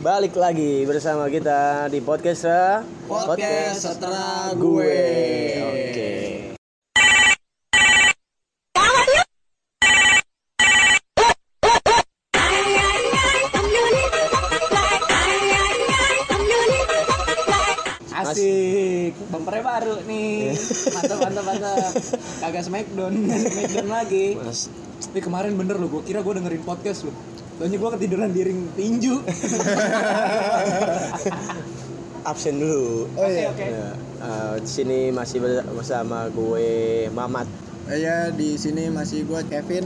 Balik 0.00 0.32
lagi 0.32 0.88
bersama 0.88 1.28
kita 1.28 1.84
di 1.92 2.00
podcast 2.00 2.48
Ra. 2.48 2.80
Podcast 3.04 3.84
Setelah 3.84 4.48
Gue. 4.56 4.96
Oke. 5.60 6.12
Asik, 18.08 19.20
bumpernya 19.28 19.62
baru 19.68 20.00
nih. 20.08 20.56
Mantap, 20.96 21.18
mantap, 21.28 21.44
mantap. 21.44 21.92
Kagak 22.40 22.64
smackdown, 22.64 23.12
smackdown 23.28 23.88
lagi. 23.92 24.40
Mas, 24.40 24.72
Tapi 25.04 25.20
kemarin 25.20 25.60
bener 25.60 25.76
loh, 25.76 25.92
gue 25.92 26.08
kira 26.08 26.24
gue 26.24 26.40
dengerin 26.40 26.64
podcast 26.64 27.04
loh. 27.04 27.39
Soalnya 27.60 27.76
gue 27.76 27.90
ketiduran 27.92 28.32
di 28.32 28.40
ring 28.40 28.60
tinju. 28.72 29.20
absen 32.22 32.56
dulu. 32.56 33.04
Oh 33.12 33.28
iya, 33.28 33.48
oke. 33.48 33.64
Ya, 33.64 33.88
eh, 34.18 34.54
di 34.60 34.68
sini 34.68 34.98
masih 35.08 35.40
ber- 35.40 35.68
bersama 35.70 36.28
gue 36.28 36.68
Mamat. 37.12 37.44
Iya 37.84 38.30
di 38.30 38.56
sini 38.56 38.88
masih 38.88 39.24
gue 39.24 39.40
Kevin. 39.44 39.84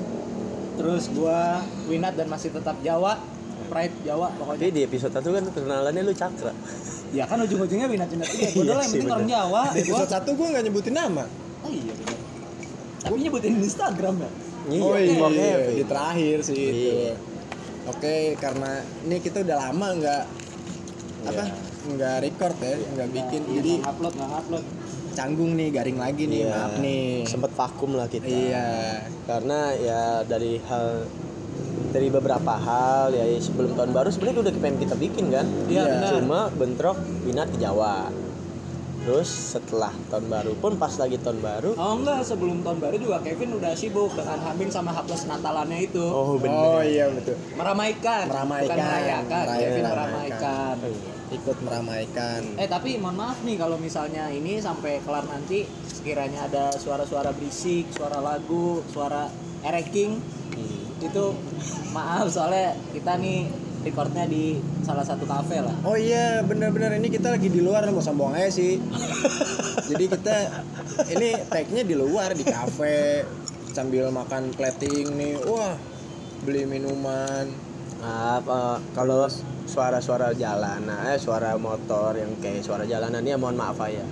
Terus 0.74 1.10
gue 1.10 1.40
Winat 1.86 2.14
dan 2.14 2.26
masih 2.26 2.50
tetap 2.50 2.78
Jawa. 2.78 3.18
Pride 3.66 3.96
Jawa 4.04 4.30
pokoknya. 4.36 4.60
Tapi 4.60 4.70
di 4.70 4.82
episode 4.84 5.10
1 5.10 5.24
kan 5.24 5.44
kenalannya 5.50 6.02
lu 6.04 6.12
Cakra. 6.12 6.54
Ya 7.10 7.24
kan 7.24 7.38
ujung-ujungnya 7.40 7.90
Winat 7.90 8.06
Winat 8.06 8.28
juga. 8.28 8.44
Gue 8.44 8.54
Iya 8.54 8.62
dulu 8.62 8.70
yang 8.76 8.92
penting 8.92 9.10
orang 9.10 9.30
Jawa. 9.30 9.62
Di 9.72 9.80
Gua- 9.82 9.98
episode 9.98 10.10
satu 10.10 10.30
gue 10.34 10.46
nggak 10.46 10.62
nyebutin 10.62 10.94
nama. 10.94 11.24
Oh 11.62 11.70
iya 11.70 11.90
bener. 11.90 12.18
Tapi 13.02 13.14
nyebutin 13.20 13.52
Instagram 13.58 14.14
ya. 14.22 14.30
oh 14.80 14.96
iya, 14.96 15.20
oke. 15.20 15.76
di 15.76 15.84
terakhir 15.84 16.36
sih 16.40 16.56
itu. 16.56 17.33
Iya. 17.84 17.92
Oke 17.92 18.16
karena 18.36 18.70
ini 19.04 19.16
kita 19.20 19.44
udah 19.44 19.56
lama 19.60 19.86
nggak 19.94 20.22
apa 21.24 21.44
nggak 21.84 22.16
record 22.20 22.56
ya 22.58 22.74
nggak 22.76 23.08
bikin 23.10 23.42
Iya, 23.44 23.54
jadi 23.54 23.72
nggak 23.76 23.92
upload 23.92 24.14
nggak 24.16 24.32
upload. 24.40 24.64
canggung 25.14 25.54
nih 25.54 25.70
garing 25.70 25.94
lagi 25.94 26.26
nih 26.26 26.42
Iya. 26.42 26.50
maaf 26.50 26.74
nih. 26.82 27.22
Sempet 27.22 27.52
vakum 27.54 27.94
lah 27.94 28.10
kita. 28.10 28.26
Iya. 28.26 28.98
Karena 29.22 29.70
ya 29.70 30.02
dari 30.26 30.58
hal 30.58 31.06
dari 31.94 32.10
beberapa 32.10 32.50
hal 32.50 33.14
ya 33.14 33.22
sebelum 33.38 33.78
tahun 33.78 33.94
baru 33.94 34.10
sebenarnya 34.10 34.42
udah 34.42 34.52
pengen 34.58 34.78
kita 34.82 34.98
bikin 34.98 35.30
kan. 35.30 35.46
Iya, 35.70 35.86
benar. 35.86 36.10
Cuma 36.18 36.40
bentrok 36.50 36.98
Winat 37.22 37.46
ke 37.46 37.62
Jawa. 37.62 38.10
Terus 39.04 39.28
setelah 39.28 39.92
tahun 40.08 40.32
baru 40.32 40.52
pun 40.56 40.80
pas 40.80 40.88
lagi 40.96 41.20
tahun 41.20 41.44
baru 41.44 41.76
Oh 41.76 42.00
enggak, 42.00 42.24
sebelum 42.24 42.64
tahun 42.64 42.80
baru 42.80 42.96
juga 42.96 43.20
Kevin 43.20 43.60
udah 43.60 43.76
sibuk 43.76 44.16
dengan 44.16 44.40
Hamil 44.40 44.72
sama 44.72 44.90
H 44.90 45.04
plus 45.04 45.28
Natalannya 45.28 45.76
itu. 45.84 46.00
Oh 46.00 46.40
bener 46.40 46.56
Oh 46.56 46.80
iya 46.80 47.12
betul. 47.12 47.36
Meramaikan, 47.52 48.24
Meramaikan. 48.24 48.64
bukan 48.64 48.78
merayakan. 48.80 49.44
Meraya- 49.44 49.60
Kevin 49.60 49.84
meramaikan. 49.84 50.74
meramaikan. 50.74 50.76
Ikut 51.30 51.56
meramaikan. 51.60 52.40
Eh 52.56 52.64
tapi 52.64 52.90
mohon 52.96 53.16
maaf 53.18 53.38
nih 53.44 53.56
kalau 53.56 53.76
misalnya 53.76 54.24
ini 54.28 54.56
sampai 54.56 55.04
kelar 55.04 55.28
nanti 55.28 55.68
sekiranya 55.84 56.48
ada 56.48 56.72
suara-suara 56.72 57.28
berisik, 57.30 57.92
suara 57.92 58.24
lagu, 58.24 58.80
suara 58.88 59.28
ereking 59.60 60.16
itu 60.96 61.24
maaf 61.90 62.32
soalnya 62.32 62.72
kita 62.90 63.20
nih 63.20 63.52
recordnya 63.84 64.24
di 64.24 64.58
salah 64.80 65.04
satu 65.04 65.28
kafe 65.28 65.60
lah. 65.60 65.76
Oh 65.84 65.94
iya 65.94 66.40
bener-bener 66.40 66.96
ini 66.96 67.12
kita 67.12 67.36
lagi 67.36 67.52
di 67.52 67.60
luar 67.60 67.84
mau 67.92 68.00
sombong 68.00 68.32
aja 68.32 68.48
sih. 68.48 68.80
Jadi 69.92 70.04
kita 70.08 70.36
ini 71.12 71.36
tag-nya 71.52 71.84
di 71.84 71.94
luar 71.94 72.32
di 72.32 72.48
kafe 72.48 73.28
sambil 73.76 74.08
makan 74.08 74.50
plating 74.56 75.12
nih. 75.14 75.36
Wah 75.44 75.76
beli 76.42 76.64
minuman. 76.64 77.46
Maaf, 78.04 78.44
eh, 78.44 78.78
kalau 78.92 79.24
suara-suara 79.64 80.36
jalanan, 80.36 81.08
eh 81.08 81.16
suara 81.16 81.56
motor 81.56 82.12
yang 82.20 82.36
kayak 82.36 82.60
suara 82.60 82.84
jalanan 82.84 83.24
ya 83.24 83.40
mohon 83.40 83.56
maaf 83.56 83.80
ya. 83.88 84.04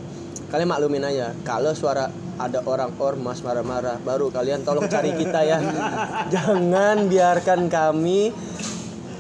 Kalian 0.48 0.69
maklumin 0.69 1.05
aja. 1.05 1.33
Kalau 1.45 1.73
suara 1.77 2.09
ada 2.41 2.61
orang 2.64 2.92
ormas 3.01 3.45
marah-marah, 3.45 4.01
baru 4.01 4.33
kalian 4.33 4.64
tolong 4.64 4.89
cari 4.89 5.13
kita 5.17 5.45
ya. 5.45 5.61
Jangan 6.35 7.08
biarkan 7.08 7.68
kami 7.68 8.33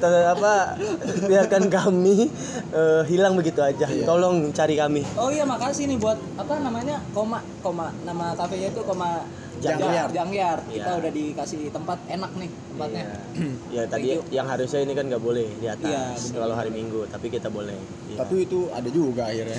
apa 0.08 0.74
biarkan 1.22 1.70
kami 1.70 2.26
eh, 2.72 3.02
hilang 3.06 3.38
begitu 3.38 3.62
aja. 3.62 3.86
Tolong 4.02 4.50
cari 4.50 4.74
kami. 4.74 5.06
Oh 5.14 5.30
iya 5.30 5.46
makasih 5.46 5.86
nih 5.86 5.98
buat 6.00 6.18
apa 6.34 6.58
namanya 6.58 6.98
koma 7.12 7.38
koma 7.62 7.94
nama 8.02 8.34
kafenya 8.34 8.72
itu 8.72 8.82
koma 8.82 9.22
Jangyar. 9.62 10.10
Jangyar. 10.10 10.58
Kita 10.66 10.90
Iya. 10.90 10.98
udah 10.98 11.10
dikasih 11.14 11.70
tempat 11.70 11.98
enak 12.10 12.34
nih 12.34 12.50
tempatnya. 12.50 13.04
Ya 13.78 13.82
tadi 13.88 14.18
yang 14.28 14.44
harusnya 14.50 14.82
ini 14.82 14.92
kan 14.92 15.06
nggak 15.06 15.22
boleh 15.22 15.46
di 15.56 15.64
atas 15.70 15.86
Iya, 15.86 16.02
bener. 16.12 16.40
kalau 16.44 16.54
hari 16.58 16.70
Minggu, 16.74 17.00
tapi 17.08 17.30
kita 17.30 17.46
boleh. 17.48 17.78
Iya. 18.10 18.16
Tapi 18.20 18.34
itu 18.44 18.68
ada 18.68 18.88
juga 18.90 19.30
akhirnya. 19.30 19.58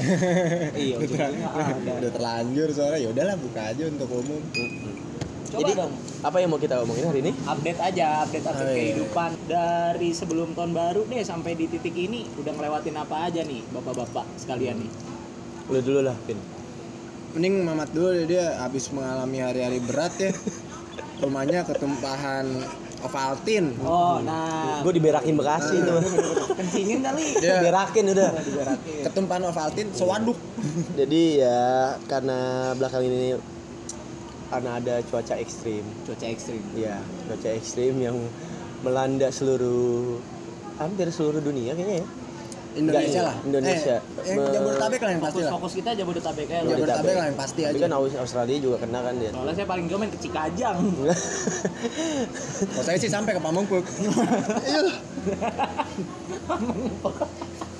Iya, 0.75 0.95
udah, 1.07 1.27
udah 2.03 2.11
terlanjur 2.13 2.67
soalnya 2.75 2.99
ya 2.99 3.09
udahlah 3.09 3.35
buka 3.39 3.61
aja 3.63 3.83
untuk 3.87 4.09
umum. 4.11 4.41
Mm-mm. 4.43 4.92
Coba 5.53 5.61
Jadi 5.61 5.71
dong 5.77 5.93
apa 6.19 6.37
yang 6.39 6.49
mau 6.49 6.57
kita 6.57 6.81
omongin 6.81 7.05
hari 7.05 7.19
ini? 7.21 7.31
update 7.45 7.77
aja, 7.77 8.25
update 8.25 8.41
update 8.43 8.57
Oh, 8.59 8.71
iya. 8.71 8.77
kehidupan 8.89 9.31
dari 9.45 10.09
sebelum 10.11 10.49
tahun 10.51 10.71
baru 10.71 11.05
deh 11.05 11.21
sampai 11.21 11.53
di 11.53 11.65
titik 11.67 11.93
ini 11.93 12.25
udah 12.35 12.51
ngelewatin 12.51 12.95
apa 12.95 13.29
aja 13.29 13.41
nih 13.41 13.61
bapak-bapak 13.69 14.25
sekalian 14.35 14.81
nih. 14.81 14.89
Lu 15.69 15.79
dulu 15.79 16.01
lah, 16.01 16.17
Pin. 16.23 16.41
Mending 17.33 17.61
Mamat 17.61 17.89
dulu 17.91 18.09
deh, 18.11 18.25
dia 18.27 18.57
habis 18.57 18.89
mengalami 18.89 19.39
hari-hari 19.39 19.77
berat 19.79 20.13
ya. 20.17 20.33
Rumahnya 21.19 21.63
ketumpahan 21.63 22.45
Ovaltine. 23.01 23.75
Oh, 23.79 24.17
nah 24.19 24.79
Gue 24.79 24.95
diberakin 24.95 25.35
Bekasi 25.35 25.75
tuh. 25.79 26.01
kencingin 26.57 26.99
kali. 26.99 27.25
Dia 27.37 27.61
Berakin 27.61 28.05
udah. 28.07 28.29
Diberakin. 28.33 29.01
ketumpahan 29.05 29.43
Ovaltine 29.45 29.89
sewaduk. 29.91 30.39
Jadi 30.95 31.39
ya 31.39 31.61
karena 32.05 32.71
belakang 32.73 33.03
ini 33.03 33.35
karena 34.53 34.77
ada 34.77 34.95
cuaca 35.03 35.35
ekstrim. 35.35 35.81
Cuaca 36.05 36.25
ekstrim. 36.25 36.61
Ya, 36.73 37.01
cuaca 37.25 37.49
ekstrim 37.49 37.97
yang 37.97 38.17
melanda 38.81 39.27
seluruh 39.29 40.21
hampir 40.77 41.09
seluruh 41.09 41.41
dunia 41.41 41.73
kayaknya 41.73 41.97
ya. 41.99 42.07
Indonesia 42.73 43.05
Nggak, 43.13 43.21
lah. 43.23 43.35
Indonesia. 43.45 43.95
Eh, 44.19 44.33
Me- 44.33 44.49
Jabodetabek 44.49 44.99
lah 44.99 45.11
yang 45.11 45.21
pasti 45.21 45.29
Fokus 45.31 45.45
lah. 45.45 45.53
fokus 45.53 45.73
kita 45.77 45.89
Jabodetabek 45.93 46.47
aja. 46.47 46.57
lah. 46.57 46.69
Jabodetabek 46.73 47.13
lah 47.13 47.25
yang 47.29 47.37
pasti 47.37 47.61
Tapi 47.61 47.69
aja. 47.69 47.83
kan 47.85 47.91
Aus- 47.93 48.17
Australia 48.17 48.57
juga 48.57 48.77
kena 48.81 48.99
kan 48.99 49.13
dia. 49.13 49.29
Soalnya 49.29 49.53
saya 49.53 49.67
paling 49.69 49.85
main 49.85 50.09
ke 50.09 50.17
Cikajang. 50.17 50.77
Kalau 52.73 52.83
saya 52.83 52.97
sih 52.97 53.11
sampai 53.11 53.31
ke 53.31 53.41
Pamungpuk. 53.41 53.85
Iya. 54.65 54.81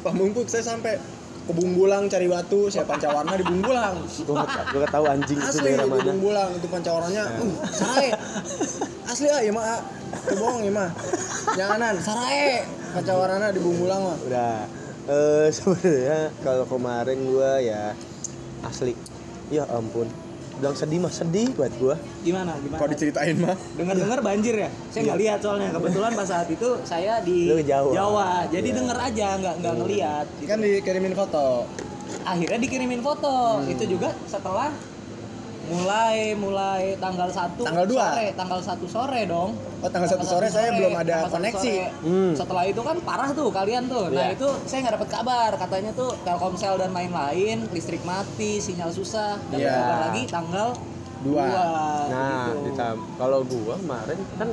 Pamungpuk 0.04 0.46
saya 0.46 0.64
sampai 0.64 1.02
ke 1.44 1.52
Bumbulang 1.52 2.08
cari 2.08 2.28
batu, 2.32 2.72
saya 2.72 2.88
pancawarna 2.88 3.36
di 3.36 3.44
Bumbulang. 3.44 4.00
gue 4.08 4.80
gak 4.80 4.94
tahu 4.96 5.06
anjing 5.12 5.36
itu 5.36 5.50
Asli 5.52 5.76
itu 5.76 5.84
mana. 5.84 6.04
Bumbulang 6.08 6.50
itu 6.56 6.68
pancawarnanya. 6.72 7.24
Uh, 7.44 7.54
sarai. 7.68 8.10
Asli 9.04 9.28
ah, 9.28 9.42
ya 9.44 9.52
mah. 9.52 9.64
ah. 9.68 9.82
Itu 10.24 10.36
bohong 10.40 10.64
ya 10.64 10.72
mah. 10.72 10.90
Janganan, 11.60 11.96
sarai. 12.00 12.64
Pancawarana 12.96 13.52
di 13.52 13.60
Bumbulang 13.60 14.02
mah. 14.08 14.18
Udah. 14.24 14.56
Eh 15.04 15.48
sebenarnya 15.56 16.32
kalau 16.48 16.64
kemarin 16.64 17.18
gua 17.28 17.60
ya 17.60 17.92
asli. 18.64 18.96
Ya 19.52 19.68
ampun. 19.68 20.23
Bilang 20.54 20.76
sedih 20.78 21.00
mah 21.02 21.10
sedih 21.10 21.50
buat 21.54 21.74
gua. 21.82 21.96
Gimana? 22.22 22.54
Gimana? 22.56 22.78
Kalau 22.78 22.90
diceritain 22.94 23.36
mah. 23.36 23.58
Dengar-dengar 23.74 24.20
banjir 24.22 24.56
ya? 24.56 24.70
Saya 24.90 25.02
nggak 25.10 25.20
lihat 25.20 25.40
soalnya. 25.42 25.70
Kebetulan 25.74 26.12
pas 26.14 26.28
saat 26.28 26.48
itu 26.48 26.70
saya 26.86 27.14
di 27.22 27.50
Lu 27.50 27.58
ke 27.58 27.66
Jawa. 27.66 28.46
Jadi 28.48 28.68
Iya. 28.70 28.78
denger 28.78 28.98
aja, 28.98 29.28
nggak 29.38 29.56
nggak 29.60 29.74
ngelihat. 29.82 30.26
gitu. 30.38 30.48
Kan 30.48 30.58
dikirimin 30.62 31.14
foto. 31.14 31.46
Akhirnya 32.24 32.60
dikirimin 32.62 33.02
foto. 33.02 33.66
Itu 33.66 33.84
juga 33.86 34.14
setelah 34.26 34.70
mulai 35.64 36.36
mulai 36.36 37.00
tanggal 37.00 37.30
1 37.30 37.56
Tanggal 37.58 37.86
dua? 37.88 38.04
sore, 38.12 38.28
tanggal 38.36 38.60
1 38.60 38.84
sore 38.86 39.22
dong. 39.24 39.52
Oh, 39.80 39.88
tanggal 39.88 40.10
satu 40.10 40.26
sore 40.26 40.48
saya 40.48 40.72
belum 40.72 40.92
ada 40.94 41.14
tanggal 41.22 41.32
koneksi. 41.40 41.74
sore. 41.80 42.04
Hmm. 42.04 42.32
Setelah 42.36 42.64
itu 42.66 42.82
kan 42.82 42.98
parah 43.00 43.32
tuh 43.32 43.48
kalian 43.48 43.88
tuh. 43.88 44.08
Nah, 44.08 44.28
Iya. 44.28 44.36
itu 44.36 44.48
saya 44.64 44.80
nggak 44.82 44.96
dapat 44.96 45.10
kabar. 45.10 45.52
Katanya 45.56 45.92
tuh 45.92 46.12
Telkomsel 46.22 46.76
dan 46.78 46.92
lain-lain 46.92 47.68
listrik 47.70 48.04
mati, 48.04 48.60
sinyal 48.60 48.92
susah. 48.92 49.40
Dan 49.50 49.60
Iya. 49.60 49.72
kabar 49.72 49.98
lagi 50.08 50.24
tanggal 50.28 50.70
Dua. 51.24 51.48
Nah, 52.12 52.52
gitu. 52.52 52.76
kalau 53.16 53.48
gua 53.48 53.80
kemarin 53.80 54.20
kan 54.36 54.50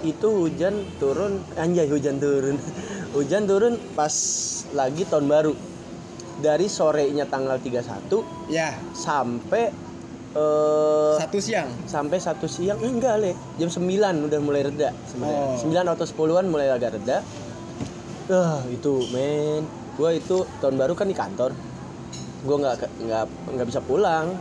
itu 0.00 0.24
hujan 0.24 0.72
turun 0.96 1.44
anjay 1.54 1.84
hujan 1.84 2.16
turun. 2.16 2.56
hujan 3.16 3.44
turun 3.44 3.76
pas 3.92 4.12
lagi 4.72 5.04
tahun 5.04 5.28
baru. 5.28 5.52
Dari 6.34 6.66
sorenya 6.66 7.24
tanggal 7.24 7.60
31 7.60 8.24
Ya, 8.48 8.72
sampai 8.90 9.68
eh 10.34 11.14
satu 11.16 11.38
siang. 11.38 11.68
sampai 11.86 12.18
satu 12.18 12.46
siang. 12.46 12.78
Eh, 12.82 12.90
enggak 12.90 13.14
le. 13.22 13.32
Jam 13.56 13.70
9 13.70 14.26
udah 14.26 14.40
mulai 14.42 14.66
reda. 14.66 14.90
Sebenarnya 15.06 15.40
Oh. 15.54 15.58
9 15.62 15.94
atau 15.94 16.06
10-an 16.06 16.46
mulai 16.50 16.68
agak 16.70 16.98
reda. 16.98 17.22
Ah 18.28 18.58
itu 18.68 19.06
men. 19.14 19.62
Gua 19.94 20.10
itu 20.10 20.42
tahun 20.58 20.74
baru 20.74 20.98
kan 20.98 21.06
di 21.06 21.14
kantor. 21.14 21.54
Gua 22.42 22.56
nggak 22.60 22.76
nggak 23.06 23.24
nggak 23.54 23.66
bisa 23.70 23.80
pulang. 23.80 24.34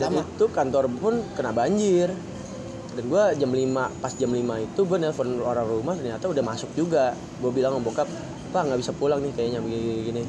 Dan 0.00 0.16
Sama. 0.16 0.24
itu 0.24 0.44
kantor 0.48 0.88
pun 0.96 1.20
kena 1.36 1.52
banjir. 1.52 2.08
Dan 2.92 3.04
gua 3.08 3.36
jam 3.36 3.52
5 3.52 3.92
pas 4.00 4.12
jam 4.16 4.32
5 4.32 4.40
itu 4.58 4.80
gua 4.88 4.96
nelpon 4.96 5.28
orang 5.44 5.68
rumah 5.68 5.92
ternyata 5.92 6.24
udah 6.24 6.40
masuk 6.40 6.72
juga. 6.72 7.12
Gua 7.40 7.52
bilang 7.52 7.76
sama 7.76 7.84
bokap 7.84 8.08
pak 8.52 8.68
nggak 8.68 8.80
bisa 8.84 8.92
pulang 8.92 9.24
nih 9.24 9.32
kayaknya 9.32 9.64
begini 9.64 10.04
gini 10.04 10.22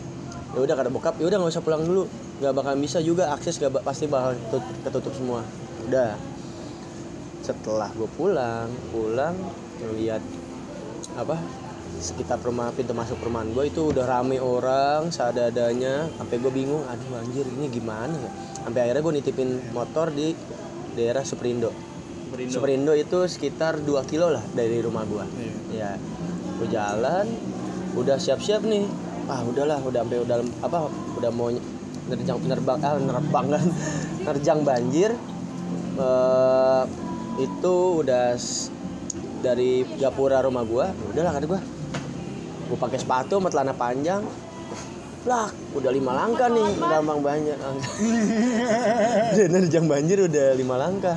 ya 0.56 0.64
udah 0.64 0.76
kata 0.80 0.88
bokap 0.88 1.20
ya 1.20 1.28
udah 1.28 1.44
nggak 1.44 1.52
usah 1.52 1.60
pulang 1.60 1.84
dulu 1.84 2.08
nggak 2.44 2.60
bakal 2.60 2.76
bisa 2.76 3.00
juga 3.00 3.32
akses 3.32 3.56
gak 3.56 3.72
pasti 3.88 4.04
bakal 4.12 4.36
tut- 4.52 4.76
ketutup 4.84 5.16
semua 5.16 5.48
udah 5.88 6.20
setelah 7.40 7.88
gue 7.96 8.10
pulang 8.20 8.68
pulang 8.92 9.32
ngeliat 9.80 10.20
apa 11.16 11.40
sekitar 12.04 12.44
rumah 12.44 12.76
pintu 12.76 12.92
masuk 12.92 13.16
perumahan 13.24 13.48
gue 13.56 13.72
itu 13.72 13.96
udah 13.96 14.04
rame 14.04 14.44
orang 14.44 15.08
seadanya 15.08 16.12
sampai 16.20 16.36
gue 16.36 16.52
bingung 16.52 16.84
aduh 16.84 17.16
anjir 17.24 17.48
ini 17.48 17.72
gimana 17.72 18.12
ya 18.12 18.32
sampai 18.68 18.80
akhirnya 18.92 19.02
gue 19.08 19.14
nitipin 19.24 19.50
motor 19.72 20.12
di 20.12 20.36
daerah 21.00 21.24
Superindo 21.24 21.72
Berindo. 22.34 22.50
Superindo 22.50 22.94
itu 22.98 23.20
sekitar 23.30 23.78
2 23.86 24.10
kilo 24.10 24.34
lah 24.34 24.42
dari 24.58 24.82
rumah 24.82 25.06
gua. 25.06 25.22
Ya, 25.70 26.02
gue 26.58 26.66
jalan, 26.66 27.30
udah 27.94 28.18
siap-siap 28.18 28.66
nih. 28.66 28.90
Ah 29.30 29.46
udahlah, 29.46 29.78
udah 29.86 30.02
sampai 30.02 30.18
udah 30.18 30.38
apa, 30.66 30.90
udah 31.14 31.30
mau 31.30 31.54
nerjang 32.10 32.38
penerbang, 32.40 32.78
ah 32.84 33.00
nerbang 33.00 33.46
kan, 33.54 33.66
nerjang 34.28 34.60
banjir. 34.64 35.12
Eh, 35.94 36.84
itu 37.42 37.76
udah 38.02 38.38
dari 39.44 39.84
gapura 40.00 40.42
rumah 40.44 40.64
gua, 40.66 40.86
ya 40.90 41.06
udahlah 41.14 41.32
kata 41.36 41.46
gua. 41.48 41.62
Gua 42.72 42.78
pakai 42.80 42.98
sepatu 43.00 43.38
sama 43.38 43.50
celana 43.52 43.74
panjang. 43.76 44.24
Lah, 45.24 45.48
udah 45.72 45.88
lima 45.88 46.12
langkah 46.12 46.52
nih, 46.52 46.68
gampang 46.84 47.24
banyak. 47.24 47.56
Udah 49.34 49.48
nerjang 49.56 49.88
banjir 49.88 50.20
udah 50.20 50.52
lima 50.52 50.76
langkah. 50.76 51.16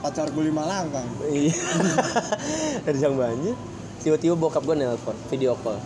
pacar 0.00 0.32
gue 0.32 0.48
lima 0.48 0.64
langkah 0.64 1.04
Iya. 1.28 1.52
Terjang 2.88 3.20
banjir. 3.20 3.52
Tiba-tiba 4.00 4.32
bokap 4.32 4.64
gue 4.64 4.72
nelpon, 4.78 5.12
video 5.28 5.52
call. 5.60 5.76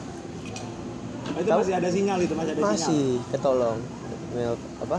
Oh, 1.35 1.40
itu 1.43 1.50
masih 1.50 1.75
ada 1.75 1.88
sinyal 1.90 2.19
itu 2.23 2.35
masih 2.38 2.52
ada 2.55 2.62
sinyal. 2.62 2.79
Masih 2.79 3.06
ketolong. 3.35 3.79
Nel 4.35 4.59
apa? 4.83 4.99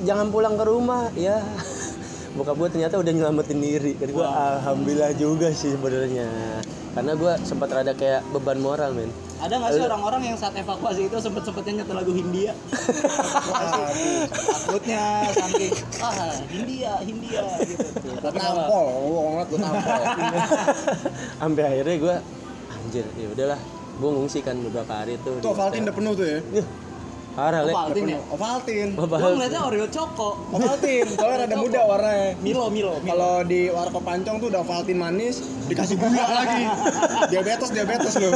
Jangan 0.00 0.26
pulang 0.32 0.54
ke 0.56 0.64
rumah, 0.64 1.10
ya. 1.18 1.42
Bokap 2.38 2.56
gue 2.56 2.68
ternyata 2.78 2.94
udah 2.96 3.12
nyelamatin 3.12 3.58
diri. 3.58 3.92
Jadi 3.98 4.14
gue 4.14 4.22
alhamdulillah 4.22 5.12
juga 5.18 5.50
sih 5.50 5.74
sebenarnya. 5.74 6.30
Karena 6.94 7.12
gue 7.18 7.32
sempat 7.42 7.74
rada 7.74 7.90
kayak 7.94 8.22
beban 8.30 8.62
moral, 8.62 8.94
men. 8.94 9.10
Ada 9.40 9.56
nggak 9.56 9.72
sih 9.72 9.82
orang-orang 9.82 10.22
yang 10.30 10.36
saat 10.36 10.52
evakuasi 10.52 11.08
itu 11.08 11.16
sempet 11.16 11.42
sempetnya 11.48 11.82
nyetel 11.82 11.96
lagu 11.96 12.12
Hindia? 12.12 12.52
Takutnya 14.36 15.04
saking 15.32 15.72
ah 16.04 16.34
Hindia 16.44 16.92
Hindia 17.00 17.44
gitu. 17.64 18.20
Tapi 18.20 18.36
tampol 18.36 18.84
gue 19.00 19.20
ngeliat 19.32 19.48
gue 19.48 19.60
tampol 19.64 20.02
Sampai 21.40 21.62
akhirnya 21.66 21.96
gue 21.96 22.16
anjir, 22.68 23.06
ya 23.16 23.26
udahlah. 23.32 23.60
Gue 23.96 24.10
ngungsi 24.12 24.38
kan 24.44 24.56
beberapa 24.60 24.92
hari 24.92 25.16
tuh. 25.24 25.40
tuh 25.40 25.50
Ovaltine 25.56 25.88
udah 25.88 25.96
penuh 25.96 26.12
tuh 26.16 26.26
ya 26.28 26.38
Ih, 26.60 26.66
Parah, 27.30 27.62
Le. 27.62 27.72
Ovaltine 27.72 28.10
ya? 28.10 28.20
Ovaltine 28.34 28.90
Apa 28.98 29.16
Gua 29.16 29.30
ngeliatnya 29.38 29.60
Oreo 29.62 29.86
Choco. 29.86 30.30
Ovaltine 30.50 31.06
soalnya 31.18 31.46
rada 31.46 31.56
muda 31.56 31.80
warnanya 31.86 32.28
Milo 32.42 32.66
Milo. 32.68 32.98
Milo. 32.98 33.06
kalau 33.06 33.34
di 33.46 33.70
warkop 33.70 34.02
pancong 34.02 34.36
tuh 34.42 34.48
udah 34.50 34.60
Ovaltine 34.66 34.98
manis 34.98 35.42
dikasih 35.70 35.94
gula 35.94 36.24
lagi 36.42 36.64
diabetes 37.30 37.70
diabetes 37.70 38.12
loh 38.18 38.34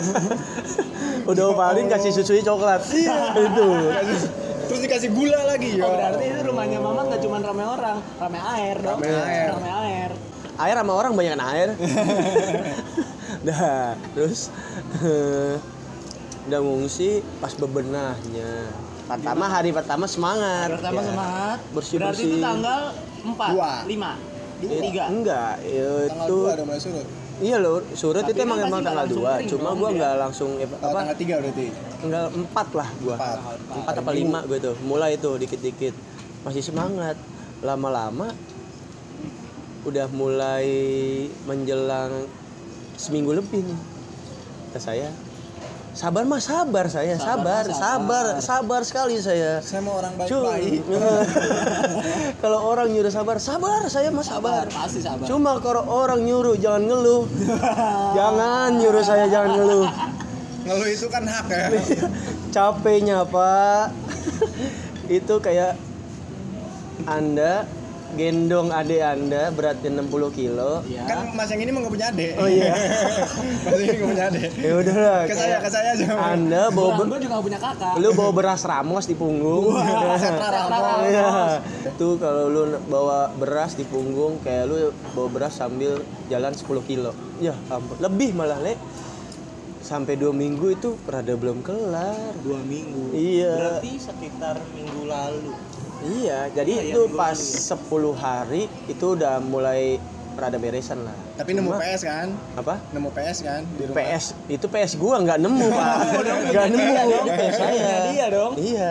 Udah 1.30 1.56
opalin 1.56 1.88
kasih 1.88 2.12
susunya 2.12 2.44
coklat. 2.44 2.84
Iya. 2.92 3.16
Itu. 3.32 3.68
terus 4.68 4.80
dikasih 4.80 5.10
gula 5.12 5.40
lagi 5.48 5.76
ya 5.76 5.84
Oh, 5.84 5.92
berarti 5.92 6.24
itu 6.24 6.40
rumahnya 6.44 6.78
Mama 6.80 7.00
nggak 7.08 7.20
cuma 7.20 7.36
rame 7.40 7.64
orang, 7.64 7.98
rame 8.20 8.38
air 8.60 8.76
dong. 8.80 9.00
Rame 9.00 9.08
air. 9.24 9.48
Rame 9.56 9.70
air. 9.88 10.10
air 10.54 10.76
sama 10.78 10.92
orang 10.94 11.12
banyak 11.18 11.34
air 11.34 11.68
dah 13.42 13.92
terus 14.14 14.54
udah 16.46 16.60
ngungsi 16.60 17.20
pas 17.40 17.52
bebenahnya 17.56 18.70
pertama 19.04 19.44
hari 19.46 19.70
pertama 19.70 20.04
semangat. 20.06 20.68
Pertama 20.72 20.98
Ya. 20.98 21.06
semangat. 21.06 21.58
Bersih- 21.70 21.98
Berarti 21.98 22.24
itu 22.24 22.36
tanggal 22.38 22.80
4, 23.22 23.48
Dua. 23.50 23.72
5, 23.84 24.10
Eh, 24.60 24.80
3. 24.80 25.02
enggak 25.06 25.54
tanggal 25.58 25.96
itu 26.06 26.36
dua 26.38 26.52
mulai 26.62 26.80
surut. 26.80 27.06
Iya 27.34 27.56
loh 27.58 27.82
surut 27.92 28.22
Tapi 28.22 28.30
itu 28.30 28.40
emang 28.40 28.58
kan 28.58 28.68
emang 28.70 28.80
tanggal 28.80 29.06
dua 29.10 29.32
cuma 29.44 29.68
dong, 29.68 29.76
gua 29.76 29.88
dia. 29.88 29.96
nggak 29.98 30.14
langsung 30.16 30.50
apa? 30.54 30.76
tanggal 30.94 31.16
tiga 31.18 31.34
berarti? 31.36 31.66
Tanggal 31.98 32.24
empat 32.32 32.68
lah 32.72 32.88
gua. 33.02 33.16
Empat. 33.16 33.38
Empat 33.74 33.94
apa 33.98 34.10
lima. 34.14 34.38
gue 34.44 34.58
tuh 34.62 34.74
mulai 34.80 35.18
tuh 35.18 35.34
dikit-dikit. 35.36 35.94
Masih 36.42 36.62
semangat. 36.62 37.18
Lama-lama 37.60 38.30
udah 39.82 40.06
mulai 40.08 40.68
menjelang 41.44 42.24
seminggu 42.94 43.34
lebih 43.34 43.66
nih. 43.66 43.78
Kata 44.70 44.78
saya 44.80 45.08
sabar 45.94 46.26
mas 46.26 46.42
sabar 46.50 46.90
saya 46.90 47.14
Sabar, 47.14 47.62
sabar 47.70 47.70
sabar. 47.70 48.24
sabar, 48.42 48.80
sekali 48.82 49.14
saya. 49.22 49.62
Saya 49.62 49.78
mau 49.78 50.02
orang 50.02 50.18
baik-baik. 50.18 50.82
Kalau 52.42 52.58
orang 52.66 52.90
nyuruh 52.90 53.14
sabar 53.14 53.38
sabar 53.38 53.86
saya 53.86 54.10
mas 54.10 54.26
sabar. 54.26 54.66
Pasti 54.66 54.98
sabar. 54.98 55.22
cuma 55.24 55.62
kalau 55.62 55.86
orang 55.86 56.26
nyuruh 56.26 56.58
jangan 56.58 56.90
ngeluh. 56.90 57.24
Jangan 58.18 58.68
nyuruh 58.78 59.04
saya 59.06 59.30
jangan 59.30 59.50
ngeluh. 59.54 59.86
Ngeluh 60.66 60.88
itu 60.90 61.06
kan 61.06 61.22
hak 61.24 61.46
ya. 61.46 61.66
Capeknya 62.54 63.22
pak. 63.22 63.94
Itu 65.06 65.38
kayak 65.38 65.78
anda 67.06 67.68
gendong 68.14 68.68
adik 68.68 69.00
anda 69.00 69.50
beratnya 69.50 69.90
60 69.98 70.06
kilo 70.30 70.84
Iya. 70.84 71.02
kan 71.04 71.32
mas 71.32 71.48
yang 71.48 71.60
ini 71.60 71.70
nggak 71.72 71.90
punya 71.90 72.06
adik 72.08 72.32
oh 72.36 72.46
iya 72.46 72.70
mas 73.64 73.74
ini 73.74 73.90
nggak 73.90 74.06
punya 74.08 74.24
adik 74.28 74.50
ya 74.54 74.72
udahlah 74.76 75.18
ke 75.24 75.34
saya 75.34 75.56
ke 75.58 75.68
saya 75.68 75.88
aja 75.90 76.04
anda 76.14 76.62
bawa 76.70 76.90
ber- 76.94 77.08
gua 77.08 77.18
juga 77.18 77.36
punya 77.40 77.58
kakak. 77.58 77.94
lu 77.96 78.08
bawa 78.12 78.30
beras 78.30 78.62
ramos 78.62 79.04
di 79.04 79.14
punggung 79.14 79.74
Setra 80.14 80.48
Ramos. 80.60 81.02
Iya. 81.04 81.26
Tuh 81.94 82.14
kalau 82.16 82.46
lu 82.46 82.62
bawa 82.86 83.32
beras 83.32 83.72
di 83.72 83.82
punggung 83.82 84.38
kayak 84.40 84.64
lu 84.64 84.76
bawa 85.12 85.28
beras 85.30 85.54
sambil 85.54 85.98
jalan 86.26 86.50
10 86.50 86.62
kilo. 86.84 87.10
Ya 87.36 87.52
ampun, 87.68 87.98
lebih 87.98 88.30
malah, 88.32 88.58
Le. 88.58 88.78
Sampai 89.80 90.14
dua 90.14 90.30
minggu 90.30 90.70
itu 90.70 90.96
rada 91.04 91.34
belum 91.34 91.60
kelar. 91.60 92.32
Dua 92.40 92.56
minggu. 92.58 93.10
Iya. 93.10 93.52
Berarti 93.76 93.92
sekitar 93.98 94.56
minggu 94.70 95.02
lalu. 95.04 95.52
Iya, 96.04 96.52
jadi 96.52 96.72
Oh, 96.74 96.80
iya, 96.80 96.92
itu 96.92 97.00
pas 97.10 97.38
lalu 97.88 98.12
10 98.12 98.14
hari 98.14 98.62
itu 98.86 99.06
udah 99.10 99.40
mulai 99.40 99.96
rada 100.34 100.58
beresan 100.58 100.98
lah. 101.00 101.14
tapi 101.34 101.50
nemu 101.50 101.66
Cuma- 101.68 101.78
PS 101.80 102.02
kan 102.04 102.26
Apa? 102.54 102.74
nemu 102.90 103.06
PS 103.08 103.38
kan 103.40 103.62
di 103.72 103.82
rumah 103.84 103.96
PS 103.96 104.24
itu 104.46 104.66
PS 104.68 104.92
gua 104.96 105.18
nggak 105.20 105.38
nemu 105.40 105.66
pak 105.68 105.94
nggak 106.46 106.66
nemu 106.68 106.90
ini 106.90 107.30
PS 107.32 107.54
saya 107.56 107.94
dia 108.08 108.26
dong. 108.28 108.52
iya 108.56 108.90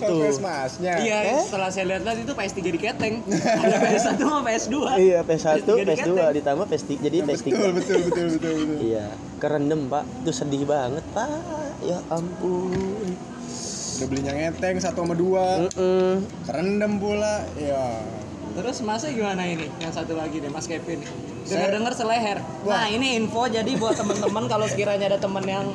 Oh, 0.00 0.18
PS 0.20 0.38
masnya 0.38 0.94
Iya, 0.96 1.18
Eh? 1.28 1.40
setelah 1.40 1.68
saya 1.68 1.84
lihat 1.88 2.02
itu 2.16 2.32
PS3 2.32 2.58
diketeng. 2.68 3.14
Ada 3.30 3.76
PS1 3.80 4.18
sama 4.20 4.40
PS2. 4.44 4.74
iya 4.96 5.18
PS1 5.20 5.54
PS3 5.56 5.70
PS2 5.70 5.86
diketeng. 5.88 6.34
ditambah 6.34 6.64
PS3 6.66 6.90
jadi 7.00 7.16
PS3 7.20 7.46
betul 7.46 7.70
betul 7.70 7.70
betul 7.72 7.98
betul 8.02 8.26
betul 8.36 8.58
Iya, 8.80 9.06
kerendam 9.38 9.80
pak, 9.86 10.02
itu 10.20 10.30
sedih 10.32 10.66
banget 10.66 11.02
pak. 11.10 11.30
Ya 11.80 11.98
ampun. 12.08 13.09
Udah 14.00 14.08
belinya 14.08 14.32
ngeteng 14.32 14.80
satu 14.80 15.04
sama 15.04 15.12
dua 15.12 15.68
Mm-mm. 15.68 16.24
kerendam 16.48 16.96
pula 16.96 17.44
ya 17.54 18.00
Terus 18.50 18.82
masnya 18.82 19.14
gimana 19.14 19.46
ini? 19.46 19.70
Yang 19.78 19.92
satu 19.94 20.18
lagi 20.18 20.42
deh, 20.42 20.50
Mas 20.50 20.66
Kevin. 20.66 20.98
Saya- 21.46 21.70
Dengar-dengar 21.70 21.94
seleher. 21.94 22.42
Wah. 22.66 22.82
Nah, 22.82 22.86
ini 22.90 23.14
info 23.14 23.46
jadi 23.46 23.78
buat 23.78 23.94
teman-teman 23.94 24.50
kalau 24.50 24.66
sekiranya 24.66 25.06
ada 25.06 25.22
teman 25.22 25.46
yang 25.46 25.70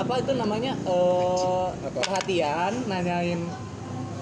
apa 0.00 0.16
itu 0.16 0.32
namanya 0.32 0.72
eh 0.80 1.66
Apa? 1.68 1.92
perhatian 1.92 2.72
nanyain 2.88 3.36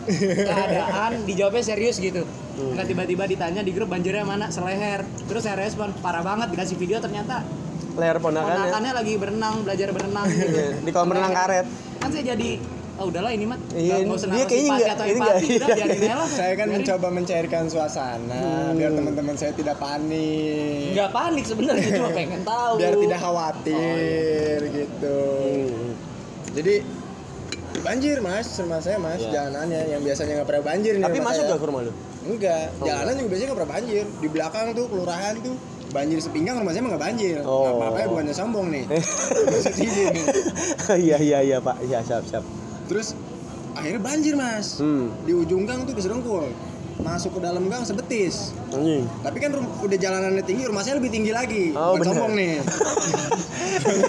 keadaan 0.50 1.22
dijawabnya 1.22 1.62
serius 1.62 2.02
gitu 2.02 2.26
nggak 2.58 2.82
tiba-tiba 2.82 3.30
ditanya 3.30 3.62
di 3.62 3.70
grup 3.70 3.86
banjirnya 3.86 4.26
mana 4.26 4.50
seleher 4.50 5.06
terus 5.30 5.46
saya 5.46 5.54
respon 5.54 5.94
parah 6.02 6.26
banget 6.26 6.50
dikasih 6.50 6.74
video 6.74 6.98
ternyata 6.98 7.46
Leher 7.94 8.18
ponakan 8.18 8.42
ya. 8.42 8.54
ponakannya 8.58 8.92
lagi 8.92 9.12
berenang 9.14 9.54
belajar 9.62 9.88
berenang 9.90 10.26
gitu 10.26 10.58
di 10.86 10.90
kolam 10.90 11.10
renang 11.12 11.30
karet. 11.32 11.66
Kan 11.98 12.08
saya 12.08 12.24
jadi 12.28 12.50
oh 12.94 13.06
udahlah 13.06 13.30
ini 13.30 13.44
mah 13.44 13.58
Iya, 13.70 13.94
nggak 14.00 14.16
usah 14.16 14.28
dia 14.28 14.44
kayaknya 14.44 14.70
nggak- 14.72 14.90
atau 14.90 15.04
ini 15.04 15.12
empati 15.14 15.46
nggak- 15.46 15.70
udah 15.70 15.98
iya, 15.98 16.14
lah 16.14 16.28
saya 16.28 16.52
kan 16.52 16.66
Biarin. 16.66 16.74
mencoba 16.76 17.08
mencairkan 17.12 17.64
suasana 17.66 18.42
biar 18.72 18.90
teman-teman 18.92 19.34
saya 19.34 19.52
tidak 19.52 19.76
panik. 19.76 20.90
Nggak 20.92 21.10
panik 21.12 21.44
sebenarnya 21.44 21.88
cuma 21.92 22.10
pengen 22.18 22.42
tahu. 22.42 22.72
Biar 22.76 22.94
tidak 22.96 23.20
khawatir 23.20 24.58
gitu. 24.68 25.20
Hmm. 25.38 25.90
jadi 26.50 26.74
banjir 27.78 28.16
mas. 28.18 28.46
Rumah 28.56 28.80
saya 28.80 28.98
mas 28.98 29.20
Iya. 29.20 29.30
jalanannya 29.32 29.82
yang 29.88 30.02
biasanya 30.02 30.32
nggak 30.36 30.48
pernah 30.48 30.64
banjir 30.66 30.92
nih 30.94 31.04
Tapi 31.04 31.18
masuk 31.20 31.38
saya. 31.40 31.52
gak 31.52 31.60
ke 31.60 31.66
rumah 31.66 31.82
lu? 31.82 31.92
enggak 32.20 32.64
Oh, 32.74 32.84
jalanan 32.84 33.12
juga 33.14 33.28
biasanya 33.28 33.46
nggak 33.46 33.58
pernah 33.58 33.72
banjir. 33.72 34.04
Di 34.16 34.28
belakang 34.28 34.66
tuh 34.72 34.84
kelurahan 34.86 35.34
tuh 35.38 35.54
banjir 35.88 36.16
sepinggang 36.18 36.56
rumah 36.56 36.70
saya 36.70 36.80
mah 36.80 36.88
nggak 36.92 37.02
banjir 37.06 37.34
Oh. 37.42 37.82
apa 37.82 37.96
apa 37.96 38.08
bukannya 38.08 38.32
sombong 38.32 38.66
nih. 38.68 38.84
Iya 40.98 41.16
iya 41.18 41.38
iya 41.42 41.56
pak, 41.58 41.74
iya 41.82 41.98
siap 42.00 42.22
siap. 42.24 42.40
terus 42.84 43.12
akhirnya 43.70 43.98
banjir 43.98 44.32
mas 44.32 44.76
Hmm. 44.76 45.06
di 45.22 45.30
ujung 45.32 45.62
gang 45.62 45.84
tuh 45.84 45.92
keserengkul 45.92 46.48
masuk 46.98 47.30
ke 47.30 47.38
dalam 47.40 47.62
gang 47.68 47.82
sebetis 47.82 48.50
Anjing. 48.68 49.04
tapi 49.20 49.36
kan 49.38 49.52
udah 49.54 49.96
jalanannya 49.96 50.40
tinggi 50.42 50.64
rumah 50.64 50.80
saya 50.80 50.96
lebih 50.96 51.08
tinggi 51.08 51.30
lagi 51.30 51.70
Oh, 51.70 51.94
Bukan 51.94 52.00
bener. 52.00 52.08
sombong 52.10 52.32
nih 52.34 52.52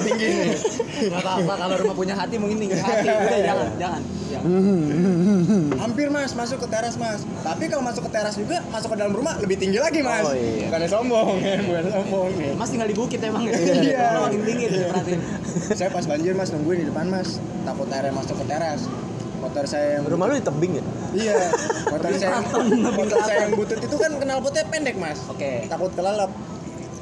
tinggi 0.01 0.27
nih 0.29 0.51
Gak 1.09 1.19
apa-apa 1.19 1.53
kalau 1.55 1.75
rumah 1.79 1.95
punya 1.95 2.13
hati 2.13 2.35
mungkin 2.35 2.59
tinggi 2.59 2.75
hati. 2.75 3.07
Udah 3.25 3.39
jangan, 3.39 3.67
jangan. 3.79 4.01
jangan. 4.29 4.51
hampir 5.83 6.07
mas 6.07 6.31
masuk 6.33 6.61
ke 6.61 6.67
teras 6.67 6.95
mas 6.95 7.23
tapi 7.41 7.65
kalau 7.65 7.81
masuk 7.81 8.05
ke 8.05 8.11
teras 8.11 8.35
juga 8.35 8.61
masuk 8.69 8.93
ke 8.93 8.97
dalam 8.99 9.13
rumah 9.13 9.33
lebih 9.39 9.57
tinggi 9.57 9.79
lagi 9.79 9.99
mas 9.99 10.21
Oh, 10.21 10.35
iya. 10.35 10.67
bukannya 10.69 10.89
sombong 10.89 11.37
ya 11.39 11.53
bukan 11.63 11.83
sombong 11.89 12.29
nih 12.35 12.51
Mas 12.53 12.69
tinggal 12.69 12.87
di 12.87 12.95
bukit 12.95 13.19
emang 13.19 13.43
ya. 13.43 13.53
Iya. 13.55 13.99
Kalau 14.11 14.21
makin 14.27 14.41
tinggi 14.43 14.65
tuh 14.67 14.81
perhatiin. 14.85 15.19
saya 15.73 15.89
pas 15.89 16.05
banjir 16.05 16.33
mas 16.33 16.49
nungguin 16.51 16.79
di 16.81 16.87
depan 16.87 17.05
mas 17.07 17.39
takut 17.63 17.87
airnya 17.89 18.13
masuk 18.13 18.35
ke 18.37 18.45
teras 18.45 18.81
motor 19.39 19.63
saya 19.63 19.97
yang 19.97 20.03
Rumah 20.03 20.25
lu 20.27 20.33
di 20.35 20.43
tebing 20.43 20.71
ya? 20.75 20.83
iya 21.15 21.35
motor 21.87 22.11
saya 22.11 22.29
yang, 22.29 22.45
motor 22.91 23.19
saya 23.23 23.37
yang 23.47 23.53
butut 23.55 23.79
itu 23.79 23.95
kan 23.95 24.11
knalpotnya 24.13 24.63
pendek 24.67 24.95
mas 24.95 25.19
Oke. 25.25 25.63
takut 25.65 25.89
kelelep 25.95 26.29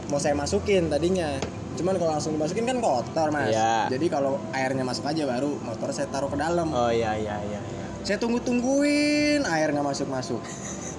mau 0.07 0.19
saya 0.21 0.31
masukin 0.31 0.87
tadinya 0.87 1.35
cuman 1.77 1.93
kalau 1.95 2.11
langsung 2.11 2.33
dimasukin 2.33 2.65
kan 2.65 2.77
kotor 2.77 3.29
mas 3.29 3.47
Iya. 3.47 3.87
jadi 3.87 4.05
kalau 4.09 4.41
airnya 4.51 4.81
masuk 4.81 5.05
aja 5.05 5.23
baru 5.23 5.53
motor 5.59 5.89
saya 5.89 6.07
taruh 6.07 6.25
ke 6.25 6.35
dalam 6.35 6.67
Oh 6.67 6.89
iya 6.89 7.13
iya 7.13 7.37
iya. 7.39 7.59
iya. 7.61 7.85
saya 8.01 8.17
tunggu 8.17 8.41
tungguin 8.41 9.45
air 9.45 9.69
nggak 9.69 9.85
masuk 9.85 10.07
masuk 10.07 10.41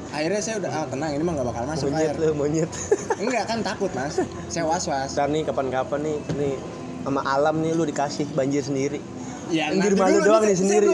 akhirnya 0.09 0.41
saya 0.41 0.57
udah 0.57 0.71
ah 0.73 0.87
tenang 0.87 1.11
ini 1.13 1.21
mah 1.21 1.35
nggak 1.35 1.49
bakal 1.49 1.65
masuk 1.67 1.91
air 1.91 2.11
Monyet 2.11 2.17
lu 2.17 2.33
monyet. 2.33 2.71
enggak 3.21 3.45
kan 3.45 3.59
takut 3.61 3.91
mas 3.93 4.17
saya 4.47 4.65
was 4.65 4.87
was 4.87 5.13
Ntar 5.13 5.29
nih 5.29 5.43
kapan-kapan 5.43 6.01
nih 6.01 6.17
nih 6.33 6.55
sama 6.99 7.21
alam 7.25 7.59
nih 7.59 7.73
lu 7.73 7.83
dikasih 7.83 8.29
banjir 8.33 8.61
sendiri. 8.61 9.01
Ya, 9.49 9.73
Yang 9.73 9.73
di 9.73 9.79
nanti 9.81 9.93
rumah 9.97 10.07
lu 10.09 10.13
dulu, 10.13 10.27
doang 10.29 10.45
ini 10.45 10.49
nih 10.49 10.57
sendiri. 10.61 10.87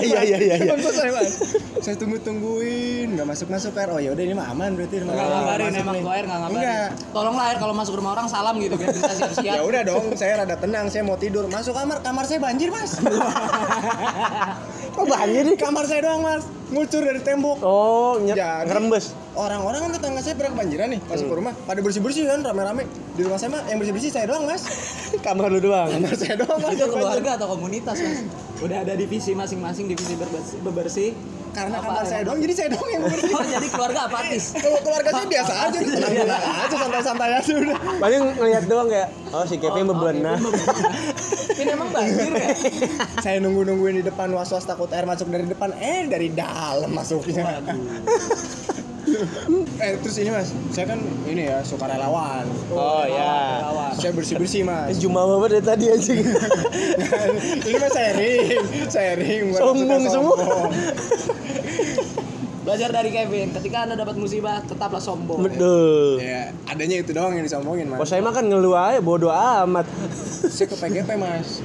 Iya, 0.00 0.20
iya, 0.24 0.38
iya, 0.40 0.54
iya. 0.58 0.74
Saya 1.80 1.96
tunggu 1.96 2.16
tungguin, 2.20 3.14
nggak 3.14 3.26
masuk 3.28 3.48
masuk 3.48 3.72
air. 3.78 3.88
Oh 3.92 4.00
ya 4.00 4.10
udah 4.12 4.24
ini 4.24 4.34
mah 4.34 4.46
aman 4.50 4.74
berarti. 4.74 4.94
ini 5.00 5.04
mah 5.06 5.14
Nggak 5.14 5.26
nggak 5.26 5.40
ngabarin 5.40 5.74
emang 5.76 5.96
tuh 6.00 6.10
air 6.10 6.24
nggak 6.24 6.40
ngabarin. 6.40 6.60
Enggak. 6.60 6.88
Tolonglah 7.12 7.44
air 7.50 7.56
kalau 7.60 7.74
masuk 7.76 7.94
rumah 7.98 8.10
orang 8.16 8.26
salam 8.28 8.54
gitu 8.58 8.74
biar 8.74 8.90
bisa 8.90 9.12
siap-siap. 9.12 9.54
Ya 9.56 9.62
udah 9.62 9.82
dong, 9.86 10.04
saya 10.16 10.32
rada 10.42 10.56
tenang. 10.56 10.86
Saya 10.88 11.02
mau 11.04 11.16
tidur. 11.20 11.46
Masuk 11.48 11.72
kamar, 11.76 12.02
kamar 12.02 12.24
saya 12.26 12.38
banjir 12.42 12.68
mas. 12.72 12.96
Kok 14.90 15.04
banjir 15.06 15.44
nih? 15.44 15.56
kamar 15.56 15.84
saya 15.84 16.00
doang 16.02 16.20
mas, 16.20 16.42
ngucur 16.68 17.00
dari 17.00 17.20
tembok. 17.20 17.58
Oh, 17.60 18.18
nye- 18.18 18.34
Jadi- 18.34 18.66
ngerembes. 18.66 19.04
Orang-orang 19.30 19.80
kan 19.80 19.90
tetangga 19.94 20.20
saya 20.20 20.34
pernah 20.34 20.52
kebanjiran 20.52 20.88
nih, 20.90 21.00
masuk 21.06 21.26
ke 21.26 21.34
rumah. 21.34 21.54
Pada 21.62 21.80
bersih 21.80 22.02
bersih 22.02 22.24
kan, 22.26 22.42
rame-rame. 22.42 22.82
Di 23.14 23.22
rumah 23.22 23.38
saya 23.38 23.54
mah 23.54 23.62
yang 23.64 23.78
bersih 23.78 23.94
bersih 23.94 24.10
saya 24.10 24.26
doang 24.26 24.44
mas. 24.44 24.62
Kamar 25.26 25.46
lu 25.48 25.62
doang. 25.62 25.86
Kamar 25.88 26.14
saya 26.14 26.34
doang 26.34 26.58
mas. 26.58 26.74
Itu 26.74 26.86
keluarga 26.90 27.30
atau 27.38 27.46
komunitas 27.48 27.96
mas? 27.96 28.18
Udah 28.58 28.82
ada 28.82 28.92
divisi 28.92 29.32
masing-masing 29.32 29.86
divisi 29.86 30.18
berbersih. 30.60 31.14
Karena 31.50 31.76
Apa 31.76 31.84
kamar 31.84 32.00
ya? 32.00 32.08
saya 32.08 32.22
doang, 32.22 32.38
jadi 32.38 32.54
saya 32.54 32.68
doang 32.70 32.90
yang 32.90 33.02
bersih. 33.04 33.30
Oh 33.30 33.42
jadi 33.42 33.66
keluarga 33.68 34.00
apatis. 34.06 34.44
Kalau 34.62 34.78
keluarga 34.80 35.10
saya 35.10 35.26
biasa 35.26 35.52
aja, 35.60 35.78
tenang-tenang 35.78 36.42
aja, 36.56 36.76
santai-santai 36.76 37.30
aja 37.36 37.52
udah. 37.52 37.76
Paling 37.98 38.20
ngeliat 38.34 38.64
doang 38.64 38.88
kayak 38.88 39.08
oh 39.30 39.44
si 39.44 39.56
Kevin 39.56 39.84
Oh, 39.84 39.92
bebenah. 39.92 40.38
Ini 41.52 41.70
emang 41.70 41.90
banjir 41.90 42.32
ya? 42.32 42.48
saya 43.24 43.36
nunggu 43.38 43.66
nungguin 43.66 43.96
di 43.96 44.06
depan 44.06 44.30
was 44.30 44.48
was 44.48 44.64
takut 44.64 44.88
air 44.90 45.04
masuk 45.04 45.28
dari 45.28 45.44
depan 45.44 45.74
eh 45.74 46.06
dari 46.06 46.30
dalam 46.30 46.88
masuknya 46.88 47.60
eh 49.76 49.96
terus 49.98 50.16
ini 50.16 50.30
mas 50.30 50.48
saya 50.70 50.86
kan 50.86 51.00
ini 51.26 51.48
ya 51.48 51.60
sukarelawan 51.60 52.46
Oh 52.70 53.02
ya. 53.02 53.60
Relawan. 53.60 53.92
saya 53.92 54.12
bersih 54.14 54.36
bersih 54.38 54.62
mas 54.62 54.96
Jumawa 54.96 55.36
banget 55.38 55.60
dari 55.60 55.66
tadi 55.66 55.86
aja. 55.90 56.12
ini 57.60 57.76
mas 57.76 57.92
sharing 57.92 58.60
sharing 58.86 59.44
Sombong 59.52 60.04
semua. 60.06 60.36
Belajar 62.60 62.92
dari 62.92 63.08
Kevin, 63.08 63.50
ketika 63.52 63.82
anda 63.82 63.96
dapat 63.96 64.14
musibah 64.14 64.60
tetaplah 64.60 65.00
sombong. 65.00 65.40
Betul. 65.42 66.20
ya 66.20 66.52
adanya 66.66 67.00
itu 67.00 67.10
doang 67.10 67.32
yang 67.32 67.42
disombongin 67.42 67.88
mas 67.88 67.96
Kok 67.96 68.06
saya 68.06 68.20
mah 68.20 68.30
kan 68.30 68.44
ngeluh 68.44 68.76
aja 68.76 69.00
bodo 69.00 69.32
amat. 69.32 69.88
saya 70.54 70.66
ke 70.66 70.76
PGP 70.76 71.16
mas 71.16 71.64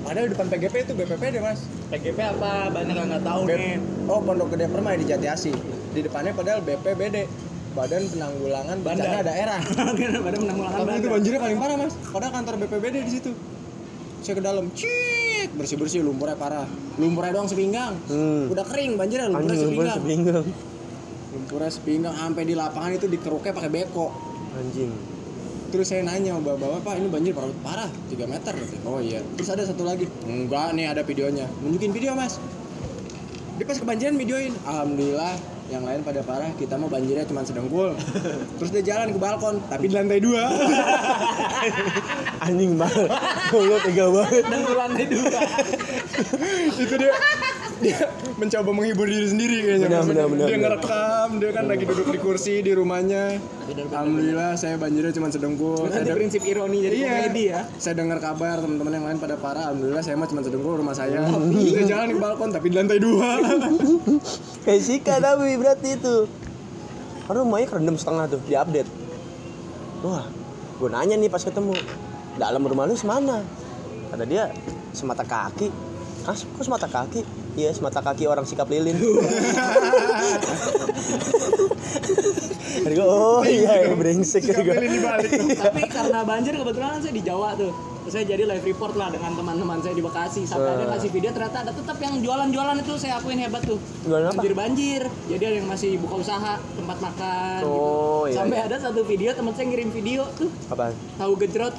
padahal 0.00 0.28
depan 0.28 0.46
PGP 0.46 0.74
itu 0.82 0.92
BPPD 0.94 1.36
mas 1.38 1.64
PGP 1.88 2.18
apa? 2.18 2.68
Banyak 2.70 2.92
yang 2.94 3.08
nggak 3.08 3.24
tahu 3.24 3.40
B- 3.44 3.56
nih. 3.56 3.76
oh 4.04 4.20
Pondok 4.20 4.52
Gede 4.52 4.68
Permai 4.68 4.96
di 4.96 5.04
Jati 5.04 5.26
Asih 5.26 5.56
di 5.90 6.00
depannya 6.00 6.32
padahal 6.32 6.60
BPBD 6.60 7.24
Badan 7.72 8.04
Penanggulangan 8.06 8.76
Bencana 8.78 9.00
Bandar. 9.04 9.24
Daerah 9.26 9.60
Pada 10.24 10.36
menanggulangan 10.38 10.78
Tapi 10.78 10.90
itu 10.90 10.96
bandar. 10.98 11.10
banjirnya 11.10 11.40
paling 11.40 11.58
parah 11.58 11.76
mas. 11.76 11.94
Padahal 12.04 12.32
kantor 12.32 12.54
BPBD 12.58 12.96
di 13.00 13.12
situ. 13.12 13.30
Saya 14.20 14.34
ke 14.34 14.42
dalam, 14.42 14.64
cit, 15.44 15.52
bersih 15.52 15.76
bersih 15.76 16.00
lumpurnya 16.00 16.40
parah. 16.40 16.64
Lumpurnya 16.96 17.36
doang 17.36 17.44
sepinggang. 17.44 17.92
Hmm. 18.08 18.48
Udah 18.48 18.64
kering 18.64 18.96
banjirnya 18.96 19.28
lumpurnya 19.28 19.52
Anjing 19.52 19.68
lumpur 19.68 19.84
sepinggang. 19.84 20.00
sepinggang. 20.00 20.46
Lumpurnya 21.36 21.70
sepinggang 21.70 22.14
sampai 22.16 22.42
di 22.48 22.54
lapangan 22.56 22.90
itu 22.96 23.06
dikeruknya 23.12 23.52
pakai 23.52 23.70
beko. 23.70 24.08
Anjing. 24.56 24.90
Terus 25.68 25.86
saya 25.90 26.06
nanya 26.06 26.38
sama 26.38 26.54
bapak, 26.54 26.86
pak 26.86 26.94
ini 27.02 27.08
banjir 27.10 27.32
parah, 27.34 27.50
parah 27.60 27.90
3 28.08 28.24
meter 28.24 28.52
gitu. 28.56 28.76
Oh 28.88 29.02
iya. 29.02 29.20
Terus 29.36 29.48
ada 29.52 29.62
satu 29.66 29.82
lagi, 29.84 30.08
enggak 30.24 30.72
nih 30.72 30.86
ada 30.88 31.02
videonya. 31.04 31.50
Nunjukin 31.60 31.92
video 31.92 32.16
mas. 32.16 32.40
Dia 33.60 33.66
pas 33.68 33.76
kebanjiran 33.76 34.16
videoin. 34.16 34.54
Alhamdulillah 34.64 35.34
yang 35.72 35.82
lain 35.84 36.04
pada 36.04 36.20
parah, 36.20 36.52
kita 36.60 36.76
mau 36.76 36.92
banjirnya 36.92 37.24
cuma 37.24 37.40
sedengkul. 37.40 37.96
Terus 38.60 38.70
dia 38.70 38.82
jalan 38.84 39.16
ke 39.16 39.18
balkon, 39.18 39.56
tapi 39.68 39.88
di 39.88 39.96
lantai 39.96 40.20
dua. 40.20 40.44
Anjing 42.46 42.76
banget. 42.76 43.08
Lu 43.52 43.76
tega 43.80 44.06
banget. 44.12 44.44
Dan 44.44 44.60
ke 44.60 44.74
lantai 44.76 45.06
dua. 45.08 45.40
itu 46.74 46.94
dia 47.00 47.12
dia 47.76 47.98
mencoba 48.34 48.70
menghibur 48.70 49.02
diri 49.04 49.26
sendiri 49.26 49.56
kayaknya 49.60 49.88
Benar, 49.88 50.02
benar, 50.04 50.26
benar, 50.26 50.46
dia 50.46 50.54
benar. 50.54 50.62
ngerekam 50.76 51.28
dia 51.36 51.50
kan 51.50 51.64
lagi 51.64 51.84
duduk 51.84 52.06
di 52.06 52.18
kursi 52.18 52.54
di 52.60 52.70
rumahnya 52.70 53.24
alhamdulillah 53.66 54.54
saya 54.54 54.76
banjirnya 54.76 55.10
cuma 55.10 55.26
sedengkul 55.28 55.88
saya 55.88 56.04
deng- 56.04 56.16
prinsip 56.16 56.42
ironi 56.42 56.78
jadi 56.80 56.94
Iya. 56.94 57.08
komedi 57.10 57.42
ya. 57.48 57.60
saya 57.74 57.94
dengar 57.96 58.18
kabar 58.18 58.56
teman-teman 58.58 58.92
yang 58.92 59.06
lain 59.06 59.18
pada 59.18 59.34
parah 59.34 59.62
alhamdulillah 59.68 60.00
saya 60.00 60.14
mah 60.14 60.26
cuma 60.26 60.40
sedengkul 60.40 60.74
rumah 60.76 60.94
saya 60.94 61.26
dia 61.50 61.82
jalan 61.84 62.06
di 62.08 62.16
balkon 62.16 62.50
tapi 62.50 62.66
di 62.68 62.76
lantai 62.76 62.98
dua 62.98 63.30
Kayak 64.64 64.80
Sika 64.80 65.14
tapi 65.18 65.54
berarti 65.54 65.88
itu. 65.92 66.24
Aduh 67.24 67.40
rumahnya 67.40 67.66
kerendam 67.66 67.96
setengah 67.96 68.24
tuh, 68.26 68.40
diupdate. 68.42 68.88
Wah, 70.00 70.24
gue 70.74 70.88
nanya 70.88 71.16
nih 71.16 71.28
pas 71.28 71.40
ketemu. 71.40 71.76
Dalam 72.34 72.60
rumah 72.62 72.84
lu 72.84 72.92
semana? 72.94 73.44
Kata 74.08 74.24
dia, 74.24 74.48
semata 74.90 75.20
kaki. 75.20 75.68
Hah, 76.24 76.32
kok 76.32 76.60
semata 76.60 76.84
kaki? 76.84 77.20
Iya, 77.54 77.70
semata 77.70 78.02
kaki 78.02 78.26
orang 78.26 78.42
sikap 78.46 78.66
lilin. 78.66 78.98
Oh 82.84 83.40
iya, 83.46 83.86
ya, 83.86 83.94
brengsek. 83.96 84.44
Dibalik 84.44 85.30
Tapi 85.56 85.82
karena 85.88 86.20
banjir 86.26 86.52
kebetulan 86.58 87.00
saya 87.00 87.14
di 87.14 87.22
Jawa 87.22 87.56
tuh. 87.56 87.72
Terus 88.04 88.12
saya 88.12 88.24
jadi 88.28 88.44
live 88.44 88.66
report 88.66 88.98
lah 89.00 89.08
dengan 89.08 89.32
teman-teman 89.32 89.80
saya 89.80 89.96
di 89.96 90.04
Bekasi. 90.04 90.44
Sampai 90.44 90.76
ada 90.76 90.84
Wah. 90.84 90.90
ngasih 90.92 91.08
video 91.08 91.30
ternyata 91.32 91.64
ada 91.64 91.72
tetap 91.72 91.96
yang 92.02 92.20
jualan-jualan 92.20 92.76
itu 92.84 92.92
saya 93.00 93.16
akuin 93.16 93.40
hebat 93.40 93.64
tuh. 93.64 93.80
Jualan 94.04 94.28
apa? 94.28 94.36
Banjir-banjir. 94.36 95.08
Jadi 95.32 95.42
ada 95.48 95.56
yang 95.64 95.68
masih 95.70 95.96
buka 95.96 96.20
usaha, 96.20 96.60
tempat 96.60 96.98
makan. 97.00 97.60
Oh, 97.64 98.28
gitu. 98.28 98.36
iya, 98.36 98.38
Sampai 98.42 98.58
iya. 98.60 98.66
ada 98.68 98.76
satu 98.76 99.00
video 99.06 99.30
teman 99.32 99.52
saya 99.56 99.66
ngirim 99.72 99.88
video 99.88 100.22
tuh 100.36 100.50
Apaan? 100.68 100.92
tahu 101.16 101.32
gejrot 101.40 101.74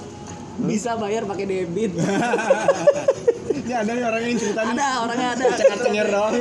bisa 0.66 0.98
bayar 0.98 1.28
pakai 1.30 1.46
debit. 1.46 1.92
ini 3.66 3.74
ada 3.74 3.92
nih 3.98 4.04
orang 4.06 4.22
yang 4.22 4.38
cerita 4.38 4.62
ada 4.62 4.88
orangnya 5.02 5.28
ada. 5.34 5.46
cengar 5.58 5.80
cengir 5.82 6.08
doang 6.08 6.34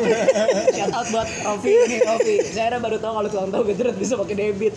Shout 0.77 0.93
out 0.93 1.07
buat 1.09 1.29
Rofi 1.41 1.73
nih 1.73 1.99
Rofi. 2.05 2.35
Saya 2.53 2.77
baru 2.77 2.97
tahu 3.01 3.13
kalau 3.17 3.29
tukang 3.33 3.51
tahu 3.51 3.63
gejrot 3.73 3.97
bisa 3.97 4.15
pakai 4.21 4.35
debit. 4.37 4.75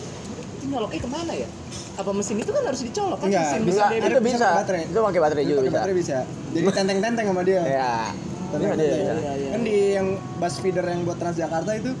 Ini 0.64 0.64
nyoloknya 0.72 1.00
ke 1.04 1.10
mana 1.12 1.32
ya? 1.36 1.48
Apa 1.98 2.10
mesin 2.14 2.36
itu 2.40 2.50
kan 2.54 2.62
harus 2.64 2.80
dicolok 2.80 3.18
kan? 3.20 3.28
Enggak, 3.28 3.44
mesin 3.44 3.60
bisa. 3.68 3.84
debit. 3.92 4.08
Itu 4.08 4.20
bisa. 4.24 4.46
baterai. 4.56 4.82
Itu 4.88 5.00
pakai 5.04 5.20
baterai 5.20 5.44
juga 5.44 5.60
bisa. 5.60 5.76
baterai 5.76 5.94
bisa 5.94 6.16
jadi 6.56 6.64
tenteng-tenteng 6.72 7.26
sama 7.28 7.42
dia 7.44 7.60
Ya. 7.68 7.92
Kan 9.52 9.60
di 9.60 9.76
yang 9.92 10.16
bus 10.40 10.54
feeder 10.64 10.84
yang 10.88 11.04
buat 11.04 11.20
Transjakarta 11.20 11.72
itu 11.76 11.92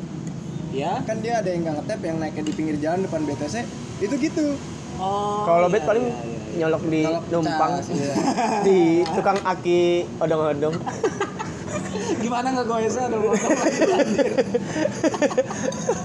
Ya. 0.72 1.00
kan 1.04 1.20
dia 1.20 1.40
ada 1.40 1.48
yang 1.48 1.64
nggak 1.64 1.76
ngetep 1.80 2.00
yang 2.04 2.16
naiknya 2.20 2.42
di 2.44 2.52
pinggir 2.52 2.76
jalan 2.80 3.04
depan 3.04 3.24
BTC 3.24 3.56
itu 4.00 4.14
gitu 4.20 4.56
Oh. 4.98 5.46
Kalau 5.46 5.70
iya, 5.70 5.74
bet 5.78 5.84
paling 5.86 6.04
iya, 6.10 6.22
iya. 6.26 6.37
Nyolok 6.58 6.82
di 6.90 7.02
Nyolok 7.06 7.24
numpang 7.30 7.72
cas, 7.78 7.86
iya. 7.94 8.14
di 8.66 9.06
tukang 9.14 9.38
aki 9.46 10.04
odong-odong. 10.18 10.74
Gimana 12.22 12.46
nggak 12.50 12.66
goesnya 12.66 13.02
ada 13.06 13.16
motor 13.20 13.50
lagi 13.54 13.80
banjir. 13.86 14.32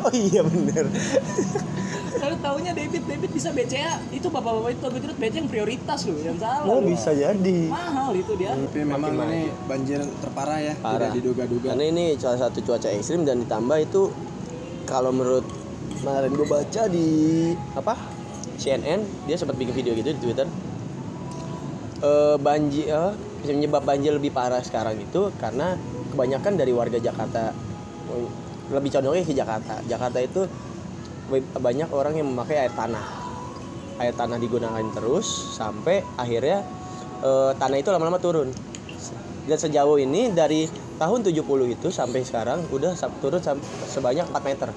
oh 0.06 0.14
iya 0.14 0.42
bener. 0.46 0.86
Kalau 2.24 2.36
taunya 2.40 2.72
debit 2.72 3.04
debit 3.04 3.32
bisa 3.36 3.50
BCA 3.52 4.00
itu 4.14 4.28
bapak-bapak 4.32 4.80
itu 4.80 4.86
gejrot 5.00 5.18
BCA 5.20 5.38
yang 5.44 5.50
prioritas 5.50 6.00
loh, 6.08 6.20
yang 6.22 6.38
salah. 6.40 6.64
Oh 6.64 6.80
loh. 6.80 6.88
bisa 6.88 7.12
jadi. 7.12 7.60
Mahal 7.68 8.14
itu 8.16 8.34
dia. 8.38 8.54
tapi 8.54 8.80
memang 8.86 9.12
Makin 9.12 9.28
ini 9.28 9.42
banjir 9.68 10.00
terparah 10.22 10.60
ya 10.62 10.74
Parah. 10.80 11.10
tidak 11.12 11.18
diduga-duga 11.20 11.68
Karena 11.74 11.86
ini 11.90 12.06
salah 12.16 12.40
satu 12.48 12.58
cuaca 12.64 12.90
ekstrim 12.94 13.26
dan 13.28 13.44
ditambah 13.44 13.78
itu 13.82 14.02
kalau 14.88 15.12
menurut 15.12 15.44
kemarin 16.00 16.32
gue 16.36 16.48
baca 16.48 16.82
di 16.92 17.08
apa 17.80 17.94
CNN 18.64 19.04
dia 19.28 19.36
sempat 19.36 19.60
bikin 19.60 19.76
video 19.76 19.92
gitu 20.00 20.16
di 20.16 20.20
Twitter. 20.24 20.48
Eh 22.00 22.36
banjir 22.40 22.88
eh, 22.88 23.12
penyebab 23.44 23.84
banjir 23.84 24.16
lebih 24.16 24.32
parah 24.32 24.64
sekarang 24.64 24.96
itu 25.04 25.28
karena 25.36 25.76
kebanyakan 26.16 26.56
dari 26.56 26.72
warga 26.72 26.96
Jakarta 27.04 27.52
eh, 28.16 28.28
lebih 28.72 28.90
condongnya 28.96 29.28
ke 29.28 29.36
Jakarta. 29.36 29.84
Jakarta 29.84 30.24
itu 30.24 30.48
banyak 31.60 31.92
orang 31.92 32.16
yang 32.16 32.32
memakai 32.32 32.64
air 32.64 32.72
tanah. 32.72 33.22
air 33.94 34.10
tanah 34.18 34.42
digunakan 34.42 34.82
terus 34.90 35.54
sampai 35.54 36.02
akhirnya 36.18 36.66
eh, 37.22 37.52
tanah 37.54 37.78
itu 37.78 37.94
lama-lama 37.94 38.18
turun 38.18 38.50
dan 39.44 39.58
sejauh 39.60 40.00
ini 40.00 40.32
dari 40.32 40.66
tahun 40.98 41.22
70 41.22 41.44
itu 41.76 41.88
sampai 41.92 42.24
sekarang 42.24 42.64
udah 42.72 42.96
turun 43.20 43.44
sebanyak 43.92 44.26
4 44.32 44.50
meter 44.50 44.70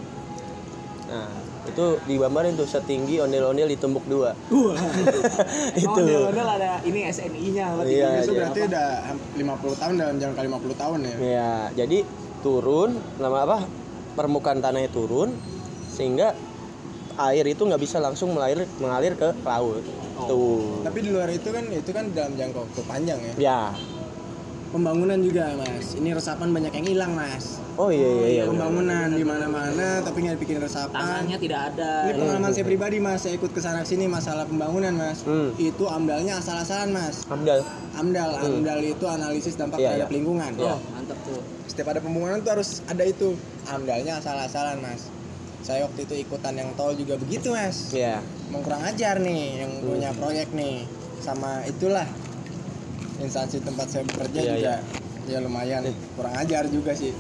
nah 1.07 1.46
itu 1.67 1.87
digambarin 2.05 2.55
tuh 2.55 2.65
setinggi 2.65 3.19
ondel-ondel 3.19 3.69
ditumbuk 3.69 4.07
dua 4.07 4.33
itu 5.77 5.89
Ondel-ondel 5.89 6.47
ada 6.47 6.79
ini 6.83 7.05
SNI-nya 7.05 7.67
berarti 7.75 7.93
Iya, 7.93 8.09
Itu 8.19 8.33
iya. 8.33 8.39
berarti 8.41 8.61
udah 8.65 8.87
ham- 9.05 9.25
50 9.37 9.83
tahun 9.83 9.95
dalam 9.97 10.17
jangka 10.17 10.41
50 10.43 10.75
tahun 10.77 10.99
ya. 11.03 11.17
Ya, 11.19 11.55
jadi 11.75 11.99
turun 12.41 12.91
lama 13.17 13.39
apa? 13.43 13.59
Permukaan 14.15 14.61
tanahnya 14.61 14.89
turun 14.89 15.37
sehingga 15.87 16.33
air 17.17 17.45
itu 17.45 17.63
nggak 17.63 17.81
bisa 17.81 17.97
langsung 17.99 18.33
mengalir 18.33 18.65
mengalir 18.77 19.13
ke 19.15 19.33
laut. 19.43 19.85
Tuh. 20.17 20.81
Tapi 20.81 20.99
di 21.05 21.11
luar 21.13 21.29
itu 21.29 21.49
kan 21.49 21.65
itu 21.67 21.91
kan 21.93 22.09
dalam 22.13 22.33
jangka 22.35 22.59
waktu 22.61 22.81
panjang 22.85 23.19
ya. 23.21 23.35
Ya. 23.37 23.61
Pembangunan 24.67 25.19
juga, 25.23 25.55
Mas. 25.55 25.95
Ini 25.95 26.11
resapan 26.11 26.51
banyak 26.51 26.73
yang 26.75 26.87
hilang, 26.91 27.13
Mas. 27.15 27.63
Oh 27.79 27.93
iya 27.93 28.09
iya 28.09 28.27
iya. 28.27 28.43
Pembangunan 28.51 29.09
di 29.15 29.23
mana-mana 29.23 30.03
tapi 30.03 30.27
nggak 30.27 30.39
bikin 30.43 30.59
resapan. 30.59 30.97
tanahnya 30.97 31.39
tidak 31.39 31.61
ada. 31.73 32.11
Ini 32.11 32.13
pengalaman 32.19 32.51
saya 32.51 32.65
pribadi, 32.67 32.97
Mas. 32.99 33.23
Saya 33.23 33.39
ikut 33.39 33.51
ke 33.55 33.61
sana 33.63 33.87
sini 33.87 34.11
masalah 34.11 34.43
pembangunan, 34.45 34.91
Mas. 34.97 35.23
Hmm. 35.23 35.55
Itu 35.55 35.87
amdalnya 35.87 36.43
asal-asalan, 36.43 36.91
Mas. 36.91 37.23
Amdal. 37.31 37.63
Amdal, 37.95 38.31
amdal 38.43 38.81
itu 38.83 39.05
analisis 39.07 39.55
dampak 39.55 39.79
Iya, 39.79 39.87
terhadap 39.95 40.09
iya. 40.11 40.15
lingkungan. 40.19 40.51
Oh, 40.59 40.79
mantap 40.93 41.19
tuh. 41.23 41.41
Setiap 41.71 41.89
ada 41.95 42.01
pembangunan 42.03 42.39
tuh 42.43 42.51
harus 42.59 42.71
ada 42.91 43.05
itu. 43.07 43.39
Amdalnya 43.71 44.19
asal-asalan, 44.19 44.83
Mas. 44.83 45.09
Saya 45.63 45.87
waktu 45.87 46.07
itu 46.11 46.15
ikutan 46.27 46.55
yang 46.59 46.71
tol 46.75 46.93
juga 46.99 47.15
begitu, 47.17 47.55
Mas. 47.55 47.95
Ya. 47.95 48.19
Emang 48.51 48.67
kurang 48.67 48.83
ajar 48.83 49.23
nih 49.23 49.63
yang 49.63 49.73
punya 49.83 50.11
proyek 50.15 50.51
nih. 50.53 50.87
Sama 51.23 51.65
itulah 51.67 52.07
instansi 53.19 53.61
tempat 53.61 53.87
saya 53.89 54.05
bekerja 54.05 54.39
Iya, 54.39 54.53
juga 54.53 54.75
ya 55.27 55.39
lumayan 55.41 55.83
kurang 56.15 56.35
ajar 56.37 56.67
juga 56.67 56.93
sih. 56.93 57.11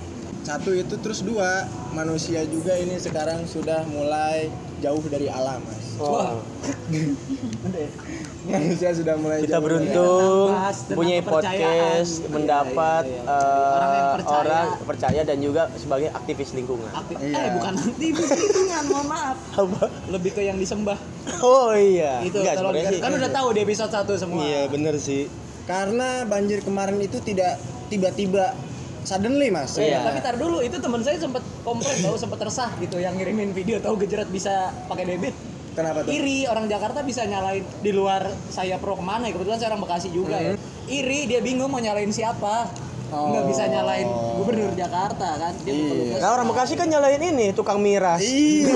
Satu 0.43 0.71
itu 0.71 0.95
terus 0.97 1.21
dua 1.21 1.67
manusia 1.91 2.47
juga 2.47 2.71
ini 2.73 2.95
sekarang 2.97 3.43
sudah 3.45 3.83
mulai 3.85 4.47
jauh 4.79 5.03
dari 5.05 5.26
alam, 5.26 5.59
Mas. 5.59 5.85
Oh. 5.99 6.38
Manusia 8.47 8.95
sudah 8.95 9.19
mulai 9.19 9.43
Kita 9.43 9.59
jauh 9.59 9.65
beruntung 9.65 10.55
punya 10.95 11.19
podcast 11.19 12.23
Iya, 12.23 12.31
mendapat 12.31 13.03
iya, 13.05 13.19
iya. 13.19 13.26
eh, 13.26 13.75
Orang 13.75 13.91
yang 13.91 14.11
percaya. 14.15 14.38
orang 14.38 14.67
percaya 14.87 15.21
dan 15.26 15.38
juga 15.43 15.62
sebagai 15.75 16.09
aktivis 16.15 16.55
lingkungan. 16.55 16.91
Aktif. 16.95 17.17
Iya. 17.19 17.35
Eh, 17.35 17.50
bukan 17.59 17.73
aktivis 17.75 18.29
lingkungan, 18.31 18.83
mohon 18.93 19.07
maaf. 19.11 19.37
Apa? 19.50 19.85
Lebih 20.07 20.31
ke 20.31 20.43
yang 20.45 20.62
disembah. 20.62 20.95
Oh 21.43 21.75
iya. 21.75 22.23
Itu 22.23 22.38
Enggak, 22.38 22.55
sih. 22.87 23.00
kan 23.03 23.11
udah 23.11 23.31
tahu 23.35 23.49
di 23.50 23.61
episode 23.67 23.91
1 23.91 24.15
semua. 24.15 24.38
Iya, 24.38 24.61
bener 24.71 24.95
sih. 24.95 25.26
Karena 25.67 26.23
banjir 26.23 26.63
kemarin 26.63 27.03
itu 27.03 27.19
tidak 27.19 27.59
tiba-tiba 27.91 28.55
suddenly, 29.03 29.51
Mas. 29.51 29.75
Iya. 29.79 30.07
Tapi 30.07 30.19
tar 30.23 30.39
dulu 30.39 30.63
itu 30.63 30.79
teman 30.79 31.03
saya 31.03 31.19
sempat 31.19 31.43
komplain 31.67 31.99
tahu 31.99 32.15
sempat 32.15 32.39
resah 32.47 32.71
gitu 32.79 33.03
yang 33.03 33.19
ngirimin 33.19 33.51
video 33.51 33.83
tahu 33.83 33.99
gejerat 33.99 34.31
bisa 34.31 34.71
pakai 34.87 35.05
debit. 35.07 35.35
Kenapa 35.77 36.07
tuh? 36.07 36.11
Iri 36.15 36.49
orang 36.49 36.67
Jakarta 36.73 37.05
bisa 37.05 37.29
nyalain 37.29 37.61
di 37.85 37.93
luar 37.93 38.33
saya 38.49 38.81
pro 38.81 38.97
ke 38.97 39.05
mana 39.05 39.29
ya 39.29 39.37
kebetulan 39.37 39.59
saya 39.61 39.69
orang 39.77 39.83
Bekasi 39.85 40.09
juga 40.09 40.39
ya. 40.41 40.55
Iri 40.89 41.29
dia 41.29 41.43
bingung 41.45 41.69
mau 41.69 41.83
nyalain 41.83 42.09
siapa. 42.15 42.71
Oh. 43.07 43.31
Nggak 43.31 43.45
bisa 43.55 43.71
nyalain 43.71 44.09
gubernur 44.41 44.73
Jakarta 44.75 45.29
kan. 45.39 45.53
Dia 45.63 45.75
Iya. 45.77 46.17
Nah, 46.23 46.31
orang 46.33 46.47
Bekasi 46.49 46.75
kan 46.81 46.89
nyalain 46.89 47.21
ini 47.21 47.53
tukang 47.53 47.79
miras. 47.79 48.25
Iya. 48.25 48.73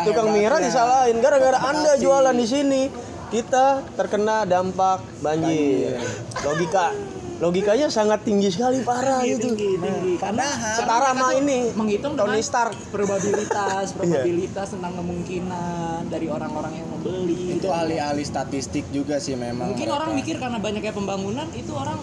Tukang 0.08 0.32
miras 0.32 0.64
disalahin 0.64 1.20
gara-gara 1.20 1.58
anda 1.60 1.98
jualan 2.00 2.32
di 2.32 2.46
sini 2.48 2.82
kita 3.30 3.86
terkena 3.94 4.42
dampak 4.42 5.00
banjir 5.22 5.96
logika 6.42 6.90
logikanya 7.40 7.88
sangat 7.88 8.20
tinggi 8.20 8.52
sekali 8.52 8.84
parah 8.84 9.24
tinggi, 9.24 9.40
itu 9.40 9.48
tinggi, 9.56 9.80
tinggi. 9.80 10.14
Karena 10.20 10.44
setara 10.76 11.16
sama 11.16 11.32
ini 11.32 11.72
menghitung 11.72 12.12
Tony 12.12 12.44
Stark 12.44 12.76
probabilitas, 12.92 13.92
probabilitas 13.96 14.76
tentang 14.76 14.92
kemungkinan 15.00 16.12
dari 16.12 16.28
orang-orang 16.28 16.84
yang 16.84 16.88
membeli. 16.92 17.56
Itu 17.56 17.72
alih-alih 17.72 18.28
statistik 18.28 18.84
juga 18.92 19.16
sih 19.24 19.40
memang. 19.40 19.72
Mungkin 19.72 19.88
mereka. 19.88 19.98
orang 20.04 20.10
mikir 20.12 20.36
karena 20.36 20.60
banyaknya 20.60 20.92
pembangunan 20.92 21.48
itu 21.56 21.72
orang 21.72 21.96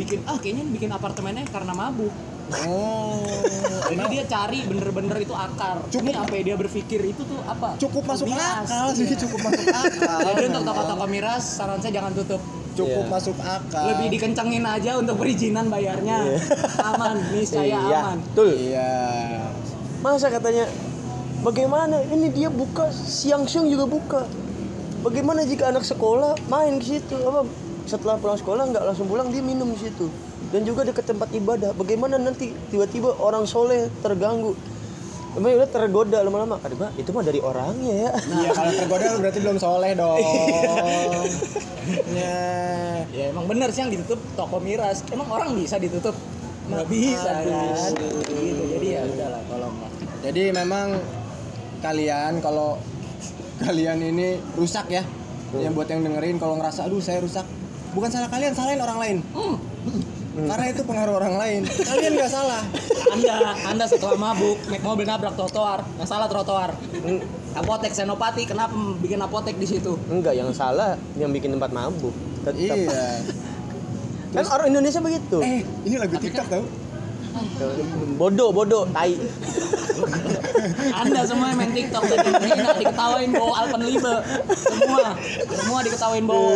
bikin 0.00 0.24
ah 0.24 0.40
kayaknya 0.40 0.64
bikin 0.72 0.90
apartemennya 0.96 1.44
karena 1.52 1.76
mabuk. 1.76 2.12
Oh. 2.66 3.22
Jadi 3.86 4.04
dia 4.08 4.24
cari 4.24 4.58
bener-bener 4.62 5.16
itu 5.18 5.30
akar. 5.30 5.82
Cukup. 5.86 6.06
Ini 6.06 6.12
apa 6.16 6.32
ya, 6.32 6.42
dia 6.44 6.56
berpikir 6.56 7.00
itu 7.04 7.22
tuh 7.22 7.38
apa? 7.42 7.74
cukup 7.76 8.02
masuk 8.04 8.26
Miras. 8.26 8.66
akal 8.66 8.86
sih, 8.92 9.04
Iya. 9.04 9.16
cukup 9.18 9.40
masuk 9.42 9.66
akal. 9.66 10.18
Jadi 10.24 10.42
untuk 10.46 10.62
toko-toko 10.64 11.04
miras 11.06 11.42
saran 11.42 11.78
saya 11.78 11.92
jangan 11.92 12.12
tutup. 12.12 12.42
cukup 12.70 13.02
Iya. 13.02 13.10
masuk 13.10 13.36
akal. 13.36 13.84
Lebih 13.84 14.06
dikencengin 14.14 14.62
aja 14.62 14.90
untuk 14.96 15.14
perizinan 15.16 15.66
bayarnya. 15.66 16.18
Aman, 16.80 17.18
niscaya 17.30 17.66
iya 17.66 17.98
aman. 18.00 18.18
betul 18.24 18.50
Iya. 18.52 18.90
masa 20.00 20.26
katanya 20.28 20.64
bagaimana 21.40 22.00
ini 22.06 22.30
dia 22.30 22.48
buka 22.48 22.88
siang-siang 22.88 23.66
juga 23.66 23.84
buka 23.84 24.20
bagaimana 25.00 25.42
jika 25.42 25.68
anak 25.68 25.82
sekolah 25.82 26.32
main 26.46 26.78
ke 26.78 26.86
situ 26.90 27.16
apa 27.20 27.44
setelah 27.84 28.16
pulang 28.16 28.36
sekolah 28.36 28.62
nggak 28.66 28.80
langsung 28.82 29.04
pulang 29.04 29.28
dia 29.28 29.40
minum 29.40 29.68
di 29.68 29.80
situ 29.82 30.08
dan 30.50 30.66
juga 30.66 30.82
dekat 30.82 31.06
tempat 31.06 31.30
ibadah 31.30 31.70
bagaimana 31.78 32.18
nanti 32.18 32.50
tiba-tiba 32.74 33.14
orang 33.22 33.46
soleh 33.46 33.86
terganggu 34.02 34.58
Emang 35.30 35.62
udah 35.62 35.70
tergoda 35.70 36.26
lama-lama 36.26 36.58
kan 36.58 36.74
Mbak, 36.74 36.90
itu 36.98 37.14
mah 37.14 37.22
dari 37.22 37.38
orangnya 37.38 37.94
ya 37.94 38.10
Iya, 38.18 38.50
kalau 38.50 38.72
tergoda 38.74 39.06
berarti 39.14 39.38
belum 39.38 39.58
soleh 39.62 39.94
dong. 39.94 40.18
ya. 42.18 42.42
Ya 43.14 43.24
emang 43.30 43.46
bener 43.46 43.70
sih 43.70 43.86
yang 43.86 43.94
ditutup 43.94 44.18
toko 44.34 44.58
miras. 44.58 45.06
Emang 45.14 45.30
orang 45.30 45.54
bisa 45.54 45.78
ditutup? 45.78 46.18
Nggak 46.66 46.86
bisa 46.90 47.46
kan? 47.46 47.94
Gitu. 47.94 48.74
Jadi 48.74 48.86
ya 48.90 49.06
udahlah 49.06 49.42
tolong 49.46 49.74
lah. 49.78 49.90
Jadi 50.26 50.42
memang 50.50 50.98
kalian 51.78 52.42
kalau 52.42 52.74
kalian 53.62 54.02
ini 54.02 54.34
rusak 54.58 54.90
ya. 54.90 55.06
Yang 55.54 55.72
buat 55.78 55.88
yang 55.94 56.02
dengerin 56.10 56.42
kalau 56.42 56.58
ngerasa 56.58 56.90
aduh 56.90 56.98
saya 56.98 57.22
rusak. 57.22 57.46
Bukan 57.94 58.10
salah 58.10 58.30
kalian, 58.30 58.54
salahin 58.54 58.82
orang 58.82 58.98
lain. 58.98 59.18
Karena 60.30 60.66
itu 60.66 60.82
pengaruh 60.86 61.14
orang 61.16 61.34
lain. 61.36 61.60
Kalian 61.66 62.12
nggak 62.14 62.30
salah. 62.30 62.62
Anda, 63.10 63.34
Anda 63.66 63.84
setelah 63.84 64.14
mabuk 64.14 64.62
naik 64.66 64.80
mobil 64.80 65.02
nabrak 65.02 65.34
trotoar, 65.34 65.82
yang 65.98 66.06
salah 66.06 66.30
trotoar. 66.30 66.70
Apotek 67.50 67.90
Senopati, 67.90 68.46
kenapa 68.46 68.70
bikin 69.02 69.18
apotek 69.18 69.58
di 69.58 69.66
situ? 69.66 69.98
enggak 70.06 70.38
yang 70.38 70.54
salah 70.54 70.94
yang 71.18 71.34
bikin 71.34 71.50
tempat 71.50 71.74
mabuk 71.74 72.14
tetap 72.40 72.54
Iya. 72.78 73.26
kan 74.30 74.46
orang 74.48 74.70
Indonesia 74.70 75.02
begitu 75.02 75.42
Eh, 75.42 75.66
ini 75.82 75.98
lagu 75.98 76.14
TikTok 76.14 76.46
tau? 76.46 76.62
Bodoh 78.18 78.50
bodoh 78.50 78.84
tai 78.90 79.14
Anda 80.96 81.24
semua 81.24 81.52
yang 81.52 81.58
main 81.60 81.72
TikTok 81.72 82.04
yang 82.08 82.36
enak 82.36 82.76
diketawain 82.80 83.30
bawa 83.32 83.52
Alpenlibe. 83.64 84.14
Semua, 84.56 85.16
semua 85.44 85.78
diketawain 85.84 86.24
bawa. 86.24 86.52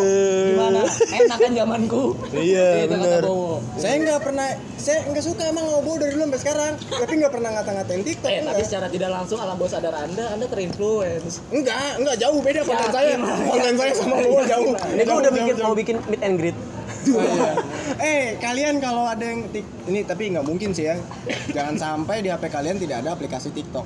Gimana? 0.49 0.83
Enak 0.89 1.39
kan 1.41 1.53
zamanku. 1.53 2.05
Iya, 2.33 2.89
bener. 2.89 3.21
Bowo. 3.25 3.61
Saya 3.77 4.01
nggak 4.01 4.21
pernah, 4.25 4.49
saya 4.81 5.09
nggak 5.09 5.25
suka 5.25 5.43
emang 5.49 5.65
ngobrol 5.69 6.01
dari 6.01 6.17
dulu 6.17 6.29
sampai 6.29 6.41
sekarang. 6.41 6.73
Tapi 6.77 7.13
nggak 7.21 7.33
pernah 7.33 7.51
ngata-ngatain 7.61 8.03
TikTok. 8.05 8.31
Eh, 8.33 8.43
tapi 8.45 8.63
secara 8.65 8.87
tidak 8.89 9.11
langsung 9.13 9.39
alam 9.41 9.57
bawah 9.57 9.73
sadar 9.73 9.95
Anda, 9.97 10.25
Anda 10.37 10.47
terinfluence. 10.49 11.45
Enggak, 11.53 12.01
enggak 12.01 12.17
jauh 12.21 12.41
beda 12.41 12.61
konten 12.65 12.91
saya. 12.93 13.15
Konten 13.21 13.75
saya 13.77 13.93
sama 13.93 14.17
Bowo 14.25 14.43
jauh. 14.45 14.73
ini 14.95 15.03
gua 15.05 15.17
udah 15.21 15.33
bikin 15.33 15.55
mau 15.61 15.75
bikin 15.77 15.97
meet 16.09 16.23
and 16.25 16.37
greet 16.41 16.57
Oh, 17.05 17.21
iya. 17.21 17.53
Eh, 18.01 18.25
kalian 18.41 18.81
kalau 18.81 19.05
ada 19.05 19.21
yang 19.21 19.45
tik 19.53 19.67
ini 19.85 20.01
tapi 20.03 20.33
nggak 20.33 20.47
mungkin 20.47 20.73
sih 20.73 20.89
ya. 20.89 20.97
Jangan 21.53 21.77
sampai 21.77 22.25
di 22.25 22.33
HP 22.33 22.49
kalian 22.49 22.81
tidak 22.81 23.05
ada 23.05 23.13
aplikasi 23.13 23.53
TikTok. 23.53 23.85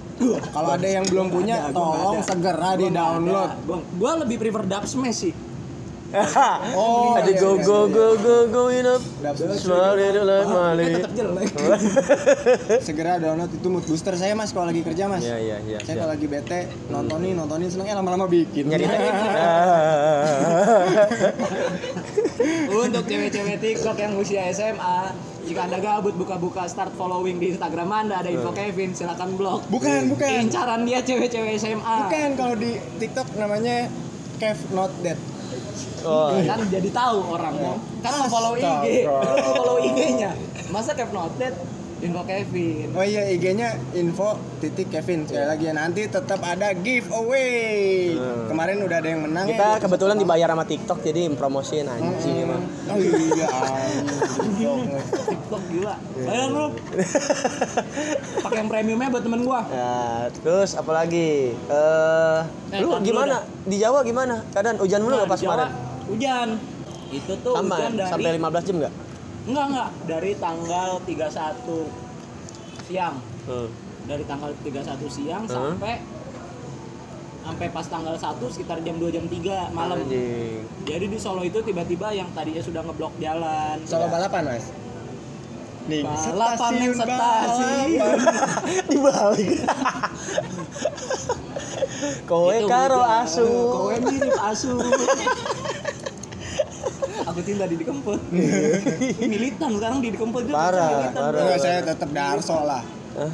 Kalau 0.54 0.70
ada 0.70 0.86
yang 0.86 1.02
belum 1.02 1.28
punya, 1.28 1.66
Ada, 1.66 1.74
tolong 1.74 2.22
ada. 2.22 2.26
segera 2.26 2.70
di 2.78 2.86
download. 2.88 3.50
Gua, 3.66 3.78
gua 3.98 4.12
lebih 4.22 4.38
prefer 4.38 4.62
dub 4.64 4.84
smash 4.86 5.26
sih. 5.26 5.34
Oh, 6.78 7.20
ada 7.20 7.28
iya, 7.28 7.36
go 7.36 7.52
iya, 7.56 7.64
go 7.68 7.78
iya. 7.84 7.92
go 7.92 8.06
go 8.16 8.36
going 8.48 8.86
up 8.88 9.02
Dapet. 9.20 9.60
Smile 9.60 10.00
it 10.00 10.16
like 10.24 10.48
Mali. 10.48 11.04
Segera 12.80 13.20
download 13.20 13.52
itu 13.52 13.68
mood 13.68 13.84
booster 13.84 14.16
saya 14.16 14.32
Mas 14.32 14.56
kalau 14.56 14.72
lagi 14.72 14.80
kerja 14.80 15.04
Mas. 15.04 15.20
Iya 15.20 15.36
iya 15.36 15.56
iya. 15.68 15.78
Saya 15.84 16.00
kalau 16.04 16.16
lagi 16.16 16.24
bete 16.24 16.72
nontonin 16.88 17.36
nontonin 17.36 17.68
seneng 17.68 17.92
eh 17.92 17.96
lama-lama 17.96 18.24
bikin. 18.24 18.72
Nyari 18.72 18.88
Untuk 22.84 23.04
cewek-cewek 23.04 23.58
TikTok 23.58 23.98
yang 23.98 24.14
usia 24.16 24.46
SMA, 24.54 25.12
jika 25.44 25.66
Anda 25.66 25.82
gabut 25.82 26.14
buka-buka 26.14 26.70
start 26.70 26.94
following 26.94 27.42
di 27.42 27.50
Instagram 27.52 27.90
Anda 27.90 28.22
ada 28.22 28.30
info 28.30 28.54
Kevin, 28.54 28.94
silakan 28.94 29.36
blok. 29.36 29.66
Bukan, 29.68 30.08
bukan. 30.12 30.46
Incaran 30.46 30.86
dia 30.88 31.02
cewek-cewek 31.02 31.58
SMA. 31.58 31.96
Bukan 32.08 32.28
kalau 32.38 32.54
di 32.56 32.78
TikTok 33.02 33.34
namanya 33.36 33.90
Kev 34.38 34.58
Not 34.72 34.94
Dead. 35.02 35.18
Oh, 36.06 36.30
Kan 36.46 36.58
jadi 36.70 36.88
tahu 36.94 37.18
orang 37.34 37.54
kan 38.02 38.30
follow 38.30 38.54
IG, 38.56 39.04
follow 39.54 39.76
IG-nya. 39.82 40.30
Masa 40.68 40.92
Kev 40.94 41.10
Noted 41.10 41.52
info 41.98 42.22
Kevin 42.22 42.86
Oh 42.92 43.02
iya 43.02 43.26
IG-nya 43.28 43.68
info 43.92 44.28
titik 44.58 44.86
Kevin 44.88 45.22
sekali 45.22 45.46
lagi 45.46 45.64
ya 45.64 45.74
nanti 45.74 46.02
tetap 46.04 46.38
ada 46.40 46.70
giveaway. 46.72 48.14
Hmm. 48.14 48.46
Kemarin 48.46 48.82
udah 48.82 48.96
ada 48.96 49.08
yang 49.08 49.22
menang 49.22 49.46
Kita 49.46 49.66
ya. 49.68 49.78
kebetulan 49.78 50.16
dibayar 50.16 50.48
sama 50.48 50.64
TikTok 50.64 50.98
jadi 51.00 51.26
promosiin 51.32 51.86
anjing 51.86 52.36
emang. 52.40 52.62
Oh 52.86 52.96
iya. 52.96 53.48
anjing. 53.50 54.80
TikTok 55.08 55.62
gila 55.68 55.94
bayar 56.16 56.46
lu 56.48 56.64
pakai 58.42 58.56
yang 58.56 58.68
premiumnya 58.68 59.08
buat 59.08 59.22
temen 59.22 59.40
gua 59.42 59.60
Ya, 59.68 59.98
terus 60.34 60.70
apa 60.72 60.92
lagi? 60.94 61.52
Eh, 61.54 62.40
Eh, 62.68 62.78
lu 62.78 62.90
dulu 62.90 63.02
gimana? 63.02 63.36
Di 63.64 63.76
Jawa 63.76 64.00
gimana? 64.02 64.42
Keadaan 64.48 64.78
hujan 64.78 65.00
mulu 65.00 65.12
Nah, 65.12 65.18
nggak 65.20 65.30
pas 65.30 65.40
Jawa, 65.40 65.50
kemarin? 65.56 65.68
hujan 66.06 66.48
itu 67.08 67.32
tuh 67.40 67.52
Sama 67.54 67.74
hujan 67.74 67.92
dari 67.96 68.08
sampai 68.08 68.30
15 68.36 68.64
jam 68.64 68.76
nggak? 68.78 68.94
Enggak 69.48 69.64
enggak 69.66 69.90
dari 70.04 70.32
tanggal 70.34 70.90
31 71.02 71.88
siang 72.84 73.16
Hmm. 73.42 73.68
dari 74.04 74.22
tanggal 74.22 74.52
31 74.58 74.76
siang 75.08 75.42
Hmm. 75.42 75.56
sampai 75.74 75.94
sampai 77.40 77.66
pas 77.70 77.86
tanggal 77.86 78.12
1 78.14 78.44
sekitar 78.46 78.76
jam 78.78 78.96
2 78.96 79.08
jam 79.08 79.24
3 79.24 79.72
malam 79.72 79.96
Anjing. 79.98 80.68
jadi 80.84 81.04
di 81.06 81.16
Solo 81.16 81.40
itu 81.42 81.56
tiba-tiba 81.58 82.12
yang 82.12 82.28
tadinya 82.30 82.60
sudah 82.60 82.82
ngeblok 82.82 83.16
jalan 83.16 83.80
Solo 83.82 84.04
balapan, 84.06 84.44
Mas. 84.46 84.68
Nih, 85.88 86.04
Balapan 86.04 86.72
yang 86.76 86.92
stasiun. 86.92 87.08
balapan. 87.08 87.88
Dibalik. 88.92 89.48
Kowe 92.24 92.52
Itu 92.52 92.68
karo 92.68 93.00
asu. 93.00 93.48
kowe 93.48 93.96
mirip 93.98 94.36
asu 94.38 94.76
aku 97.26 97.40
cinta 97.42 97.64
di 97.66 97.76
Kempot 97.80 98.20
militan 99.32 99.70
sekarang 99.74 99.98
di 99.98 100.10
Kempot 100.14 100.42
Parah, 100.50 101.10
parah. 101.10 101.40
Enggak, 101.42 101.58
saya 101.58 101.78
tetap 101.82 102.08
Darso 102.12 102.58
lah. 102.62 102.82
Hah? 103.18 103.32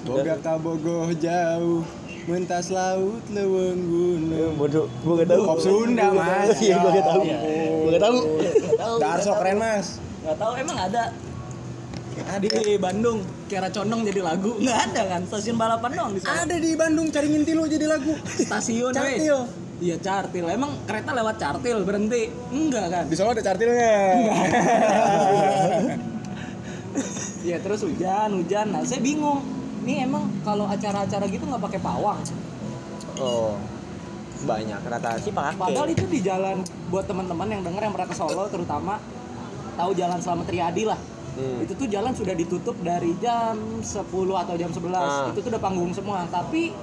Boga 0.00 0.32
bogoh 0.56 1.12
jauh, 1.12 1.84
mentas 2.24 2.72
laut 2.72 3.20
leweng 3.28 3.76
Eh, 3.76 3.84
gunung. 3.84 4.54
Bodoh, 4.56 4.86
gua 5.04 5.14
gak 5.20 5.28
tahu. 5.28 5.42
Pop 5.44 5.58
Sunda, 5.60 6.06
Mas. 6.08 6.56
Iya, 6.56 6.76
gua 6.80 6.90
gak 6.96 7.06
tahu. 7.06 7.22
Iya. 7.28 7.38
Gua 7.68 7.90
gak 7.90 8.02
tahu. 8.02 8.16
Nggak 8.40 8.78
tahu, 8.80 8.94
Darso 8.96 9.32
keren. 9.36 9.56
Mas. 9.60 9.86
nggak 10.20 10.36
tahu 10.36 10.52
emang 10.60 10.76
ada 10.76 11.04
di 12.40 12.76
Bandung 12.76 13.24
Kiara 13.48 13.72
Condong 13.72 14.04
jadi 14.04 14.20
lagu 14.20 14.52
nggak 14.60 14.78
ada 14.92 15.02
kan 15.08 15.20
stasiun 15.24 15.56
balapan 15.56 15.90
doang 15.96 16.12
di 16.12 16.20
sana 16.20 16.44
Ada 16.44 16.60
di 16.60 16.76
Bandung 16.76 17.08
cari 17.08 17.32
ngintilu 17.32 17.64
jadi 17.64 17.86
lagu. 17.88 18.12
stasiun 18.28 18.92
weh. 18.92 19.16
Iya 19.80 19.96
cartil 19.96 20.44
emang 20.44 20.76
kereta 20.84 21.10
lewat 21.10 21.40
cartil 21.40 21.82
berhenti? 21.82 22.28
Enggak 22.52 22.86
kan? 22.92 23.04
Di 23.08 23.16
Solo 23.16 23.32
ada 23.32 23.40
cartilnya. 23.40 23.96
ya 27.48 27.56
terus 27.58 27.80
hujan 27.82 28.28
hujan. 28.36 28.66
Nah 28.70 28.84
saya 28.84 29.00
bingung. 29.00 29.40
Ini 29.80 30.04
emang 30.04 30.28
kalau 30.44 30.68
acara-acara 30.68 31.24
gitu 31.24 31.48
nggak 31.48 31.64
pakai 31.64 31.80
pawang? 31.80 32.20
Oh. 33.16 33.56
Banyak 34.40 34.80
rata 34.84 35.16
sih 35.16 35.32
padahal 35.32 35.56
pakai. 35.56 35.92
itu 35.92 36.04
di 36.04 36.20
jalan 36.20 36.64
buat 36.88 37.04
teman-teman 37.04 37.48
yang 37.48 37.62
denger 37.64 37.88
yang 37.88 37.92
pernah 37.92 38.08
ke 38.08 38.16
Solo 38.16 38.44
terutama 38.48 38.96
tahu 39.76 39.92
jalan 39.96 40.20
Selamat 40.20 40.48
Riyadi 40.48 40.84
lah. 40.84 41.00
Hmm. 41.30 41.62
itu 41.62 41.72
tuh 41.72 41.86
jalan 41.86 42.10
sudah 42.10 42.34
ditutup 42.34 42.74
dari 42.82 43.14
jam 43.22 43.54
10 43.80 43.86
atau 44.34 44.54
jam 44.58 44.66
11 44.66 44.90
Ah. 44.92 45.30
itu 45.30 45.38
tuh 45.40 45.48
udah 45.48 45.62
panggung 45.62 45.94
semua. 45.94 46.26
Tapi 46.26 46.74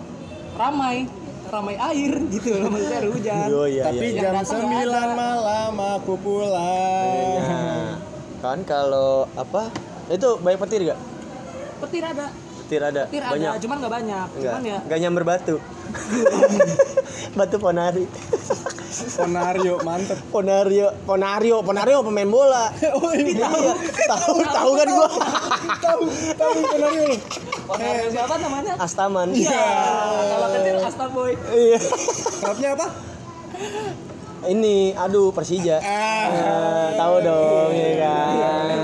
ramai 0.58 1.06
ramai 1.48 1.76
air 1.76 2.14
gitu 2.30 2.50
loh 2.54 2.68
maksudnya 2.70 3.00
ada 3.00 3.10
hujan 3.10 3.48
Oh 3.50 3.68
iya 3.68 3.84
Tapi 3.88 4.06
iya. 4.06 4.12
Yang 4.12 4.24
jam 4.24 4.34
datang 4.36 4.60
nggak 4.68 4.84
9 4.84 4.92
ada. 4.92 5.16
malam 5.16 5.74
aku 5.98 6.14
pulang. 6.20 7.40
Nah, 7.42 7.92
kan 8.40 8.60
kalau 8.64 9.26
apa? 9.34 9.72
Itu 10.08 10.40
banyak 10.40 10.60
petir 10.62 10.82
gak? 10.88 11.00
petir 11.78 12.02
ada 12.02 12.28
Petir 12.67 12.84
ada. 12.84 13.08
petir 13.08 13.23
banyak. 13.23 13.47
ada 13.47 13.60
cuman 13.63 13.75
nggak 13.80 13.93
banyak 13.95 14.27
Enggak. 14.27 14.43
cuman 14.43 14.62
ya 14.62 14.77
Enggak 14.84 14.99
nyamber 14.99 15.23
batu. 15.23 15.56
batu 17.39 17.56
ponari. 17.58 18.03
Ponario 19.15 19.75
mantep. 19.88 20.19
Ponario, 20.27 20.88
Ponario, 21.08 21.58
Ponario 21.63 21.97
pemain 22.03 22.27
bola. 22.27 22.67
Oh 22.99 23.12
ini 23.15 23.39
tahu. 23.39 23.56
Iya, 23.56 23.73
tahu, 24.03 24.36
tahu 24.43 24.71
kan 24.75 24.88
gua. 24.91 25.10
tahu, 25.80 26.01
tahu 26.36 26.53
Ponario. 26.67 27.15
Ponario 27.63 28.08
siapa 28.12 28.36
namanya 28.36 28.73
Astaman. 28.84 29.32
Iya, 29.32 29.63
kalau 30.27 30.47
kecil 30.51 30.75
Astaboy. 30.84 31.32
Iya. 31.47 31.80
Klubnya 32.43 32.69
apa? 32.75 32.88
Ini, 34.43 34.91
aduh 34.93 35.32
Persija. 35.32 35.80
Ah. 35.80 36.27
Eh, 36.27 36.88
tahu 36.95 37.15
dong, 37.21 37.71
ya 37.71 37.91
kan. 37.99 38.77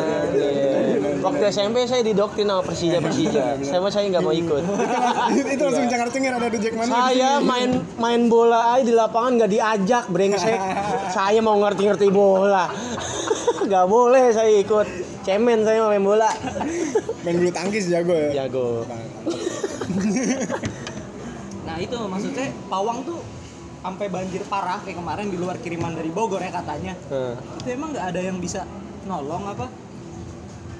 Iya. 1.23 1.31
Waktu 1.31 1.43
SMP 1.55 1.77
saya 1.88 2.03
didoktrin 2.03 2.47
sama 2.51 2.62
Persija 2.67 2.99
Persija. 2.99 3.43
Saya 3.63 3.79
mah 3.79 3.91
saya 3.95 4.12
nggak 4.12 4.23
mau 4.27 4.36
ikut. 4.36 4.63
itu 5.55 5.63
langsung 5.63 5.88
cengar-cengir 5.88 6.36
ada 6.36 6.47
di 6.51 6.59
Jackman. 6.59 6.86
Saya 6.91 7.39
main 7.39 7.79
main 7.95 8.21
bola 8.27 8.75
aja 8.75 8.83
di 8.83 8.91
lapangan 8.91 9.39
nggak 9.39 9.51
diajak, 9.55 10.03
brengsek. 10.12 10.59
Saya 11.15 11.39
mau 11.39 11.55
ngerti-ngerti 11.63 12.12
bola. 12.12 12.67
Nggak 13.63 13.88
boleh 13.88 14.27
saya 14.36 14.51
ikut. 14.59 14.83
Cemen 15.23 15.63
saya 15.63 15.88
mau 15.88 15.95
main 15.95 16.03
bola. 16.03 16.27
main 17.23 17.36
bulu 17.39 17.47
tangkis 17.47 17.88
jago 17.88 18.12
ya. 18.12 18.43
Jago. 18.43 18.83
Nah, 21.63 21.75
itu 21.79 21.95
maksudnya 21.95 22.51
pawang 22.67 23.07
tuh 23.07 23.23
sampai 23.79 24.12
banjir 24.12 24.43
parah 24.51 24.83
kayak 24.83 24.99
kemarin 24.99 25.31
di 25.31 25.39
luar 25.39 25.55
kiriman 25.63 25.95
dari 25.95 26.12
Bogor 26.12 26.43
ya 26.43 26.51
katanya. 26.51 26.91
Nah, 27.07 27.39
Itu 27.63 27.67
emang 27.71 27.95
nggak 27.95 28.07
ada 28.12 28.19
yang 28.19 28.36
bisa 28.43 28.67
nolong 29.07 29.47
apa? 29.47 29.71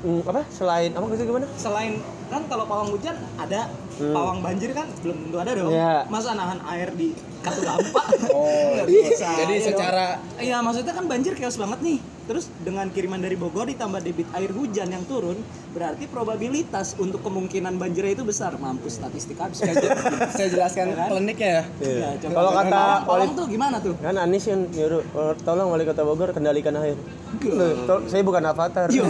Hmm, 0.04 0.22
apa 0.24 0.42
selain 0.50 0.92
apa 0.92 1.06
gitu 1.12 1.24
gimana? 1.26 1.48
Selain 1.56 1.98
kan 2.28 2.42
kalau 2.46 2.66
pawang 2.66 2.90
hujan 2.92 3.16
ada, 3.36 3.70
Hmm. 3.94 4.10
pawang 4.10 4.42
banjir 4.42 4.74
kan 4.74 4.90
belum 5.06 5.18
tentu 5.22 5.38
ada 5.38 5.52
dong. 5.54 5.70
Iya. 5.70 6.10
Masa 6.10 6.34
nahan 6.34 6.60
air 6.66 6.90
di 6.94 7.14
katulampa? 7.42 8.02
Oh, 8.34 8.82
bisa. 8.90 9.30
jadi 9.38 9.56
secara. 9.62 10.18
Iya, 10.42 10.58
maksudnya 10.60 10.92
kan 10.92 11.06
banjir 11.06 11.38
chaos 11.38 11.56
banget 11.56 11.80
nih. 11.86 12.00
Terus 12.24 12.48
dengan 12.58 12.88
kiriman 12.88 13.20
dari 13.20 13.36
Bogor 13.36 13.68
ditambah 13.68 14.00
debit 14.00 14.32
air 14.32 14.48
hujan 14.50 14.88
yang 14.88 15.04
turun, 15.04 15.36
berarti 15.70 16.08
probabilitas 16.08 16.96
untuk 16.96 17.20
kemungkinan 17.20 17.76
banjirnya 17.76 18.14
itu 18.14 18.24
besar. 18.24 18.56
Mampus 18.56 18.96
statistik 18.96 19.36
habis 19.36 19.60
saya 19.60 20.48
jelaskan 20.48 20.86
Ya 20.88 20.96
kan? 20.96 21.08
kliniknya 21.10 21.50
ya. 21.50 21.64
Ya, 21.84 22.10
coba 22.18 22.34
Kalau 22.34 22.52
kata 22.54 22.82
wali- 23.06 23.36
tuh 23.36 23.46
gimana 23.46 23.76
tuh? 23.78 23.94
Kan 23.98 24.16
Anies 24.16 24.46
yang 24.46 24.62
nyuruh 24.66 25.04
"Oh, 25.12 25.36
tolong 25.38 25.68
wali 25.68 25.84
kota 25.84 26.02
Bogor 26.02 26.32
kendalikan 26.32 26.76
air. 26.78 26.96
Loh, 27.44 27.72
to- 27.84 28.04
saya 28.08 28.22
bukan 28.22 28.44
avatar. 28.46 28.88
Yo. 28.88 29.04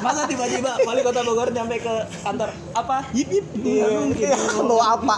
Masa 0.00 0.26
tiba-tiba 0.26 0.76
wali 0.82 1.00
kota 1.00 1.20
Bogor 1.22 1.48
nyampe 1.48 1.80
ke 1.80 1.94
kantor 2.20 2.52
apa? 2.72 3.08
Yip 3.10 3.30
yip. 3.30 3.46
Mungkin. 3.56 4.36
Bawa 4.60 4.84
apa? 4.94 5.14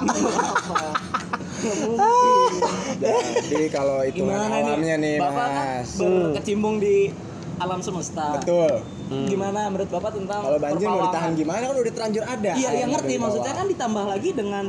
Jadi 3.46 3.66
kalau 3.70 4.02
hitungan 4.02 4.38
Gimana 4.38 4.57
alamnya 4.62 4.96
nih, 4.98 5.16
Bapak 5.20 5.46
kan 5.48 5.52
Mas. 5.83 5.90
berkecimpung 5.98 6.76
di 6.81 6.96
alam 7.57 7.81
semesta. 7.81 8.37
Betul. 8.40 8.72
Gimana 9.31 9.70
menurut 9.70 9.88
Bapak 9.88 10.12
tentang 10.12 10.40
Kalau 10.44 10.59
banjir 10.59 10.87
mau 10.87 10.98
perpawangan? 10.98 11.12
ditahan 11.14 11.33
gimana 11.38 11.62
kan 11.62 11.76
udah 11.79 11.94
terlanjur 11.94 12.24
ada. 12.26 12.52
Iya, 12.52 12.70
yang 12.85 12.90
ngerti 12.92 13.14
dari 13.14 13.22
maksudnya 13.22 13.55
kan 13.55 13.66
ditambah 13.70 14.05
lagi 14.05 14.31
dengan 14.35 14.64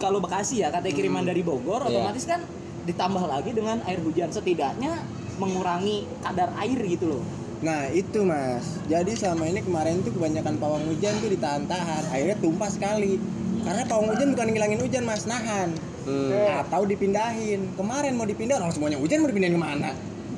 kalau 0.00 0.18
Bekasi 0.22 0.54
ya 0.64 0.68
katanya 0.72 0.94
kiriman 0.96 1.24
dari 1.26 1.42
Bogor 1.44 1.84
Iya. 1.84 2.00
otomatis 2.00 2.24
kan 2.24 2.40
ditambah 2.80 3.24
lagi 3.28 3.50
dengan 3.52 3.76
air 3.84 4.00
hujan 4.00 4.32
setidaknya 4.32 5.04
mengurangi 5.36 6.08
kadar 6.24 6.48
air 6.56 6.80
gitu 6.80 7.12
loh. 7.12 7.22
Nah 7.60 7.92
itu 7.92 8.24
mas, 8.24 8.80
jadi 8.88 9.12
selama 9.12 9.44
ini 9.44 9.60
kemarin 9.60 10.00
tuh 10.00 10.16
kebanyakan 10.16 10.56
pawang 10.56 10.80
hujan 10.88 11.12
tuh 11.20 11.28
ditahan-tahan, 11.28 12.08
akhirnya 12.08 12.36
tumpah 12.40 12.72
sekali. 12.72 13.20
Karena 13.60 13.84
pawang 13.84 14.16
hujan 14.16 14.32
bukan 14.32 14.46
ngilangin 14.48 14.80
hujan 14.80 15.04
mas, 15.04 15.28
nahan 15.28 15.76
Hmm, 16.10 16.60
atau 16.60 16.82
dipindahin. 16.82 17.60
Kemarin 17.74 18.12
mau 18.12 18.24
dipindah 18.24 18.58
orang 18.58 18.70
semuanya 18.70 18.98
hujan 18.98 19.22
mau 19.22 19.28
dipindahin 19.28 19.54
ke 19.54 19.62
mana? 19.62 19.90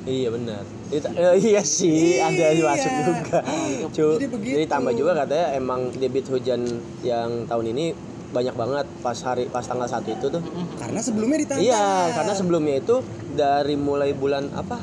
iya 0.03 0.27
benar. 0.27 0.67
Eh, 0.91 1.01
iya 1.41 1.63
sih, 1.63 2.19
ada 2.19 2.51
Iya. 2.51 2.59
masuk 2.61 2.91
juga. 3.01 3.39
Cu, 3.87 4.07
Jadi 4.13 4.27
begitu. 4.27 4.53
jadi 4.53 4.67
tambah 4.67 4.91
juga 4.91 5.15
katanya 5.15 5.55
emang 5.55 5.95
debit 5.95 6.27
hujan 6.27 6.59
yang 7.01 7.47
tahun 7.47 7.71
ini 7.71 7.95
banyak 8.29 8.51
banget 8.51 8.85
pas 8.99 9.15
hari 9.21 9.47
pas 9.47 9.63
tanggal 9.63 9.87
satu 9.87 10.11
itu 10.11 10.27
tuh. 10.27 10.41
Karena 10.75 10.99
sebelumnya 10.99 11.37
ditahan. 11.39 11.61
Iya, 11.61 11.87
karena 12.11 12.33
sebelumnya 12.33 12.75
itu 12.77 12.95
dari 13.31 13.79
mulai 13.79 14.11
bulan 14.11 14.51
apa? 14.51 14.75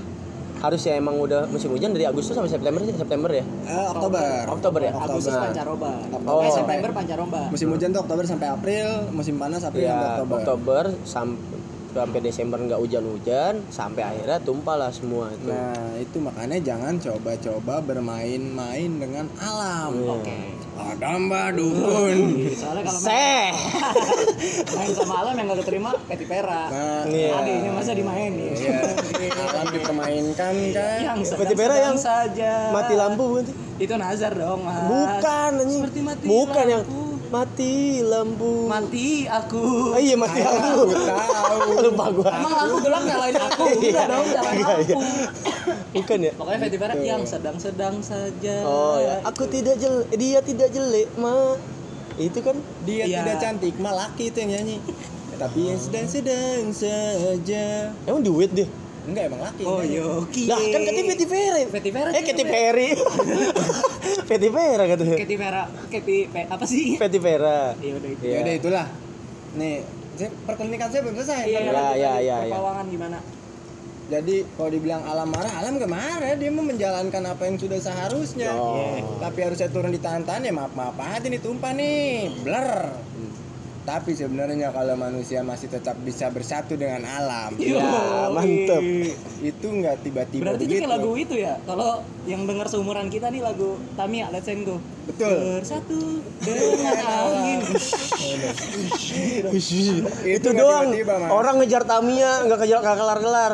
Harusnya 0.61 0.93
emang 0.95 1.17
udah 1.17 1.49
musim 1.49 1.73
hujan 1.73 1.97
dari 1.97 2.05
Agustus 2.05 2.37
sampai 2.37 2.53
September 2.53 2.85
sih, 2.85 2.93
September 2.93 3.31
ya. 3.33 3.45
Eh, 3.65 3.87
Oktober. 3.89 4.45
Oktober 4.47 4.81
ya? 4.85 4.93
Agustus 4.93 5.33
Nah. 5.33 5.49
pancaroba. 5.49 5.91
Oh. 6.29 6.45
Eh, 6.45 6.53
September 6.53 6.91
pancaroba. 6.93 7.41
Musim 7.49 7.69
hujan 7.73 7.89
tuh 7.91 8.01
Oktober 8.05 8.25
sampai 8.29 8.49
April, 8.49 8.87
musim 9.11 9.41
panas 9.41 9.65
April 9.65 9.89
sampai 9.89 9.89
Iya, 9.89 10.21
Oktober. 10.21 10.37
Oktober 10.37 10.85
sam 11.03 11.29
sampai 11.93 12.21
Desember 12.21 12.59
nggak 12.59 12.79
hujan-hujan 12.79 13.55
sampai 13.69 14.03
akhirnya 14.05 14.39
tumpah 14.39 14.77
lah 14.77 14.91
semua 14.91 15.29
itu 15.29 15.47
Nah, 15.47 15.75
itu 15.97 16.17
makanya 16.19 16.59
jangan 16.61 16.95
coba-coba 16.97 17.75
bermain-main 17.81 18.91
dengan 18.93 19.27
alam. 19.37 19.91
Iya. 19.93 20.11
Oke. 20.13 20.39
Ada 20.73 21.13
Mbak 21.19 21.47
Dukun. 21.55 22.19
Soalnya 22.57 22.83
kalau 22.83 23.01
main, 23.03 23.53
main 24.71 24.91
sama 24.91 25.15
alam 25.21 25.35
yang 25.35 25.47
gak 25.49 25.61
keterima 25.61 25.91
Peti 26.05 26.25
Pera. 26.25 26.63
Nah, 26.67 27.03
Iya. 27.05 27.31
Adiknya 27.37 27.71
masa 27.71 27.93
dimainin. 27.93 28.55
iya, 28.55 28.81
alam 29.45 29.67
dipermainkan 29.69 30.55
kan. 30.71 30.99
Yang 31.03 31.19
Peti 31.35 31.55
Pera 31.55 31.75
sedang-sedang 31.75 31.85
yang 31.85 31.99
saja. 31.99 32.53
mati 32.71 32.95
lampu 32.95 33.23
bukan 33.27 33.45
sih? 33.45 33.57
Itu 33.79 33.95
nazar 33.97 34.33
dong, 34.33 34.61
Mas. 34.61 34.85
bukan 34.87 35.51
anjing 35.59 35.81
Seperti 35.81 36.01
mati 36.03 36.25
bukan 36.25 36.65
yang 36.67 36.83
lampu. 36.83 37.00
Mati 37.31 37.75
lampu 38.03 38.67
Mati 38.67 39.25
aku. 39.25 39.63
oh, 39.91 39.97
iya 39.97 40.15
mati 40.15 40.39
lampu 40.39 40.91
Aku 40.91 40.99
tahu. 40.99 41.79
lupa 41.87 42.05
gua 42.11 42.31
Emang 42.35 42.53
lampu 42.53 42.77
gelap 42.81 43.03
nyalain 43.05 43.37
aku? 43.39 43.65
Iya. 43.71 43.87
Enggak 43.89 44.07
dong, 44.07 44.27
nyalain 44.29 44.59
Iya, 44.59 44.75
iya. 44.77 44.95
lampu. 44.95 45.23
bukan 45.93 46.19
ya 46.21 46.33
Pokoknya 46.35 46.59
Peti 46.61 46.77
Pera 46.77 46.95
yang 46.97 47.23
sedang-sedang 47.25 47.95
saja. 48.01 48.57
oh 48.63 48.99
ya 48.99 49.15
aku 49.23 49.47
tidak 49.47 49.77
jelek 49.77 50.07
dia 50.13 50.39
tidak 50.41 50.69
jelek 50.71 51.09
ma 51.15 51.55
itu 52.17 52.39
kan 52.39 52.57
Dia 52.83 53.07
Iya. 53.07 53.19
tidak 53.23 53.37
cantik, 53.41 53.75
malah 53.77 54.11
laki 54.11 54.29
itu 54.29 54.39
yang 54.39 54.51
nyanyi. 54.53 54.77
Tapi 55.33 55.73
yang 55.73 55.81
sedang-sedang 55.81 56.69
saja. 56.69 57.95
emang 58.05 58.21
duit 58.21 58.51
deh 58.51 58.69
Enggak 59.11 59.25
emang 59.27 59.43
laki. 59.43 59.63
Oh, 59.65 59.83
nyanyi. 59.83 59.99
Yoki. 59.99 60.43
lah 60.47 60.59
kan 60.61 60.81
Katy 60.81 61.03
Katy 61.05 61.27
Perry 61.27 61.63
Katy 61.67 61.91
Perry. 61.91 62.11
eh 62.13 62.23
Katy 62.23 62.45
Perry 62.45 62.89
Katy 64.31 64.49
Perry 64.49 64.85
katanya 64.87 65.17
Katy 65.19 65.37
Pera, 65.37 65.63
Katy 65.91 66.17
apa 66.47 66.65
sih? 66.65 66.95
Katy 66.95 67.19
Perry 67.19 67.59
Iya 67.81 67.93
udah 67.97 68.09
itu. 68.09 68.23
Iya. 68.23 68.31
Ya 68.31 68.39
udah 68.41 68.55
itulah. 68.55 68.87
Nih, 69.53 69.75
saya- 70.15 70.35
pertanyaan 70.47 70.89
saya 70.89 71.01
belum 71.03 71.15
selesai. 71.17 71.43
Iya, 71.45 71.59
Ya, 71.61 71.73
ya, 71.73 71.83
ya, 71.93 72.13
ya. 72.21 72.37
Perpawangan 72.47 72.87
gimana? 72.87 73.19
Jadi 74.09 74.43
kalau 74.55 74.71
dibilang 74.71 75.03
alam 75.05 75.31
marah, 75.31 75.55
alam 75.55 75.79
gak 75.79 75.87
marah. 75.89 76.35
Dia 76.35 76.51
mau 76.51 76.63
menjalankan 76.63 77.23
apa 77.25 77.43
yang 77.47 77.57
sudah 77.57 77.79
seharusnya. 77.79 78.51
Oh. 78.53 79.19
Tapi 79.19 79.39
harusnya 79.41 79.67
turun 79.67 79.91
di 79.91 79.99
tahan-tahan 79.99 80.43
ya 80.43 80.51
maaf 80.51 80.71
maaf 80.73 80.99
aja 80.99 81.23
nih 81.25 81.39
tumpah 81.39 81.71
nih, 81.73 82.31
blur. 82.43 82.91
Tapi 83.91 84.15
sebenarnya 84.15 84.71
kalau 84.71 84.95
manusia 84.95 85.43
masih 85.43 85.67
tetap 85.67 85.99
bisa 85.99 86.31
bersatu 86.31 86.79
dengan 86.79 87.03
alam, 87.03 87.59
Ya, 87.59 87.75
Yoi. 87.75 88.31
mantep. 88.31 88.83
itu 89.43 89.67
nggak 89.67 89.97
tiba-tiba 90.01 90.43
Berarti 90.47 90.63
itu 90.63 90.71
begitu. 90.71 90.81
kayak 90.81 90.93
lagu 90.95 91.11
itu 91.17 91.35
ya. 91.35 91.59
Kalau 91.61 91.91
yang 92.23 92.47
dengar 92.47 92.71
seumuran 92.71 93.11
kita 93.11 93.27
nih 93.29 93.43
lagu 93.43 93.83
Tamiya 93.93 94.31
Let's 94.31 94.47
Go. 94.63 94.79
Betul. 95.09 95.59
Bersatu 95.59 96.23
dengan 96.39 97.03
angin. 97.19 97.61
itu 99.43 99.49
Itu 100.23 100.49
doang 100.53 100.87
tiba-tiba, 100.89 101.15
Mas. 101.19 101.31
orang 101.33 101.55
ngejar 101.59 101.83
Tamiya 101.83 102.47
nggak 102.47 102.59
kejar 102.61 102.79
nggak 102.79 102.95
kelar 102.97 103.19
kelar 103.19 103.53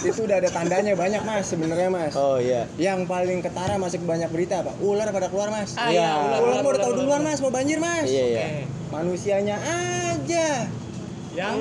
itu 0.00 0.20
udah 0.20 0.36
ada 0.36 0.48
tandanya 0.48 0.94
banyak 0.94 1.20
mas 1.20 1.44
sebenarnya 1.46 1.88
mas. 1.88 2.14
oh 2.14 2.38
iya 2.38 2.70
Yang 2.74 3.04
paling 3.04 3.38
ketara 3.40 3.74
masuk 3.74 4.02
banyak 4.02 4.28
berita 4.28 4.60
apa? 4.60 4.70
Ular 4.78 5.08
pada 5.08 5.26
keluar 5.26 5.48
mas. 5.48 5.74
Ah, 5.74 5.88
Iya. 5.88 5.98
iya, 5.98 6.10
ular, 6.14 6.38
Ular 6.38 6.42
ular, 6.44 6.60
mau 6.60 6.70
udah 6.70 6.80
tahu 6.80 6.92
ular. 6.92 7.00
duluan 7.00 7.20
mas, 7.22 7.38
mau 7.38 7.50
banjir 7.50 7.78
mas. 7.78 8.06
iya 8.06 8.24
iya 8.28 8.44
Manusianya 8.88 9.56
aja 9.58 10.48
Yang 11.32 11.56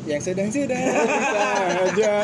yang 0.00 0.16
sedang-sedang 0.18 0.80
saja. 0.96 2.16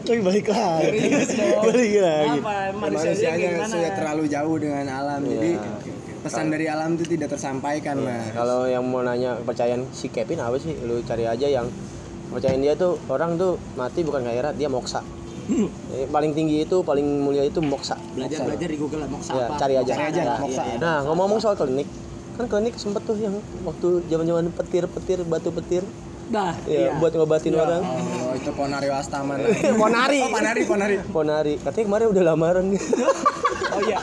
tapi 0.00 0.20
balik 0.20 0.46
lagi 0.46 1.00
balik 1.64 1.92
lagi 1.96 2.28
apa 2.36 2.54
manusianya 2.72 3.64
sudah 3.64 3.92
terlalu 3.94 4.24
jauh 4.28 4.56
dengan 4.56 4.84
alam, 4.86 5.24
jadi 5.24 5.56
Iya. 5.56 6.20
pesan 6.20 6.48
dari 6.48 6.66
alam 6.66 6.92
itu 6.94 7.04
tidak 7.10 7.32
tersampaikan 7.32 7.98
mas. 7.98 8.32
kalau 8.32 8.64
yang 8.64 8.84
mau 8.84 9.00
nanya 9.00 9.36
kepercayaan 9.38 9.88
si 9.90 10.08
Kevin 10.08 10.38
apa 10.38 10.56
sih 10.56 10.76
lu 10.78 11.00
cari 11.00 11.24
aja 11.24 11.46
yang 11.46 11.66
kepercayaan 12.34 12.60
dia 12.60 12.74
tuh 12.74 12.98
orang 13.06 13.38
tuh 13.38 13.54
mati 13.74 14.02
bukan 14.02 14.26
akhirat 14.26 14.54
dia 14.54 14.66
moksa 14.66 15.00
Eh, 15.94 16.08
paling 16.08 16.32
tinggi 16.32 16.64
itu 16.64 16.82
paling 16.82 17.04
mulia 17.20 17.44
itu 17.44 17.62
moksa 17.62 17.94
belajar 18.10 18.40
Moksa. 18.40 18.48
belajar 18.48 18.68
di 18.68 18.78
Google 18.80 19.00
lah 19.00 19.08
moksa 19.08 19.30
ya 19.30 19.46
apa? 19.46 19.54
cari 19.54 19.74
aja 19.76 19.92
Cari 19.94 20.04
aja, 20.10 20.20
Nah, 20.24 20.38
moksa. 20.40 20.62
iya. 20.64 20.76
nah 20.76 20.96
ngomong-ngomong 21.04 21.38
soal 21.38 21.54
klinik 21.54 21.86
kan 22.34 22.44
klinik 22.44 22.74
sempet 22.74 23.04
tuh 23.04 23.14
yang 23.14 23.36
waktu 23.62 23.88
zaman-zaman 24.04 24.50
petir-petir 24.50 25.22
batu 25.22 25.52
petir 25.52 25.86
Dah, 26.26 26.56
ya 26.64 26.88
iya. 26.88 26.90
buat 26.96 27.12
ngobatin 27.12 27.52
orang 27.52 27.82
Oh 27.82 28.32
itu 28.32 28.50
Ponari 28.50 28.88
Wastaman. 28.88 29.38
Ponari 29.82 30.18
Oh 30.18 30.28
Ponari 30.28 30.62
Ponari. 30.64 30.96
Ponari 31.04 31.54
katanya 31.58 31.84
kemarin 31.84 32.06
udah 32.08 32.22
lamaran 32.24 32.64
Oh 33.74 33.82
iya. 33.82 33.98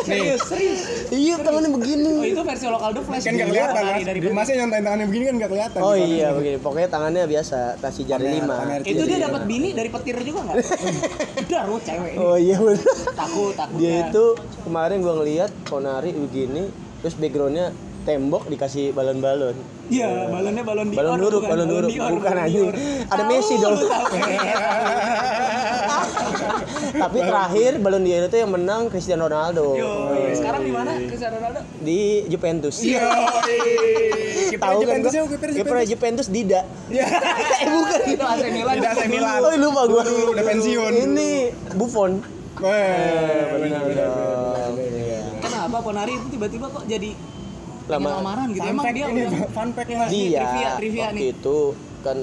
Serius, 0.00 0.40
serius. 0.42 0.80
iya 1.10 1.36
tangannya 1.36 1.68
Oh 1.68 1.76
begini 1.76 2.10
itu 2.26 2.40
versi 2.40 2.64
lokal 2.66 2.90
The 2.90 3.02
Flash. 3.02 3.22
Kan 3.22 3.32
nggak 3.32 3.46
Dua 3.46 3.54
kelihatan 3.54 3.82
mas. 3.84 4.02
dari 4.02 4.18
Masnya 4.26 4.54
nyontain 4.56 4.82
tangannya 4.82 5.06
begini 5.06 5.24
kan 5.24 5.34
nggak 5.36 5.50
kelihatan. 5.50 5.78
oh 5.78 5.94
iya 5.94 6.28
begini 6.32 6.56
pokoknya 6.56 6.88
tangannya 6.88 7.22
biasa 7.26 7.58
kasih 7.78 8.04
jari 8.06 8.26
lima 8.32 8.56
Itu 8.82 9.02
dia 9.04 9.16
Iya. 9.16 9.26
dapat 9.28 9.42
bini 9.44 9.68
dari 9.70 9.88
petir 9.88 10.16
juga 10.18 10.40
nggak? 10.42 10.56
Udah, 11.42 11.62
lu 11.66 11.76
cewek 11.78 12.10
ini. 12.10 12.18
oh 12.18 12.34
iya 12.34 12.56
bener 12.56 12.80
Takut, 13.12 13.52
takut. 13.52 13.76
dia 13.76 14.08
itu 14.08 14.24
kemarin 14.62 14.98
gua 14.98 15.14
ngeliat 15.16 15.50
Ponari 15.64 16.10
begini 16.10 16.72
terus 16.98 17.14
backgroundnya 17.14 17.70
tembok 18.02 18.46
dikasih 18.46 18.90
balon-balon 18.90 19.52
Iya, 19.86 20.06
balonnya 20.26 20.62
balon 20.62 20.86
Dior. 20.86 20.98
balon 20.98 21.18
huruf 21.20 21.42
balon 21.42 21.68
huruf 21.68 21.90
bukan 21.90 22.36
anjing 22.38 22.66
Dior. 22.66 22.74
ada 23.04 23.18
Tahu, 23.18 23.30
Messi 23.30 23.54
dong 23.56 23.74
tapi 26.92 27.18
terakhir 27.20 27.72
balon 27.78 28.02
Dior 28.02 28.24
itu 28.24 28.36
yang 28.36 28.50
menang 28.50 28.88
Cristiano 28.88 29.26
Ronaldo 29.26 29.74
Yo, 29.74 29.90
sekarang 30.32 30.62
di 30.62 30.72
mana 30.72 30.90
Cristiano 30.98 31.36
Ronaldo? 31.36 31.60
di 31.78 32.00
Juventus 32.26 32.76
Iya. 32.80 33.04
Tahu 34.52 34.78
kan 34.78 34.98
Juventus 34.98 35.10
gua? 35.10 35.16
ya, 35.16 35.24
kiper 35.30 35.48
Juventus. 35.52 35.86
Juventus 35.88 36.26
Dida 36.28 36.60
eh 36.90 37.66
bukan 37.66 37.98
Itu 38.04 38.24
AC 38.24 38.44
Milan. 38.50 38.74
Tidak 38.76 38.90
AC 38.90 39.02
Milan. 39.06 39.38
oh 39.38 39.54
lupa 39.56 39.82
gua 39.86 40.02
udah 40.02 40.44
pensiun. 40.44 40.92
ini 41.00 41.30
Buffon 41.72 42.12
Weh, 42.56 42.68
benar, 43.56 43.80
benar, 43.80 43.80
benar. 43.80 44.08
benar, 44.10 44.68
benar. 44.68 44.90
Iya. 44.92 45.20
Kenapa 45.40 45.78
Ponari 45.80 46.12
itu 46.12 46.26
tiba-tiba 46.28 46.66
kok 46.68 46.84
jadi 46.84 47.14
Lama- 47.90 48.10
lamaran 48.16 48.48
gitu? 48.50 48.62
Fun 48.62 48.70
Emang 48.70 48.84
fact 48.84 48.94
dia 48.94 49.06
ini, 49.06 49.20
udah 49.20 49.30
fun 49.50 49.68
fact. 49.72 49.88
Ini 49.88 49.98
dia 49.98 50.40
trivia, 50.40 50.68
trivia 50.76 51.02
waktu 51.04 51.16
nih. 51.16 51.32
itu 51.32 51.58
kan 52.00 52.16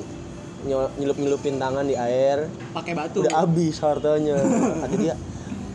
nyelup 0.98 1.18
nyelupin 1.18 1.56
tangan 1.56 1.86
di 1.86 1.94
air 1.94 2.50
pakai 2.74 2.92
batu. 2.92 3.22
udah 3.22 3.34
habis 3.38 3.78
hartanya 3.78 4.36
kata 4.82 4.96
dia 4.98 5.14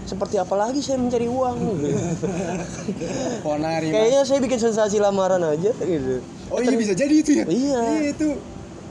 seperti 0.02 0.36
apa 0.36 0.52
lagi 0.52 0.82
saya 0.82 0.98
mencari 0.98 1.24
uang 1.24 1.56
Ponari 3.44 3.88
kayaknya 3.88 4.20
saya 4.22 4.38
bikin 4.38 4.58
sensasi 4.60 4.98
lamaran 4.98 5.40
aja 5.40 5.70
gitu 5.72 6.18
Oh 6.50 6.60
iya 6.60 6.76
bisa 6.76 6.92
jadi 6.92 7.14
itu 7.14 7.32
ya? 7.32 7.44
Iya. 7.48 7.80
Iya 7.80 8.02
itu. 8.12 8.28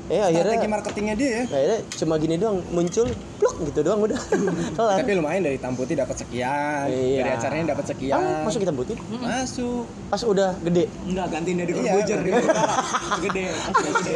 Eh 0.08 0.18
Strategi 0.18 0.34
akhirnya 0.34 0.68
marketingnya 0.68 1.16
dia 1.16 1.30
ya. 1.30 1.44
akhirnya 1.46 1.80
cuma 1.94 2.14
gini 2.16 2.36
doang 2.36 2.58
muncul 2.70 3.06
pluk 3.38 3.56
gitu 3.64 3.80
doang 3.82 4.00
udah 4.02 4.20
kelar 4.76 4.98
Tapi 4.98 5.12
lumayan 5.14 5.42
dari 5.44 5.56
Tamputi 5.56 5.94
dapat 5.94 6.16
sekian, 6.16 6.88
Iya. 6.88 7.20
dari 7.20 7.32
acaranya 7.32 7.66
dapat 7.72 7.86
sekian. 7.88 8.16
Ah, 8.16 8.42
masuk 8.42 8.60
kita 8.60 8.72
butuh 8.72 8.98
Masuk. 9.14 9.86
pas 10.08 10.22
udah 10.22 10.58
gede 10.62 10.90
Enggak 11.04 11.28
gantiin 11.30 11.58
dari 11.58 11.72
Iya. 11.72 11.82
Corbuzier 11.94 12.20
dia. 12.26 12.34
Gede, 13.20 13.46
gede. 13.72 14.14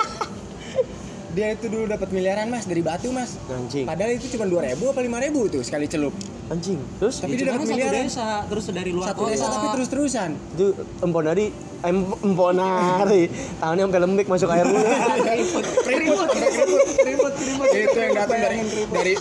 Dia 1.35 1.51
itu 1.51 1.67
dulu 1.67 1.83
dapat 1.85 2.09
miliaran 2.09 2.47
mas 2.47 2.63
dari 2.63 2.79
batu 2.79 3.11
mas. 3.11 3.35
anjing 3.45 3.83
Padahal 3.83 4.15
itu 4.15 4.31
cuma 4.31 4.47
2000 4.47 4.71
apa 4.87 4.99
5000 4.99 5.51
tuh 5.51 5.61
sekali 5.61 5.85
celup. 5.85 6.15
anjing 6.45 6.79
terus 6.95 7.19
Tapi 7.19 7.27
Ya, 7.27 7.35
dia 7.35 7.45
dapat 7.49 7.59
satu 7.59 7.73
miliaran. 7.73 8.03
desa, 8.05 8.27
terus 8.45 8.63
dari 8.69 8.91
luar 8.91 9.07
Satu 9.09 9.19
kota. 9.19 9.31
desa 9.33 9.45
tapi 9.49 9.67
terus-terusan. 9.73 10.29
itu 10.53 10.65
emponari 11.01 11.45
em, 11.81 11.97
emponari 12.23 13.21
tangannya 13.57 13.83
sampai 13.83 13.99
lembek 13.99 14.27
masuk 14.27 14.49
air 14.49 14.63
mulu 14.63 14.79
Keriput, 15.27 15.65
keriput, 15.83 16.29
keriput, 16.95 17.33
keriput. 17.35 17.67
Itu 17.67 17.99
yang 17.99 18.13
datang 18.15 18.39
dari 18.39 18.57
dari 18.87 19.13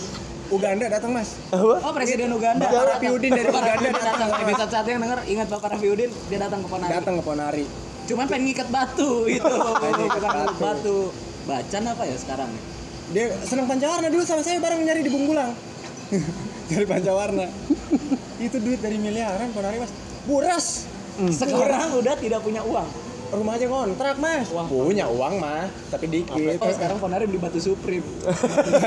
Uganda 0.47 0.85
datang 0.87 1.11
mas. 1.11 1.29
apa 1.49 1.75
Oh 1.81 1.91
presiden 1.91 2.29
Uganda. 2.31 2.63
Bapak 2.63 2.95
Rafiudin 2.95 3.31
dari 3.33 3.49
Bapak 3.49 3.61
Uganda 3.75 3.89
datang. 3.91 4.29
Episode 4.39 4.71
satu 4.71 4.87
yang 4.87 5.01
denger 5.01 5.19
ingat 5.27 5.47
Bapak 5.49 5.69
Rafiudin 5.73 6.09
dia 6.29 6.39
datang 6.39 6.59
ke 6.61 6.67
Ponari. 6.69 6.91
Datang 6.93 7.13
ke 7.17 7.23
Ponari. 7.25 7.65
Cuman 8.05 8.25
pengen 8.29 8.43
ngikat 8.45 8.69
batu 8.69 9.25
itu. 9.27 9.41
ngikat 9.41 9.65
Bukan 9.67 9.91
ngikat 9.99 10.57
batu. 10.61 10.97
Bacan 11.45 11.83
apa 11.85 12.03
ya 12.09 12.17
sekarang? 12.17 12.49
Dia 13.13 13.29
senang 13.45 13.69
pancawarna 13.69 14.09
dulu 14.09 14.25
sama 14.25 14.41
saya 14.41 14.57
bareng 14.57 14.81
nyari 14.81 15.05
di 15.05 15.11
Bunggulang. 15.13 15.53
Dari 16.69 16.85
pancawarna. 16.91 17.45
itu 18.35 18.57
duit 18.59 18.81
dari 18.81 18.97
miliaran 18.99 19.53
Ponari 19.53 19.77
mas. 19.77 19.93
Buras. 20.25 20.89
Sekarang 21.29 21.95
udah 22.01 22.17
tidak 22.17 22.41
punya 22.41 22.65
uang. 22.65 22.89
Rumah 23.29 23.53
aja 23.57 23.65
kontrak 23.69 24.15
mas. 24.17 24.49
Wah. 24.49 24.65
Punya 24.65 25.05
uang 25.05 25.37
mah, 25.37 25.69
tapi 25.93 26.09
dikit. 26.09 26.57
Oh 26.57 26.73
sekarang 26.73 26.97
Ponari 26.97 27.29
beli 27.29 27.37
batu 27.37 27.61
Supreme. 27.61 28.05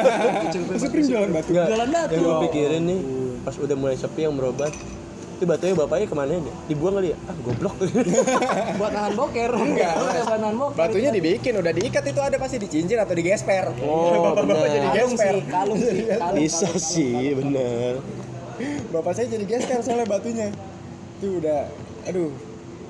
Supreme 0.83 1.07
jualan 1.07 1.31
batu. 1.31 1.51
Jualan 1.55 1.91
batu. 1.91 2.13
yang 2.19 2.23
gue 2.27 2.37
pikirin 2.51 2.83
nih 2.85 3.01
pas 3.47 3.55
udah 3.55 3.77
mulai 3.79 3.97
sepi 3.97 4.27
yang 4.27 4.35
berobat 4.35 4.75
itu 5.39 5.47
batunya 5.47 5.75
bapaknya 5.79 6.07
ke 6.11 6.17
mana 6.19 6.35
nih 6.35 6.55
dibuang 6.67 6.95
kali 6.99 7.15
ya 7.15 7.17
ah 7.31 7.37
goblok 7.47 7.75
Buat 8.79 8.91
nahan 8.91 9.13
boker. 9.15 9.51
Enggak. 9.55 9.95
Buat 9.95 10.39
nahan 10.43 10.57
boker. 10.59 10.75
Batunya 10.75 11.11
dibikin, 11.15 11.55
udah 11.55 11.71
diikat 11.71 12.05
itu 12.11 12.21
ada 12.23 12.37
pasti 12.39 12.57
dicincin 12.59 12.99
atau 12.99 13.15
digesper. 13.15 13.71
Oh, 13.83 14.19
Bapak 14.35 14.43
benar. 14.47 14.67
jadi 14.67 14.87
kalung 14.91 15.15
gesper. 15.15 15.35
sih, 15.35 15.43
kalung 15.47 15.79
sih, 15.79 15.99
kalung. 16.23 16.37
bisa 16.43 16.69
sih 16.75 17.15
bener 17.39 17.93
Bapak 18.91 19.13
saya 19.15 19.27
jadi 19.31 19.45
gesper 19.47 19.79
soalnya 19.81 20.07
batunya. 20.11 20.51
Itu 21.23 21.39
udah, 21.39 21.71
aduh, 22.11 22.31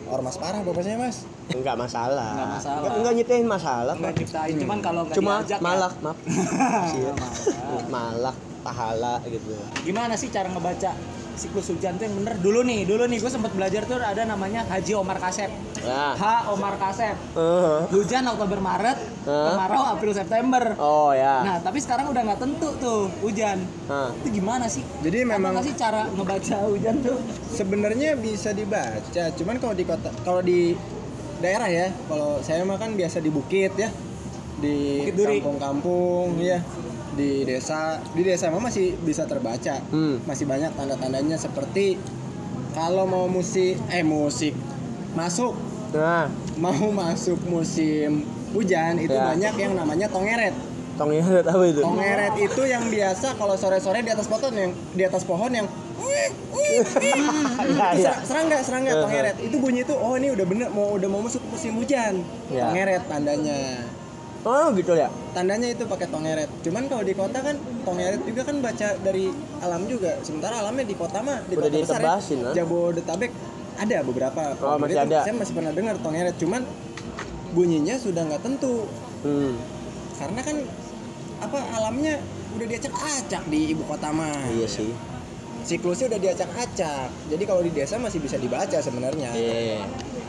ormas 0.09 0.37
parah 0.41 0.65
pokoknya 0.65 0.97
mas 0.97 1.29
Enggak 1.49 1.77
masalah. 1.77 2.29
Nggak 2.33 2.51
masalah. 2.57 2.79
Enggak, 2.81 2.97
enggak 2.97 3.15
nyiptain 3.17 3.47
masalah. 3.49 3.93
Enggak 3.97 4.13
kok. 4.13 4.21
nyiptain, 4.25 4.55
cuman 4.57 4.79
kalau 4.81 5.01
nggak 5.05 5.17
Cuma 5.17 5.33
diajak 5.41 5.61
ya. 5.61 5.65
malak, 5.65 5.95
maaf. 6.01 6.19
Iya. 6.93 7.13
malak. 7.13 7.85
malak, 7.89 8.37
pahala 8.61 9.15
gitu. 9.29 9.53
Gimana 9.85 10.15
sih 10.17 10.29
cara 10.29 10.49
ngebaca 10.49 10.93
siklus 11.39 11.71
hujan 11.71 11.95
tuh 11.95 12.05
yang 12.05 12.15
bener? 12.15 12.35
Dulu 12.37 12.61
nih, 12.61 12.83
dulu 12.83 13.07
nih 13.07 13.19
gue 13.19 13.31
sempet 13.31 13.51
belajar 13.51 13.83
tuh 13.83 13.97
ada 13.97 14.23
namanya 14.23 14.67
Haji 14.67 14.93
Omar 14.93 15.17
Kasep. 15.17 15.47
Nah. 15.81 16.13
H 16.13 16.23
Omar 16.51 16.75
Kasep. 16.77 17.15
eh. 17.15 17.79
Hujan 17.89 18.27
Oktober 18.27 18.59
Maret, 18.59 18.99
Hah? 19.25 19.55
kemarau 19.55 19.83
April 19.89 20.13
September. 20.13 20.63
Oh 20.77 21.11
ya. 21.11 21.41
Nah, 21.41 21.57
tapi 21.59 21.79
sekarang 21.79 22.11
udah 22.11 22.23
nggak 22.25 22.41
tentu 22.41 22.69
tuh 22.77 23.07
hujan. 23.21 23.63
Hah. 23.87 24.11
Itu 24.13 24.29
gimana 24.35 24.67
sih? 24.67 24.83
Jadi 25.01 25.23
Ada 25.23 25.31
memang- 25.31 25.55
nggak 25.55 25.65
sih 25.65 25.75
cara 25.75 26.03
ngebaca 26.07 26.57
hujan 26.67 26.97
tuh? 27.01 27.17
sebenarnya 27.49 28.15
bisa 28.15 28.51
dibaca 28.51 28.99
cuman 29.31 29.57
kalau 29.57 29.73
di 29.73 29.83
kota 29.83 30.11
kalau 30.23 30.39
di 30.39 30.79
daerah 31.39 31.67
ya 31.67 31.87
kalau 32.07 32.39
saya 32.39 32.63
mah 32.63 32.75
kan 32.75 32.95
biasa 32.95 33.19
di 33.19 33.31
bukit 33.31 33.75
ya 33.75 33.91
di 34.57 35.07
kampung-kampung 35.11 36.39
ya 36.39 36.59
di 37.19 37.43
desa 37.43 37.99
di 38.09 38.23
desa 38.23 38.47
mah 38.49 38.63
masih 38.63 38.95
bisa 38.99 39.27
terbaca 39.27 39.83
Hmm. 39.91 40.23
masih 40.23 40.47
banyak 40.47 40.71
tanda-tandanya 40.73 41.35
seperti 41.35 41.99
kalau 42.71 43.05
mau 43.05 43.27
musik 43.27 43.75
eh 43.91 44.07
musik 44.07 44.55
masuk 45.13 45.59
Nah, 45.89 46.29
mau 46.55 46.93
masuk 46.95 47.41
musim 47.45 48.21
hujan 48.53 48.97
itu 48.97 49.09
Ya. 49.11 49.33
banyak 49.33 49.55
yang 49.57 49.73
namanya 49.75 50.07
tongeret 50.07 50.53
tongnya 50.95 51.25
apa 51.25 51.65
itu? 51.65 51.81
tongeret 51.81 52.35
itu 52.37 52.63
yang 52.65 52.85
biasa 52.87 53.35
kalau 53.35 53.55
sore-sore 53.55 54.01
di 54.01 54.11
atas 54.11 54.27
pohon 54.27 54.53
yang 54.53 54.71
di 54.93 55.03
atas 55.03 55.25
pohon 55.25 55.49
yang 55.49 55.67
iya. 56.61 56.83
Ser- 58.05 58.23
serangga 58.25 58.59
serangga 58.61 58.93
tongeret 58.99 59.37
itu 59.41 59.57
bunyi 59.57 59.81
itu 59.81 59.95
oh 59.95 60.15
ini 60.15 60.29
udah 60.29 60.45
bener 60.45 60.69
mau 60.69 60.93
udah 60.93 61.09
mau 61.09 61.21
masuk 61.21 61.41
musim 61.49 61.73
hujan 61.73 62.21
Ya. 62.49 62.69
tongeret 62.69 63.03
tandanya 63.07 63.89
Oh, 64.49 64.73
gitu 64.73 64.97
ya. 64.97 65.13
tandanya 65.31 65.69
itu 65.69 65.85
pakai 65.85 66.09
tongeret 66.09 66.49
cuman 66.65 66.89
kalau 66.89 67.05
di 67.05 67.13
kota 67.13 67.39
kan 67.39 67.55
tongeret 67.85 68.25
juga 68.25 68.43
kan 68.43 68.57
baca 68.59 68.89
dari 68.99 69.29
alam 69.61 69.85
juga 69.85 70.17
sementara 70.21 70.59
alamnya 70.59 70.83
di 70.83 70.97
kota 70.97 71.21
mah 71.21 71.45
di 71.45 71.55
Udah 71.55 71.69
kota 71.69 71.79
besar 71.79 72.01
ya, 72.01 72.17
ah. 72.17 72.55
Jabodetabek 72.57 73.31
ada 73.77 73.97
beberapa 74.03 74.41
Oh, 74.59 74.75
masih 74.75 74.97
Itu 74.97 75.05
ada. 75.05 75.19
saya 75.23 75.35
masih 75.37 75.53
pernah 75.53 75.71
dengar 75.71 75.95
tongeret 76.01 76.35
cuman 76.35 76.63
bunyinya 77.51 77.95
sudah 77.97 78.25
nggak 78.25 78.43
tentu 78.43 78.89
Hmm. 79.19 79.53
karena 80.17 80.41
kan 80.41 80.57
apa 81.39 81.59
alamnya 81.73 82.15
udah 82.51 82.67
diacak-acak 82.67 83.43
di 83.47 83.75
ibu 83.75 83.83
kota 83.85 84.09
mah 84.09 84.33
Iya 84.49 84.67
sih. 84.67 84.91
siklusnya 85.61 86.09
udah 86.09 86.21
diacak-acak 86.21 87.09
jadi 87.29 87.43
kalau 87.45 87.61
di 87.61 87.71
desa 87.71 87.99
masih 87.99 88.19
bisa 88.19 88.35
dibaca 88.35 88.79
sebenarnya 88.79 89.31
Iya. 89.31 89.85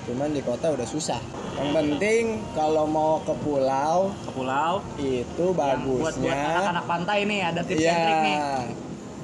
Cuman 0.10 0.30
di 0.30 0.42
kota 0.42 0.68
udah 0.70 0.86
susah 0.86 1.22
yang 1.54 1.70
penting 1.72 2.24
kalau 2.52 2.84
mau 2.84 3.22
ke 3.22 3.34
pulau 3.38 4.10
Ke 4.20 4.32
pulau. 4.32 4.74
itu 4.98 5.46
Yang 5.46 5.54
buat 5.54 5.78
buat 5.80 6.14
bagusnya 6.16 6.34
anak-anak 6.52 6.86
pantai 6.88 7.20
nih 7.24 7.40
ada 7.44 7.62
tips 7.62 7.78
Iya. 7.80 7.92
and 7.92 8.02
trik 8.02 8.20
nih. 8.20 8.38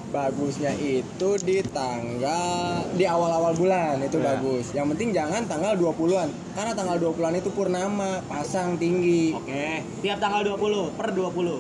bagusnya 0.08 0.72
itu 0.78 1.30
di 1.42 1.58
tanggal 1.66 2.48
di 2.94 3.04
awal-awal 3.04 3.52
bulan 3.52 4.00
itu 4.00 4.16
Ya. 4.16 4.26
bagus 4.32 4.66
yang 4.72 4.88
penting 4.88 5.10
jangan 5.12 5.42
tanggal 5.44 5.74
20-an 5.74 6.28
karena 6.54 6.72
tanggal 6.72 6.96
20-an 6.96 7.34
itu 7.36 7.50
purnama 7.50 8.22
pasang 8.26 8.78
tinggi 8.78 9.34
Oke, 9.34 9.82
tiap 10.00 10.18
tanggal 10.20 10.46
20 10.46 10.94
per 10.94 11.10
20. 11.10 11.60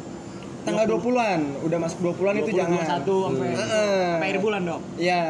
tanggal 0.61 0.85
20-an 0.87 1.39
udah 1.61 1.77
masuk 1.79 1.99
20-an 2.03 2.35
itu 2.37 2.51
20, 2.51 2.57
jangan 2.57 2.77
21 2.79 3.25
sampai 3.27 3.47
Heeh. 3.51 4.05
sampai 4.07 4.27
akhir 4.27 4.39
bulan 4.39 4.61
dong. 4.63 4.81
Ya, 4.95 5.23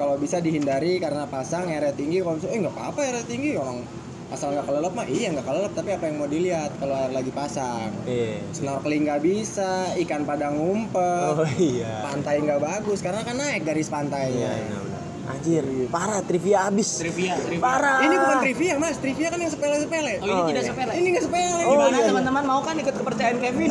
kalau 0.00 0.16
bisa 0.16 0.40
dihindari 0.40 0.96
karena 0.96 1.28
pasang 1.28 1.68
eret 1.68 1.92
tinggi. 1.94 2.18
Kalau 2.18 2.34
misalnya, 2.34 2.56
eh 2.56 2.60
nggak 2.62 2.74
apa-apa 2.74 3.00
eret 3.04 3.26
tinggi 3.28 3.52
orang 3.54 3.84
asal 4.30 4.54
nggak 4.54 4.62
kelelep 4.62 4.94
mah 4.94 5.06
iya 5.10 5.34
nggak 5.34 5.42
kelelep 5.42 5.72
tapi 5.74 5.90
apa 5.90 6.06
yang 6.06 6.16
mau 6.16 6.30
dilihat 6.30 6.70
kalau 6.78 6.94
air 6.94 7.10
lagi 7.10 7.34
pasang 7.34 7.90
Iya. 8.06 8.38
snorkeling 8.54 9.02
nggak 9.02 9.20
bisa 9.20 9.70
ikan 9.98 10.22
pada 10.22 10.54
ngumpet 10.54 11.34
Oh 11.34 11.42
iya. 11.58 11.98
pantai 12.00 12.38
nggak 12.38 12.62
bagus 12.62 13.02
karena 13.02 13.26
kan 13.26 13.34
naik 13.34 13.66
garis 13.66 13.90
Iya, 13.90 13.92
pantainya 13.92 14.50
benar-benar. 14.54 14.98
Anjir, 15.30 15.62
parah 15.90 16.22
trivia 16.22 16.66
abis. 16.66 16.98
Trivia, 16.98 17.34
trivia. 17.38 17.58
Parah. 17.58 18.02
ini 18.02 18.14
bukan 18.16 18.38
trivia 18.40 18.74
mas 18.78 18.96
trivia 18.96 19.28
kan 19.30 19.38
yang 19.38 19.50
sepele 19.50 19.76
sepele 19.78 20.14
Oh, 20.16 20.24
ini 20.24 20.30
Oh, 20.32 20.46
tidak 20.46 20.62
iya. 20.62 20.70
sepele. 20.70 20.92
ini 20.94 21.06
nggak 21.10 21.24
sepele 21.26 21.60
Oh, 21.60 21.72
Gimana 21.74 21.90
iya. 21.92 22.06
teman-teman 22.06 22.44
mau 22.46 22.60
kan 22.62 22.74
ikut 22.78 22.94
kepercayaan 22.94 23.36
Kevin? 23.36 23.70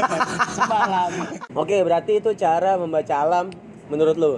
Sebalan. 0.58 1.10
Oke, 1.54 1.76
berarti 1.80 2.12
itu 2.18 2.30
cara 2.34 2.74
membaca 2.74 3.14
alam 3.16 3.46
menurut 3.86 4.16
lu. 4.16 4.32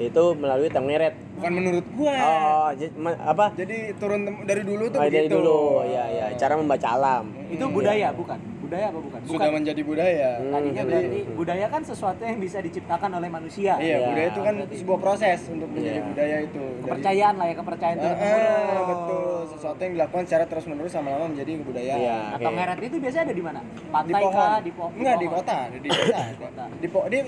Itu 0.00 0.24
melalui 0.32 0.68
tengeret. 0.68 1.14
bukan 1.34 1.52
menurut 1.52 1.86
gua 1.94 2.14
Oh, 2.16 2.68
j- 2.72 2.90
ma- 2.94 3.14
apa? 3.16 3.50
jadi 3.52 3.94
turun 3.94 4.22
tem- 4.22 4.42
dari 4.42 4.62
dulu 4.62 4.86
tuh 4.86 4.98
Oh, 4.98 5.04
dari 5.04 5.14
begitu 5.20 5.36
dulu. 5.36 5.58
Ya, 5.84 6.04
ya, 6.08 6.26
cara 6.34 6.54
membaca 6.54 6.88
alam. 6.88 7.30
Itu 7.46 7.62
budaya 7.68 8.10
bukan? 8.10 8.38
Budaya 8.60 8.86
apa 8.86 9.00
bukan? 9.00 9.20
sudah 9.24 9.48
menjadi 9.48 9.80
budaya 9.80 10.30
Hmm, 10.36 10.50
Tadinya 10.50 10.74
jadi- 10.76 10.90
berarti 10.92 11.20
budaya 11.32 11.66
kan 11.68 11.82
sesuatu 11.82 12.20
yang 12.20 12.36
bisa 12.36 12.58
diciptakan 12.58 13.10
oleh 13.12 13.28
manusia. 13.28 13.72
iya 13.76 13.96
Iya, 13.96 14.06
budaya 14.08 14.26
itu 14.28 14.40
kan 14.40 14.54
berarti. 14.56 14.74
sebuah 14.76 14.98
proses 15.00 15.38
untuk 15.48 15.68
menjadi 15.68 15.94
Iya. 15.96 16.04
budaya 16.04 16.36
itu 16.42 16.60
Dari- 16.60 16.84
Kepercayaan 16.84 17.34
lah 17.34 17.46
ya, 17.46 17.54
kepercayaan 17.56 17.96
Eh, 17.96 18.12
eh, 18.12 18.82
betul 18.84 19.24
sesuatu 19.48 19.80
yang 19.80 19.92
dilakukan 19.94 20.24
secara 20.24 20.44
terus 20.44 20.64
menerus 20.66 20.92
lama-lama 20.92 21.26
menjadi 21.28 21.50
kebudayaan 21.56 21.98
Iya. 21.98 22.16
Atau 22.34 22.44
Oke. 22.44 22.56
ngeret 22.56 22.78
itu 22.84 22.96
biasanya 22.98 23.24
ada 23.24 23.34
di 23.34 23.44
mana? 23.44 23.60
di 23.62 23.88
Pantai 23.88 24.20
pohon 24.20 24.34
kah? 24.36 24.58
Di, 24.60 24.70
po- 24.70 24.92
enggak 24.92 25.16
di 25.16 25.26
kota 25.28 25.58
di 25.72 25.78
desa 25.84 26.20
kota. 26.36 26.64
di 26.76 26.88
po 26.88 27.00
di 27.06 27.18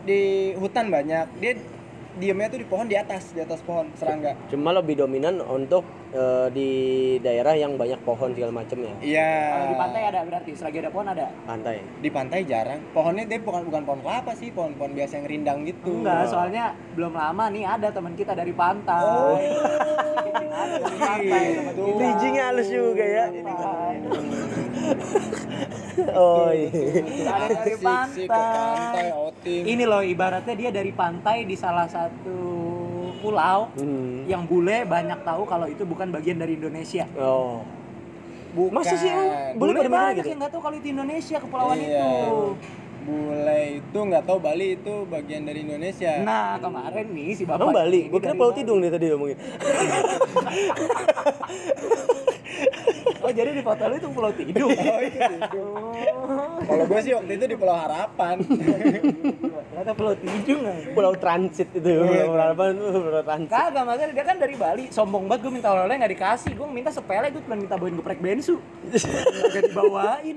di 0.00 0.20
hutan 0.54 0.86
banyak 0.88 1.26
dia 1.38 1.52
diemnya 2.12 2.46
tuh 2.46 2.58
di 2.58 2.66
pohon 2.66 2.84
di 2.84 2.94
atas 2.94 3.30
di 3.30 3.38
atas 3.38 3.60
pohon 3.60 3.86
serangga 3.94 4.34
Cuma 4.48 4.72
lebih 4.72 4.98
dominan 4.98 5.38
untuk 5.40 5.82
eh, 6.10 6.48
di 6.50 6.68
daerah 7.16 7.54
yang 7.54 7.74
banyak 7.74 8.00
pohon 8.00 8.32
segala 8.32 8.50
macam 8.52 8.78
ya. 8.80 8.94
iya 9.00 9.30
Kalau 9.48 9.66
di 9.66 9.76
pantai 9.78 10.02
ada 10.04 10.20
berarti, 10.22 10.50
selagi 10.52 10.78
ada 10.78 10.90
pohon 10.90 11.06
ada. 11.06 11.26
Pantai. 11.42 11.76
di 11.96 12.08
pantai 12.08 12.40
jarang 12.42 12.80
pohonnya 12.90 13.24
dia 13.24 13.38
bukan 13.38 13.62
bukan 13.62 13.82
pohon 13.84 14.00
kelapa 14.00 14.32
sih 14.32 14.50
pohon-pohon 14.50 14.92
biasa 14.92 15.12
yang 15.16 15.26
rindang 15.28 15.58
gitu 15.62 16.00
Enggak, 16.00 16.26
soalnya 16.26 16.64
belum 16.92 17.12
lama 17.12 17.44
nih 17.48 17.64
ada 17.64 17.88
teman 17.88 18.12
kita 18.12 18.32
dari 18.32 18.50
pantai. 18.50 19.02
Oh. 19.02 19.38
ada 20.50 20.76
dari 20.76 20.96
pantai 20.96 21.44
Gitu. 21.70 21.84
Bridgingnya 21.94 22.44
halus 22.48 22.68
juga 22.68 23.04
ya. 23.04 23.24
Oh 26.10 26.48
iya. 26.48 26.68
Ada 27.26 27.46
dari 27.56 27.76
pantai 27.76 29.04
Ini 29.44 29.84
loh 29.84 30.00
ibaratnya 30.00 30.54
dia 30.54 30.70
dari 30.70 30.90
pantai 30.90 31.42
di 31.42 31.54
salah 31.54 31.86
satu 31.86 32.34
pulau 33.18 33.66
Hmm. 33.72 34.24
yang 34.24 34.42
bule 34.42 34.82
banyak 34.82 35.20
tahu 35.20 35.44
kalau 35.44 35.64
itu 35.64 35.82
bukan 35.82 36.08
bagian 36.08 36.36
dari 36.36 36.54
Indonesia. 36.54 37.04
Oh. 37.14 37.60
bukan 38.50 38.76
Masa 38.76 38.96
sih 38.96 39.06
Bule 39.54 39.70
Bule 39.70 39.86
banyak 39.86 40.18
gitu? 40.18 40.28
yang 40.28 40.38
nggak 40.38 40.50
tahu 40.50 40.60
kalau 40.60 40.74
itu 40.74 40.88
Indonesia 40.88 41.36
kepulauan 41.38 41.76
Iya. 41.76 42.00
itu. 42.00 42.54
bule 43.00 43.78
itu 43.78 43.98
nggak 43.98 44.22
tahu 44.22 44.38
Bali 44.38 44.66
itu 44.74 44.92
bagian 45.06 45.42
dari 45.42 45.62
Indonesia 45.62 46.20
Nah 46.20 46.58
kemarin 46.58 47.06
nih 47.08 47.28
si 47.32 47.42
bapak. 47.44 47.62
Emang 47.62 47.74
Bali? 47.74 48.00
Gue 48.06 48.18
kira 48.18 48.34
Pulau. 48.34 48.52
Tidung 48.52 48.78
nih 48.78 48.88
tadi 48.88 49.04
ngomongin. 49.08 49.36
Oh 53.20 53.28
jadi 53.28 53.52
di 53.52 53.60
foto 53.60 53.84
lu 53.84 53.94
itu 53.94 54.08
Pulau 54.08 54.32
Tidung. 54.32 54.72
oh 54.80 55.00
itu 55.00 55.34
kalau 56.62 56.84
gue 56.86 57.00
sih 57.00 57.12
waktu 57.12 57.32
itu 57.36 57.44
di 57.46 57.56
Pulau 57.56 57.76
Harapan 57.76 58.36
Ternyata 59.70 59.92
Pulau 59.92 60.14
Tidung. 60.14 60.60
aja. 60.62 60.88
Pulau 60.90 61.12
Transit 61.14 61.68
itu. 61.70 61.88
Iya, 62.00 62.24
Pulau 62.26 62.46
apa? 62.50 62.64
Pulau 62.72 63.22
Transit. 63.22 63.50
Kagak 63.50 63.82
makanya 63.82 64.06
dia 64.10 64.24
kan 64.24 64.36
dari 64.36 64.54
Bali 64.54 64.84
sombong 64.88 65.24
banget 65.26 65.40
gue 65.42 65.52
minta 65.52 65.68
oleh-oleh 65.68 65.94
nggak 65.96 66.12
dikasih 66.12 66.52
gue 66.52 66.66
minta 66.66 66.88
sepele 66.88 67.28
gue 67.28 67.42
cuma 67.42 67.56
minta 67.56 67.76
bawain 67.76 67.94
geprek 67.94 68.18
bensu 68.18 68.56
gak 68.82 69.62
dibawain 69.62 70.36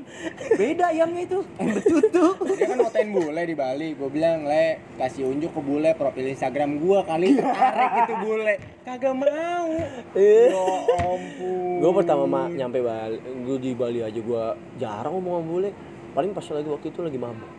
beda 0.53 0.85
ayamnya 0.89 1.21
itu 1.23 1.39
yang 1.55 1.69
betutu 1.73 2.25
dia 2.51 2.65
kan 2.65 2.77
motain 2.79 3.07
bule 3.09 3.41
di 3.43 3.55
Bali 3.55 3.87
gue 3.93 4.09
bilang 4.09 4.43
le 4.43 4.67
kasih 4.95 5.23
unjuk 5.25 5.51
ke 5.51 5.61
bule 5.61 5.91
profil 5.93 6.27
Instagram 6.27 6.77
gue 6.77 6.99
kali 7.01 7.27
tertarik 7.33 7.91
itu 7.99 8.13
bule 8.19 8.53
kagak 8.83 9.13
mau 9.13 9.69
Eh. 10.13 10.51
ya 10.51 10.63
ampun 11.01 11.71
Gue 11.83 11.91
pertama 12.03 12.23
mah 12.27 12.45
nyampe 12.51 12.79
Bali, 12.83 13.17
gue 13.19 13.57
di 13.63 13.71
Bali 13.71 13.99
aja 14.03 14.19
gue 14.19 14.43
jarang 14.75 15.15
ngomong 15.15 15.33
sama 15.39 15.43
bule. 15.47 15.69
Paling 16.13 16.31
pas 16.35 16.45
lagi 16.51 16.69
waktu 16.69 16.87
itu 16.91 16.99
lagi 17.01 17.17
mabuk. 17.17 17.51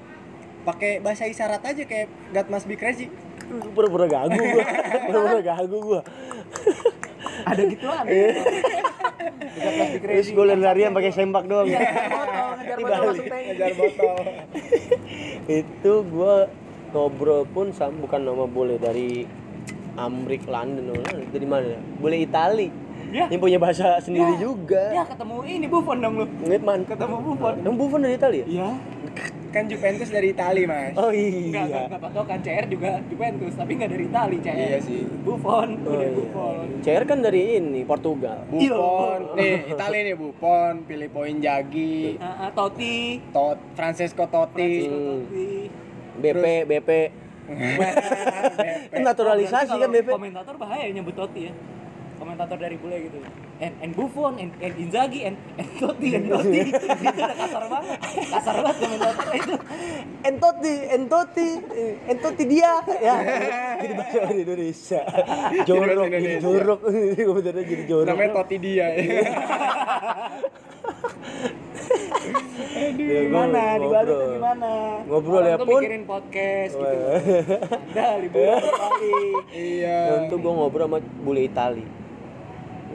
pakai 0.65 0.97
bahasa 0.97 1.29
isyarat 1.29 1.61
aja 1.61 1.85
kayak 1.85 2.09
God 2.33 2.49
must 2.49 2.65
be 2.65 2.77
crazy. 2.77 3.13
Pura-pura 3.77 4.09
gagu 4.09 4.33
gue, 4.33 4.65
pura-pura 5.09 5.41
gagu 5.45 5.77
gue. 5.77 6.01
ada 7.45 7.63
gituan. 7.69 8.05
Plastik 9.55 10.01
Terus 10.01 10.29
gue 10.33 10.45
larian 10.57 10.97
pakai 10.97 11.13
sempak 11.13 11.45
doang. 11.45 11.69
Iya, 11.69 11.85
ngejar 12.65 12.79
botol, 12.81 13.13
ngejar 13.21 13.69
Di 13.69 13.77
botol 13.77 14.17
itu 15.61 15.93
gue 16.09 16.35
ngobrol 16.97 17.43
pun 17.45 17.67
sama 17.77 17.93
bukan 18.01 18.21
nama 18.25 18.45
bule 18.49 18.81
dari 18.81 19.29
Amrik 19.95 20.49
London 20.49 20.97
dari 21.29 21.47
mana? 21.47 21.77
Ya? 21.77 21.81
Bule 22.01 22.17
Itali 22.25 22.84
Ya. 23.15 23.31
yang 23.31 23.39
punya 23.39 23.57
bahasa 23.57 23.95
sendiri 23.99 24.35
Ya. 24.35 24.43
juga 24.43 24.85
ya 24.91 25.07
ketemu 25.07 25.37
ini 25.45 25.67
Buffon 25.67 25.97
dong 25.97 26.15
lu 26.17 26.27
Ngeliat 26.43 26.63
man 26.63 26.81
ketemu 26.83 27.17
Buffon 27.23 27.55
Emang 27.57 27.77
Buffon 27.77 28.01
dari 28.01 28.15
Itali 28.15 28.39
ya? 28.39 28.47
iya 28.49 28.69
kan 29.49 29.71
Juventus 29.71 30.11
dari 30.11 30.29
Itali 30.29 30.67
mas 30.67 30.91
Oh 30.95 31.15
Enggak, 31.15 31.65
iya. 31.65 31.87
enggak 31.87 32.11
tahu 32.11 32.27
kan 32.27 32.39
CR 32.43 32.67
juga 32.67 32.99
Juventus, 33.07 33.55
tapi 33.55 33.71
enggak 33.73 33.91
dari 33.93 34.05
Itali 34.05 34.37
CR. 34.41 34.51
Iya 34.51 34.79
sih. 34.83 35.07
Buffon, 35.23 35.69
Oh, 35.79 35.95
udah 35.95 36.01
iya. 36.01 36.11
Buffon. 36.13 36.65
CR 36.83 37.05
kan 37.05 37.19
dari 37.21 37.41
ini 37.55 37.81
Portugal. 37.85 38.43
Buffon 38.45 39.21
nih 39.39 39.55
Itali 39.71 39.99
nih 40.03 40.17
Buffon 40.17 40.75
Filippo 40.85 41.21
Inzaghi 41.23 42.19
Ah, 42.19 42.27
ah, 42.41 42.51
Totti, 42.51 43.23
Tot 43.31 43.63
Francesco 43.73 44.27
Totti 44.27 44.71
Hmm. 44.85 45.23
Totti. 45.23 45.51
BP 46.17 46.45
BP. 46.65 46.91
Itu 48.91 49.01
naturalisasi 49.01 49.73
kan 49.73 49.89
BP. 49.89 50.09
Komentator 50.11 50.55
bahaya 50.57 50.89
nyebut 50.89 51.15
Totti 51.15 51.47
ya. 51.47 51.55
Komentator 52.25 52.57
dari 52.57 52.81
bule 52.81 52.97
gitu. 53.05 53.21
And, 53.61 53.77
and 53.85 53.93
Buffon, 53.93 54.41
and, 54.41 54.51
and 54.59 54.75
Inzaghi, 54.81 55.29
and, 55.29 55.37
and 55.61 55.69
Totti, 55.77 56.17
and 56.17 56.27
Totti. 56.27 56.61
itu 56.73 57.21
udah 57.21 57.37
kasar 57.37 57.65
banget. 57.69 57.99
Kasar 58.33 58.55
banget 58.65 58.77
komentator 58.81 59.29
itu. 59.37 59.55
Entoti, 60.25 60.75
entoti, 60.89 61.49
entoti 62.09 62.43
dia 62.49 62.73
ya. 62.97 63.17
Jadi 63.79 63.93
bahasa 63.95 64.33
Indonesia. 64.33 65.01
Jorok, 65.69 66.09
jadi 66.09 66.37
jorok. 66.41 66.81
Komentarnya 67.29 67.65
jadi 67.69 67.85
jorok. 67.85 68.09
namanya 68.09 68.31
Totti 68.41 68.57
dia 68.57 68.87
Ya, 72.75 73.21
Gimana? 73.29 73.79
Di 73.79 73.87
Bali 73.87 74.11
tuh 74.11 74.29
gimana? 74.35 74.71
Ngobrol 75.07 75.41
Orang 75.41 75.51
ya, 75.51 75.57
Pun. 75.61 75.81
mikirin 75.81 76.03
podcast 76.09 76.73
gitu. 76.75 76.97
Liburan 77.95 78.59
ke 78.61 78.73
Bali. 78.73 79.19
iya 79.55 79.99
Ya, 80.11 80.15
untuk 80.27 80.39
gue 80.43 80.53
ngobrol 80.53 80.87
sama 80.89 80.99
bule 81.23 81.41
Itali. 81.47 81.85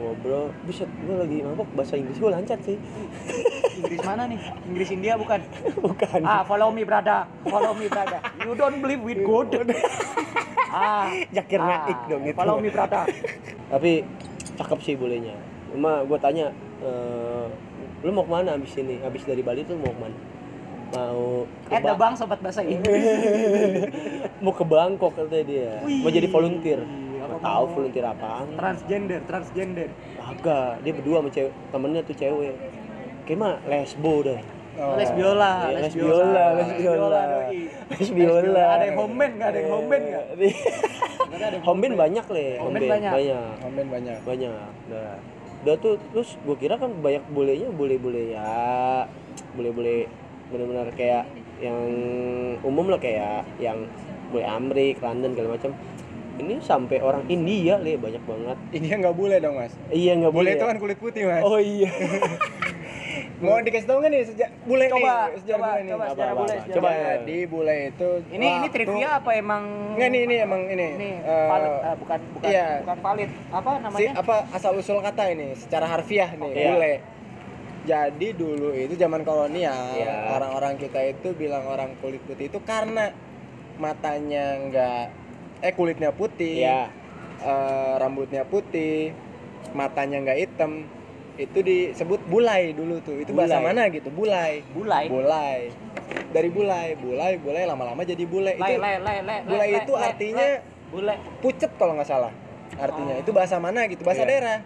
Ngobrol, 0.00 0.48
buset, 0.64 0.88
gue 0.88 1.12
lagi 1.12 1.44
mabok 1.44 1.68
bahasa 1.76 1.92
Inggris 1.92 2.16
gue 2.16 2.30
lancar 2.32 2.56
sih. 2.64 2.80
Inggris 3.78 4.00
mana 4.00 4.24
nih? 4.24 4.40
Inggris 4.64 4.88
India 4.90 5.12
bukan? 5.14 5.44
Bukan. 5.76 6.20
Ah, 6.24 6.40
follow 6.42 6.72
me 6.72 6.82
brother. 6.82 7.28
Follow 7.44 7.76
me 7.76 7.84
brother. 7.84 8.16
You 8.40 8.56
don't 8.56 8.80
believe 8.80 9.04
with 9.04 9.20
God. 9.20 9.52
ah, 10.72 11.04
Jakir 11.28 11.60
naik 11.60 12.00
dong 12.08 12.24
itu. 12.24 12.32
Follow 12.32 12.56
me 12.58 12.72
brother. 12.72 13.04
Tapi 13.68 14.00
cakep 14.56 14.78
sih 14.80 14.94
bulenya. 14.96 15.36
Cuma 15.68 16.00
gue 16.00 16.16
tanya, 16.16 16.48
eh, 16.80 17.46
lu 18.00 18.10
mau 18.10 18.24
ke 18.24 18.32
mana 18.32 18.56
abis 18.56 18.80
ini? 18.80 19.04
Abis 19.04 19.28
dari 19.28 19.44
Bali 19.44 19.68
tuh 19.68 19.76
mau 19.76 19.92
ke 19.92 20.00
mana? 20.00 20.16
Mau 20.90 21.44
ke 21.68 21.70
Eh, 21.70 21.80
Ba- 21.84 21.94
bang 21.94 22.14
sobat 22.16 22.40
bahasa 22.40 22.64
Inggris. 22.64 23.04
mau 24.44 24.56
ke 24.56 24.64
Bangkok 24.64 25.12
katanya 25.12 25.44
dia. 25.44 25.70
Wih. 25.84 26.00
Mau 26.00 26.10
jadi 26.10 26.24
volunteer. 26.26 26.80
Tahu 27.40 27.64
mau? 27.64 27.72
volunteer 27.76 28.06
apaan. 28.06 28.46
transgender, 28.56 29.20
transgender. 29.24 29.88
Kagak, 30.16 30.84
dia 30.84 30.92
berdua 30.92 31.16
sama 31.24 31.30
cewek, 31.32 31.52
temennya 31.72 32.00
tuh 32.04 32.16
cewek. 32.16 32.54
Kayak 33.24 33.38
mah 33.40 33.54
lesbo 33.66 34.14
dah. 34.24 34.40
Oh. 34.80 34.96
Les 34.96 35.10
biola, 35.12 35.52
Iya, 35.68 35.76
les 35.76 35.82
les 35.82 35.94
biola, 35.98 36.44
les 36.56 36.70
biola. 36.78 37.20
doi. 37.26 37.60
Les 37.90 38.10
biola. 38.14 38.64
Ada 38.78 38.84
yang 38.86 38.96
home 38.96 39.14
band, 39.18 39.32
nggak 39.36 39.48
ada 39.50 39.58
yang 39.60 39.70
home 39.70 39.88
band 39.90 40.04
nggak? 40.08 40.26
Nggak 41.30 41.46
ada 41.46 41.56
yang 41.58 41.64
Home 41.68 41.80
band 41.80 41.94
banyak 41.94 42.26
le. 42.32 42.46
Home 42.58 42.74
band 42.74 42.88
banyak. 42.90 43.12
banyak. 43.12 43.50
Komen 43.60 43.86
banyak 43.86 44.18
banyak 44.24 44.54
udah 44.90 45.08
udah 45.60 45.74
tuh 45.76 45.94
terus 46.10 46.40
gue 46.40 46.56
kira 46.56 46.80
kan 46.80 46.88
banyak 47.04 47.20
bolehnya 47.30 47.68
boleh-boleh 47.68 48.32
ya 48.32 49.04
boleh-boleh 49.52 50.08
benar-benar 50.48 50.88
kayak 50.96 51.28
yang 51.60 51.76
umum 52.64 52.88
lah 52.88 52.96
kayak 52.96 53.44
yang 53.60 53.84
boleh 54.32 54.46
Amrik, 54.48 54.96
London 55.04 55.36
segala 55.36 55.48
macam 55.60 55.70
ini 56.40 56.54
sampai 56.58 56.98
orang 56.98 57.22
India 57.26 57.76
le 57.76 57.94
banyak 57.96 58.22
banget 58.22 58.56
ini 58.72 58.86
nggak 58.90 59.12
boleh 59.14 59.36
dong 59.38 59.54
mas 59.54 59.72
iya 59.90 60.12
nggak 60.14 60.32
boleh 60.32 60.50
boleh 60.50 60.52
itu 60.54 60.64
ya? 60.64 60.70
kan 60.70 60.76
kulit 60.78 60.98
putih 60.98 61.22
mas 61.24 61.42
oh 61.42 61.58
iya 61.58 61.90
mau 63.40 63.56
dikasih 63.58 63.88
tau 63.88 63.96
nggak 63.98 64.10
nih 64.10 64.22
sejak 64.22 64.50
bule 64.62 64.84
Coba, 64.86 65.00
nih 65.32 65.40
sejarah 65.40 65.56
coba, 65.56 65.64
bule 65.66 65.80
nih 65.80 65.90
coba 65.90 66.04
sejarah 66.06 66.34
bule, 66.34 66.54
coba 66.68 66.88
ya 66.90 67.00
jadi 67.16 67.36
bule 67.46 67.76
itu 67.88 68.08
Ini 68.20 68.36
ini 68.36 68.48
waktu- 68.50 68.68
trivia 68.70 69.08
apa 69.14 69.30
emang? 69.34 69.64
nggak 69.96 70.08
nih 70.08 70.20
ini 70.20 70.34
emang 70.38 70.62
ini 70.66 70.88
Ini 70.92 71.10
eh, 71.24 71.48
valid, 71.48 71.72
eh, 71.72 71.96
bukan 71.96 72.18
bukan 72.30 72.48
iya. 72.48 72.68
bukan 72.80 72.98
valid. 73.00 73.30
Apa 73.50 73.70
si 73.72 73.82
namanya? 73.82 74.12
apa 74.14 74.36
asal 74.50 74.72
usul 74.74 74.98
kata 75.00 75.24
ini 75.30 75.48
secara 75.54 75.86
harfiah 75.86 76.30
nih 76.30 76.52
Oke. 76.52 76.64
bule 76.66 76.94
jadi 77.80 78.28
dulu 78.36 78.76
itu 78.76 78.92
zaman 78.94 79.24
kolonial 79.24 79.96
Iya. 79.96 80.36
orang-orang 80.36 80.76
kita 80.76 81.00
itu 81.02 81.32
bilang 81.32 81.64
orang 81.64 81.96
kulit 81.96 82.20
putih 82.22 82.46
itu 82.46 82.60
karena 82.60 83.08
matanya 83.76 84.44
nggak 84.60 85.04
eh 85.60 85.72
kulitnya 85.72 86.10
putih. 86.12 86.64
Iya. 86.64 86.88
eh, 87.40 87.92
rambutnya 87.96 88.44
putih. 88.44 89.12
Matanya 89.72 90.20
nggak 90.20 90.38
hitam. 90.38 90.84
Itu 91.40 91.64
disebut 91.64 92.20
bulai 92.28 92.76
dulu 92.76 93.00
tuh. 93.00 93.16
Itu 93.16 93.32
bahasa 93.32 93.56
Bulai. 93.60 93.66
mana 93.72 93.82
gitu? 93.88 94.08
Bulai. 94.12 94.60
Bulai. 94.76 95.04
bulai. 95.08 95.58
Dari 96.32 96.48
bulai. 96.52 96.96
Bulai 97.00 97.32
bulai 97.40 97.64
lama-lama 97.64 98.04
jadi 98.04 98.24
bule. 98.28 98.60
Itu 98.60 98.76
lay, 98.76 99.00
lay, 99.00 99.18
lay, 99.24 99.38
bulai 99.48 99.68
itu 99.80 99.92
artinya 99.96 100.48
bule. 100.92 101.14
pucet 101.40 101.70
kalau 101.80 101.96
nggak 101.96 102.08
salah. 102.08 102.32
Artinya. 102.76 103.14
Oh. 103.16 103.22
itu 103.24 103.30
bahasa 103.32 103.56
mana 103.56 103.88
gitu? 103.88 104.04
Bahasa 104.04 104.24
Iya. 104.24 104.28
daerah. 104.28 104.58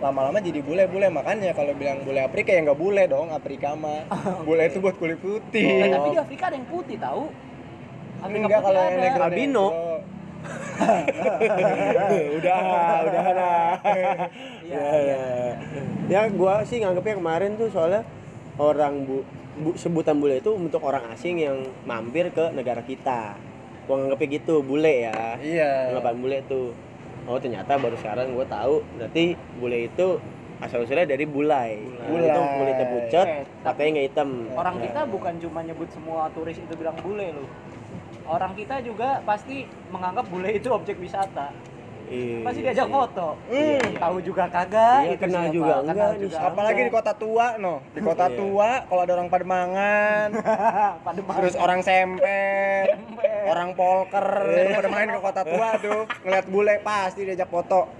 Lama-lama 0.00 0.38
jadi 0.38 0.62
bule-bule. 0.62 1.10
Makanya 1.10 1.50
kalau 1.52 1.74
bilang 1.74 2.00
bule 2.06 2.22
Afrika 2.22 2.54
ya 2.54 2.62
nggak 2.62 2.78
bule 2.78 3.04
dong. 3.10 3.34
Afrika 3.34 3.74
mah. 3.74 4.06
Bule 4.46 4.70
itu 4.70 4.78
buat 4.80 4.96
kulit 4.96 5.18
putih. 5.18 5.82
Nah, 5.82 5.98
tapi 5.98 6.08
di 6.14 6.20
Afrika 6.20 6.44
ada 6.48 6.56
yang 6.56 6.68
putih 6.70 6.96
tahu. 6.96 7.22
Afrika 8.22 8.44
enggak 8.46 8.60
putih 8.60 8.68
kalau 8.70 8.80
yang 8.80 8.94
ada. 8.96 9.02
negro 9.02 9.22
Albino. 9.26 9.66
udah 12.38 12.58
udah 13.02 13.24
nah 13.30 13.70
Iya, 14.60 14.78
ya, 14.80 14.86
ya. 15.02 15.24
ya 16.08 16.20
gua 16.30 16.62
sih 16.62 16.78
nganggepnya 16.78 17.16
kemarin 17.16 17.56
tuh 17.56 17.68
soalnya 17.68 18.02
orang 18.56 19.02
bu, 19.02 19.16
bu- 19.56 19.76
sebutan 19.76 20.16
bule 20.16 20.38
itu 20.38 20.50
untuk 20.50 20.80
orang 20.80 21.10
asing 21.10 21.38
yang 21.38 21.56
mampir 21.82 22.30
ke 22.30 22.50
negara 22.50 22.80
kita 22.82 23.34
gua 23.84 23.94
nganggepnya 23.98 24.28
gitu 24.32 24.62
bule 24.62 24.94
ya 25.02 25.36
iya 25.38 25.70
anggapan 25.90 26.14
bule 26.16 26.38
tuh 26.44 26.72
oh 27.24 27.36
ternyata 27.36 27.76
baru 27.76 27.96
sekarang 27.96 28.32
gua 28.32 28.46
tahu 28.46 28.80
berarti 28.94 29.24
bule 29.54 29.78
itu 29.84 30.06
asal 30.60 30.84
usulnya 30.84 31.08
dari 31.08 31.24
bulai 31.24 31.80
Bulai. 32.04 32.28
itu 32.28 32.40
kulitnya 32.52 32.86
pucat 32.86 33.26
Eh, 33.26 33.42
tapi 33.60 33.80
nggak 33.88 34.06
hitam 34.06 34.28
Orang 34.52 34.76
Ya. 34.76 34.82
kita 34.86 35.00
bukan 35.06 35.34
cuma 35.38 35.60
nyebut 35.60 35.88
semua 35.88 36.28
turis 36.30 36.56
itu 36.56 36.72
bilang 36.74 36.92
bule 36.96 37.32
loh. 37.32 37.48
Orang 38.30 38.54
kita 38.54 38.78
juga 38.78 39.18
pasti 39.26 39.66
menganggap 39.90 40.30
bule 40.30 40.54
itu 40.54 40.70
objek 40.70 41.02
wisata. 41.02 41.50
Iya. 42.10 42.42
Pasti 42.46 42.60
diajak 42.62 42.86
foto. 42.90 43.38
Hmm. 43.50 43.82
Tahu 43.98 44.16
juga 44.22 44.46
kagak 44.50 44.98
Iya, 45.06 45.16
kenal 45.18 45.44
siapa, 45.46 45.54
juga 45.54 45.74
kenal 45.82 45.94
enggak 45.94 46.12
juga 46.18 46.36
apalagi 46.42 46.80
di 46.86 46.92
kota 46.94 47.12
tua 47.14 47.46
no. 47.58 47.74
Di 47.90 48.00
kota 48.02 48.26
Iya. 48.26 48.38
tua 48.38 48.70
kalau 48.86 49.00
ada 49.02 49.12
orang 49.18 49.28
Pademangan. 49.30 50.28
Pada 51.06 51.20
terus 51.42 51.54
orang 51.58 51.80
sempet 51.82 52.98
orang 53.50 53.70
polker. 53.74 54.26
Pada 54.78 54.88
main 54.90 55.08
ke 55.10 55.20
kota 55.22 55.42
tua 55.42 55.68
tuh 55.78 56.00
ngeliat 56.26 56.46
bule 56.50 56.74
pasti 56.86 57.20
diajak 57.26 57.50
foto. 57.50 57.90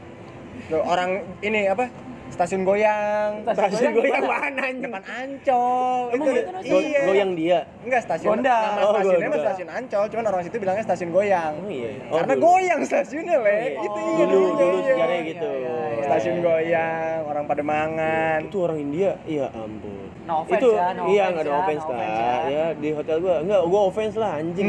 Tuh, 0.70 0.82
orang 0.82 1.26
ini 1.42 1.66
apa 1.66 1.90
stasiun 2.30 2.62
goyang. 2.62 3.30
Stasiun 3.44 3.92
goyang. 3.92 4.22
Mana 4.24 4.64
depan 4.72 5.02
ancol. 5.04 6.00
Emang 6.14 6.26
itu 6.30 6.40
itu 6.40 6.70
Go- 6.70 6.82
iya. 6.82 7.00
Goyang 7.04 7.30
dia. 7.34 7.58
Enggak 7.82 8.00
stasiun 8.06 8.30
Gondang. 8.38 8.62
nama 8.70 8.80
Oh, 8.80 8.92
stasiunnya 8.94 9.28
mah 9.28 9.40
stasiun 9.42 9.68
ancol 9.68 10.04
cuman 10.08 10.24
orang 10.30 10.42
situ 10.46 10.56
bilangnya 10.56 10.84
stasiun 10.86 11.10
goyang. 11.10 11.52
Oh 11.58 11.70
iya. 11.70 11.90
Oh, 12.08 12.16
karena 12.22 12.34
dulu. 12.34 12.44
goyang 12.46 12.80
stasiunnya 12.86 13.36
le. 13.42 13.50
Oh, 13.50 13.60
itu 13.60 14.00
iya. 14.00 14.14
iya 14.14 14.24
dulu 14.24 14.48
dulu 14.54 14.76
iya. 14.78 14.86
sejarahnya 14.86 15.22
gitu. 15.26 15.48
Iya, 15.50 15.58
iya, 15.58 15.76
iya. 15.90 16.04
stasiun 16.06 16.36
goyang 16.40 17.18
orang 17.26 17.44
Pademangan 17.50 18.38
itu 18.46 18.56
orang 18.62 18.78
India? 18.78 19.10
Iya 19.26 19.46
ampun. 19.52 20.08
No 20.24 20.34
offense 20.46 20.62
itu 20.62 20.68
ya, 20.76 20.86
no 20.94 21.02
iya 21.10 21.24
nggak 21.32 21.42
ada 21.42 21.50
ya, 21.50 21.58
offense 21.58 21.84
no 21.84 21.90
lah. 21.90 21.98
offense 21.98 22.20
ya. 22.20 22.34
ya 22.46 22.66
di 22.78 22.88
hotel 22.94 23.16
gua. 23.18 23.36
Enggak 23.42 23.60
gua 23.66 23.80
offense 23.90 24.14
lah 24.14 24.30
anjing. 24.38 24.68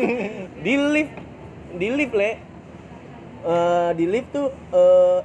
Di 0.64 0.74
lift 0.76 1.14
di 1.70 1.88
lift 1.88 2.12
le. 2.12 2.30
Eh, 3.40 3.90
di 3.96 4.04
lift 4.04 4.28
tuh 4.36 4.52
eh 4.52 5.18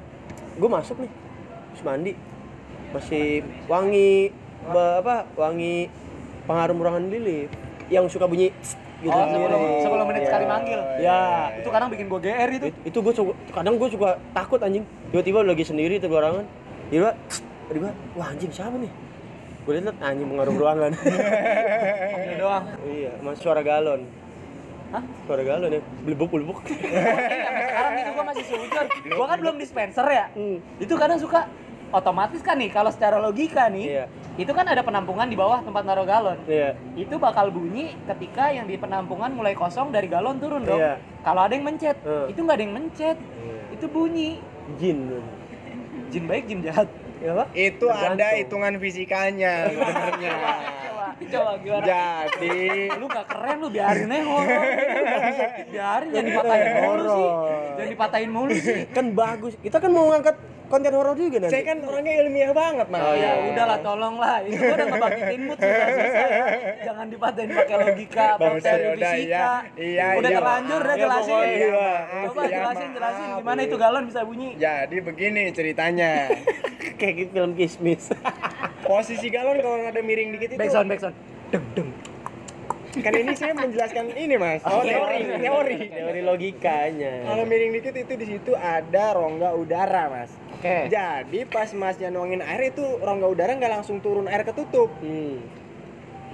gua 0.55 0.69
masuk 0.79 1.03
nih 1.03 1.24
mandi 1.85 2.11
masih 2.89 3.25
wangi 3.65 4.33
apa 4.65 5.29
wangi 5.35 5.85
pengharum 6.43 6.77
ruangan 6.77 7.05
di 7.05 7.19
lift 7.19 7.53
yang 7.87 8.09
suka 8.09 8.25
bunyi 8.25 8.49
gitu 8.97 9.11
Oh, 9.11 9.21
sendiri. 9.21 9.45
sebelum, 9.45 9.61
sebelum 9.79 10.05
menit 10.07 10.17
Iya. 10.17 10.27
sekali 10.27 10.45
manggil. 10.47 10.79
Ya. 10.97 11.19
Itu 11.53 11.69
kadang 11.69 11.89
bikin 11.91 12.05
gue 12.07 12.19
GR 12.19 12.49
itu. 12.49 12.65
It- 12.65 12.81
itu 12.87 12.97
gue 12.97 13.13
kadang 13.51 13.75
gue 13.75 13.89
suka 13.91 14.09
takut 14.31 14.57
anjing 14.57 14.81
tiba-tiba 15.11 15.43
lagi 15.43 15.61
sendiri 15.61 15.99
terbarangan 15.99 16.47
tiba 16.87 17.13
tiba 17.67 17.89
wah 18.15 18.27
anjing 18.27 18.49
siapa 18.49 18.73
nih 18.75 18.89
gue 19.61 19.71
liat 19.75 19.97
anjing 19.99 20.27
pengaruh 20.27 20.53
ruangan 20.55 20.91
Ini 22.23 22.35
doang. 22.35 22.65
iya 22.87 23.11
mas 23.19 23.37
suara 23.37 23.61
galon 23.61 24.05
Hah? 24.87 25.03
suara 25.25 25.43
galon 25.43 25.69
ya 25.71 25.81
belebuk 26.01 26.29
belebuk 26.31 26.57
Iya, 26.63 27.49
sekarang 27.67 27.93
itu 27.99 28.11
gue 28.11 28.25
masih 28.25 28.45
sujud. 28.47 28.85
Gue 29.03 29.25
kan 29.27 29.37
belum 29.37 29.55
dispenser 29.57 30.05
ya. 30.07 30.25
Hmm. 30.31 30.57
Itu 30.77 30.93
kadang 30.95 31.17
suka 31.17 31.49
otomatis 31.89 32.39
kan 32.39 32.55
nih 32.55 32.69
kalau 32.69 32.89
secara 32.89 33.17
logika 33.17 33.67
nih, 33.67 33.85
Iya. 33.91 34.05
itu 34.35 34.49
kan 34.49 34.63
ada 34.63 34.79
penampungan 34.79 35.25
di 35.25 35.33
bawah 35.33 35.59
tempat 35.59 35.81
naruh 35.81 36.03
galon. 36.03 36.37
iya 36.45 36.73
Itu 36.93 37.17
bakal 37.17 37.49
bunyi 37.49 37.93
ketika 38.05 38.49
yang 38.49 38.65
di 38.65 38.75
penampungan 38.75 39.29
mulai 39.29 39.53
kosong 39.53 39.89
dari 39.89 40.05
galon 40.05 40.37
turun 40.37 40.61
dong. 40.61 40.77
Iya. 40.77 40.97
Kalau 41.21 41.41
ada 41.41 41.51
yang 41.51 41.63
mencet, 41.63 41.97
Hmm. 41.99 42.27
itu 42.27 42.39
nggak 42.39 42.55
ada 42.55 42.63
yang 42.63 42.75
mencet. 42.75 43.17
Iya. 43.17 43.57
Itu 43.71 43.85
bunyi. 43.87 44.29
jin 44.75 44.97
Jin 46.07 46.25
baik, 46.25 46.45
jin 46.45 46.61
jahat. 46.61 46.89
ya 47.17 47.31
apa 47.31 47.45
itu 47.53 47.85
ada 47.85 48.11
Tergantung. 48.11 48.37
hitungan 48.37 48.73
fisikanya 48.77 49.53
sebenarnya 49.67 50.33
Coba. 50.85 51.05
Coba 51.15 51.51
gimana? 51.57 51.85
Jadi 52.27 52.59
Lu 52.93 53.05
gak 53.07 53.25
keren 53.25 53.57
lu 53.57 53.69
biarin 53.69 54.09
aja 54.09 54.25
horor. 54.25 54.63
biarin 55.65 56.07
jangan 56.09 56.25
dipatahin 56.27 56.67
mulu 56.77 57.07
sih. 57.07 57.29
Dipatahin 57.95 58.29
mulu 58.29 58.51
sih. 58.61 58.85
kan 58.91 59.05
bagus 59.11 59.55
kita 59.57 59.79
kan 59.79 59.89
mau 59.89 60.11
ngangkat 60.11 60.35
konten 60.65 60.91
horor 60.91 61.13
juga 61.13 61.37
nanti 61.39 61.53
saya 61.53 61.63
kan 61.63 61.77
orangnya 61.79 62.13
ilmiah 62.19 62.49
banget 62.49 62.89
mas. 62.89 62.97
Oh, 62.99 63.13
iya. 63.13 63.37
Ya 63.37 63.53
udahlah 63.53 63.77
tolonglah. 63.79 64.41
Itu 64.41 64.57
gua 64.57 64.73
udah 64.73 64.87
ngebangkitin 64.89 65.41
mood 65.45 65.57
susah 65.61 65.87
susah 65.93 66.27
ya. 66.27 66.45
Jangan 66.81 67.05
dipatahin 67.05 67.49
pakai 67.53 67.75
logika, 67.77 68.25
pakai 68.33 68.57
ya 68.65 68.89
udah, 68.97 69.11
fisika. 69.13 69.21
iya. 69.21 69.45
Iya, 69.77 70.05
udah 70.17 70.25
iya. 70.25 70.37
terlanjur 70.41 70.79
udah 70.81 70.95
Ya, 70.95 71.01
jelasin. 71.05 71.29
pokoknya, 71.29 71.67
Coba 71.69 71.85
maaf, 72.17 72.33
ya, 72.41 72.57
jelasin 72.57 72.81
maaf. 72.81 72.95
jelasin 72.97 73.25
gimana 73.37 73.59
itu 73.61 73.75
galon 73.77 74.03
bisa 74.09 74.21
bunyi. 74.25 74.49
Jadi 74.57 74.97
begini 74.99 75.43
ceritanya. 75.53 76.11
kayak 76.99 77.13
gitu 77.19 77.31
film 77.35 77.51
kismis 77.53 78.09
Posisi 78.81 79.27
galon 79.29 79.57
kalau 79.59 79.77
ada 79.83 80.01
miring 80.01 80.33
dikit 80.33 80.49
itu 80.49 80.59
Backsound 80.59 80.89
backsound. 80.89 81.13
Deng 81.53 81.65
deng. 81.77 81.89
Kan 83.03 83.13
ini 83.15 83.33
saya 83.35 83.53
menjelaskan 83.57 84.15
ini 84.15 84.35
mas. 84.39 84.61
Oh 84.63 84.83
teori, 84.83 85.25
teori. 85.41 85.77
teori 85.91 86.21
logikanya 86.23 87.27
Kalau 87.27 87.43
miring 87.43 87.71
dikit 87.79 87.95
itu 87.95 88.13
di 88.15 88.25
situ 88.25 88.51
ada 88.55 89.15
rongga 89.15 89.51
udara 89.57 90.07
mas. 90.11 90.31
Oke. 90.59 90.87
Jadi 90.87 91.39
pas 91.49 91.69
masnya 91.75 92.13
nuangin 92.13 92.39
air 92.39 92.71
itu 92.71 92.83
rongga 93.03 93.27
udara 93.27 93.51
nggak 93.57 93.73
langsung 93.81 93.99
turun 93.99 94.31
air 94.31 94.47
ketutup. 94.47 94.91
hmm. 95.03 95.39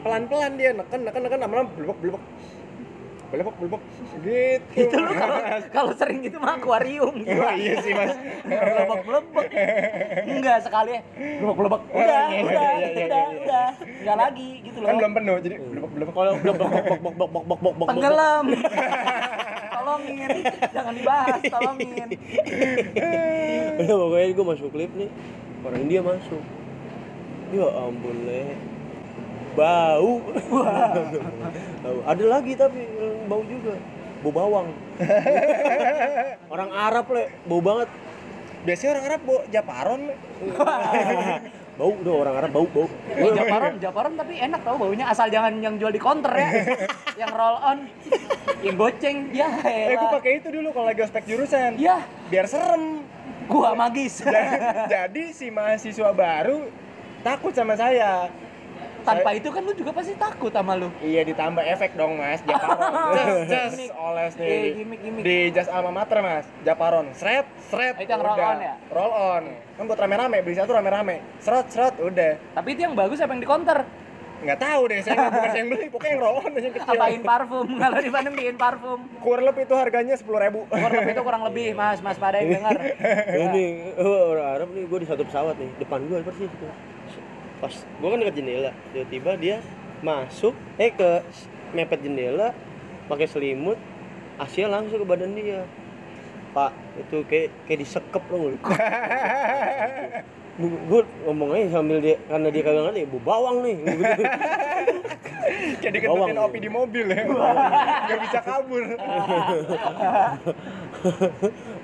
Pelan-pelan 0.02 0.58
dia 0.58 0.74
neken 0.74 1.06
neken 1.06 1.22
neken 1.26 1.40
lama-lama 1.42 1.70
blebek 1.78 1.98
blebek 2.02 2.24
belebek 3.32 3.56
belebek 3.64 3.82
gitu 4.76 4.92
itu 4.92 4.96
lu 5.00 5.12
kalau 5.16 5.38
kalau 5.72 5.92
sering 5.96 6.20
gitu 6.20 6.36
mah 6.44 6.60
akuarium 6.60 7.16
gitu. 7.24 7.40
Oh, 7.40 7.54
iya 7.56 7.80
sih 7.80 7.96
mas. 7.96 8.12
Belebek 8.44 9.02
belebek 9.08 9.48
enggak 10.28 10.58
sekali. 10.68 11.00
Belebek 11.16 11.56
belebek 11.56 11.82
oh, 11.82 11.96
iya, 11.96 12.04
udah 12.04 12.22
iya, 12.28 12.42
udah 12.44 12.70
iya, 12.76 12.88
udah 13.08 13.24
udah. 13.40 13.68
Enggak 14.04 14.18
lagi 14.20 14.50
gitu 14.68 14.78
loh. 14.84 14.88
Kan 14.92 14.96
belum 15.00 15.14
penuh 15.16 15.36
jadi 15.40 15.56
belebek 15.64 15.92
belebek 15.96 16.14
kalau 16.14 16.32
belebek 16.44 16.60
bok 16.60 16.76
bok 16.76 17.00
bok 17.00 17.16
bok 17.16 17.44
bok 17.48 17.60
bok 17.64 17.74
bok 17.80 17.88
tenggelam. 17.88 18.46
Tolongin. 19.82 20.30
Jangan 20.76 20.94
dibahas 20.94 21.42
tolongin. 21.48 22.08
Udah 23.80 23.96
pokoknya 23.96 24.28
gue 24.36 24.46
masuk 24.46 24.70
klip 24.76 24.92
nih. 24.94 25.10
Orang 25.64 25.80
India 25.88 26.02
masuk. 26.04 26.44
Ya 27.52 27.68
ampun 27.80 28.18
leh 28.28 28.56
bau 29.52 30.12
bau 31.82 32.00
ada 32.06 32.24
lagi 32.30 32.54
tapi 32.54 32.82
yang 32.88 33.28
bau 33.28 33.44
juga 33.44 33.74
bau 34.22 34.32
bawang 34.32 34.68
orang 36.54 36.70
Arab 36.72 37.06
le 37.10 37.24
bau 37.44 37.62
banget 37.62 37.90
Biasanya 38.62 38.94
orang 38.94 39.06
Arab 39.08 39.22
bawa 39.26 39.42
japaron. 39.50 40.02
bau 41.82 41.92
udah 41.98 42.14
orang 42.16 42.36
Arab 42.38 42.52
bau 42.54 42.68
bau 42.68 42.86
Eh, 43.10 43.32
Japaron, 43.34 43.74
Japaron 43.82 44.14
tapi 44.14 44.38
enak 44.38 44.62
tau 44.62 44.78
baunya 44.78 45.10
asal 45.10 45.34
jangan 45.34 45.58
yang 45.58 45.82
jual 45.82 45.90
di 45.90 45.98
counter 45.98 46.30
ya. 46.30 46.78
yang 47.26 47.34
roll 47.34 47.58
on, 47.58 47.90
yang 48.62 48.78
goceng. 48.78 49.34
Ya, 49.34 49.50
Eh, 49.66 49.98
gue 49.98 49.98
elah. 49.98 50.14
pakai 50.14 50.32
itu 50.38 50.54
dulu 50.54 50.70
kalau 50.70 50.86
lagi 50.86 51.02
ospek 51.02 51.26
jurusan. 51.26 51.74
Ya, 51.76 52.06
Biar 52.30 52.46
serem. 52.46 53.02
gua 53.50 53.74
magis. 53.74 54.22
jadi, 54.22 54.46
jadi 54.86 55.24
si 55.34 55.50
mahasiswa 55.50 56.14
baru 56.14 56.70
takut 57.20 57.52
sama 57.52 57.74
saya. 57.74 58.30
Tanpa 59.02 59.30
itu 59.34 59.50
kan 59.50 59.62
lu 59.66 59.74
juga 59.74 59.92
pasti 59.92 60.14
takut 60.14 60.52
sama 60.54 60.78
lu. 60.78 60.90
Iya 61.02 61.22
ditambah 61.26 61.64
efek 61.66 61.98
dong 61.98 62.22
mas, 62.22 62.40
Japaron. 62.46 62.80
Jas, 63.52 63.74
oles 63.92 64.34
Iya, 64.38 64.46
nih. 64.46 64.72
gimik-gimik. 64.78 65.22
Di 65.26 65.38
jas 65.52 65.68
alma 65.68 65.92
mater 65.92 66.22
mas, 66.22 66.46
Japaron. 66.62 67.10
Sret, 67.18 67.46
sret. 67.70 67.98
Itu 67.98 68.12
yang 68.14 68.22
roll 68.22 68.38
udah. 68.38 68.52
on 68.54 68.60
ya? 68.62 68.74
Roll 68.94 69.12
on. 69.14 69.44
Kan 69.78 69.84
buat 69.90 70.00
rame-rame, 70.00 70.38
beli 70.46 70.56
satu 70.56 70.72
rame-rame. 70.78 71.16
Seret, 71.42 71.68
seret, 71.74 71.96
udah. 71.98 72.32
Tapi 72.54 72.68
itu 72.78 72.82
yang 72.86 72.94
bagus 72.94 73.18
apa 73.20 73.34
yang 73.34 73.42
di 73.42 73.50
counter? 73.50 73.80
Nggak 74.42 74.58
tahu 74.58 74.82
deh, 74.90 75.00
saya 75.06 75.14
nggak 75.14 75.32
bukan 75.38 75.50
saya 75.54 75.62
yang 75.62 75.70
beli, 75.70 75.86
pokoknya 75.94 76.12
yang 76.18 76.22
roll 76.26 76.36
on 76.42 76.50
aja 76.50 76.66
yang 76.66 76.74
kecil. 76.74 76.98
Apain 76.98 77.22
parfum? 77.22 77.68
Kalau 77.86 77.98
di 78.02 78.10
Bandung 78.10 78.36
diin 78.38 78.58
parfum. 78.58 79.00
Kurlep 79.22 79.58
itu 79.62 79.74
harganya 79.78 80.16
sepuluh 80.18 80.40
ribu. 80.42 80.66
Kurang 80.66 81.06
itu 81.06 81.22
kurang 81.22 81.44
lebih, 81.46 81.78
Mas, 81.78 82.02
Mas 82.02 82.18
pada 82.18 82.42
yang 82.42 82.58
dengar. 82.58 82.74
ini 83.46 83.94
oh, 84.02 84.34
orang 84.34 84.48
Arab 84.58 84.70
nih 84.74 84.90
gue 84.90 85.00
di 85.06 85.08
satu 85.10 85.22
pesawat 85.30 85.54
nih 85.62 85.70
depan 85.78 86.02
gue 86.10 86.26
persis 86.26 86.50
tuh 86.58 86.74
pas 87.62 87.72
gue 87.72 88.08
kan 88.10 88.18
dekat 88.18 88.36
jendela 88.42 88.74
tiba-tiba 88.92 89.32
dia 89.38 89.58
masuk 90.02 90.58
eh 90.82 90.90
ke 90.90 91.22
mepet 91.78 92.02
jendela 92.02 92.58
pakai 93.06 93.30
selimut 93.30 93.78
Asia 94.42 94.66
langsung 94.66 94.98
ke 94.98 95.06
badan 95.06 95.38
dia. 95.38 95.62
Pak 96.52 96.74
itu 96.98 97.22
kayak 97.30 97.54
kayak 97.70 97.86
disekep 97.86 98.24
loh 98.34 98.52
gue 100.62 101.02
ngomong 101.26 101.58
aja 101.58 101.80
sambil 101.80 102.04
dia 102.04 102.20
karena 102.28 102.52
dia 102.52 102.62
kagak 102.62 102.84
ngerti 102.92 103.08
bu 103.08 103.18
bawang 103.24 103.64
nih. 103.64 103.78
Jadi 105.84 105.98
ketutin 106.04 106.38
opi 106.38 106.58
di 106.60 106.70
mobil 106.70 107.08
ya. 107.08 107.24
Nggak 108.06 108.20
bisa 108.20 108.40
kabur. 108.44 108.84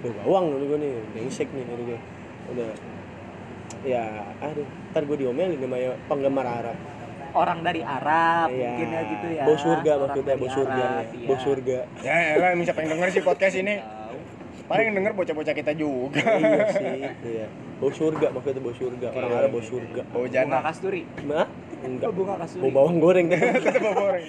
bu 0.04 0.08
bawang 0.22 0.46
dulu 0.52 0.76
gue 0.76 0.78
nih 0.84 0.92
brengsek 1.16 1.48
nih 1.56 1.64
dulu 1.64 1.96
gue 1.96 2.00
udah 2.54 2.70
ya 3.84 4.06
aduh 4.40 4.66
ntar 4.92 5.04
gue 5.04 5.18
diomelin 5.18 5.58
sama 5.58 5.78
ya 5.78 5.92
penggemar 6.06 6.46
Arab 6.46 6.78
Orang 7.36 7.62
dari 7.62 7.86
Arab 7.86 8.50
Iya. 8.50 8.66
mungkin 8.72 8.88
ya 8.90 9.02
gitu 9.06 9.28
ya. 9.30 9.44
Bos 9.46 9.60
surga 9.62 9.92
maksudnya, 10.00 10.36
bos 10.36 10.50
surga. 10.50 10.86
Arab, 10.90 11.06
iya. 11.14 11.28
Bos 11.30 11.42
surga. 11.44 11.80
Ya 12.02 12.16
elah, 12.34 12.50
siapa 12.66 12.80
yang 12.82 12.90
denger 12.98 13.10
sih 13.14 13.22
podcast 13.22 13.56
ini? 13.62 13.76
Tahu. 13.78 14.18
Paling 14.66 14.86
yang 14.90 14.96
denger 14.98 15.14
bocah-bocah 15.14 15.54
kita 15.54 15.72
juga. 15.78 16.18
iya 16.24 16.66
sih, 16.74 16.88
iya. 17.30 17.46
Bau 17.78 17.94
surga 17.94 18.34
maksudnya 18.34 18.62
bau 18.64 18.74
surga. 18.74 19.08
Orang 19.14 19.32
Arab 19.38 19.50
bau 19.54 19.62
surga. 19.62 20.02
Bau 20.10 20.26
Bunga 20.26 20.34
jana. 20.34 20.58
kasturi. 20.66 21.02
Mah? 21.30 21.46
Enggak. 21.86 22.10
Bunga 22.10 22.34
kasuri. 22.42 22.62
Bau 22.64 22.72
bawang 22.74 22.98
goreng. 22.98 23.26
Tetep 23.30 23.82
bau 23.86 23.94
goreng. 23.94 24.26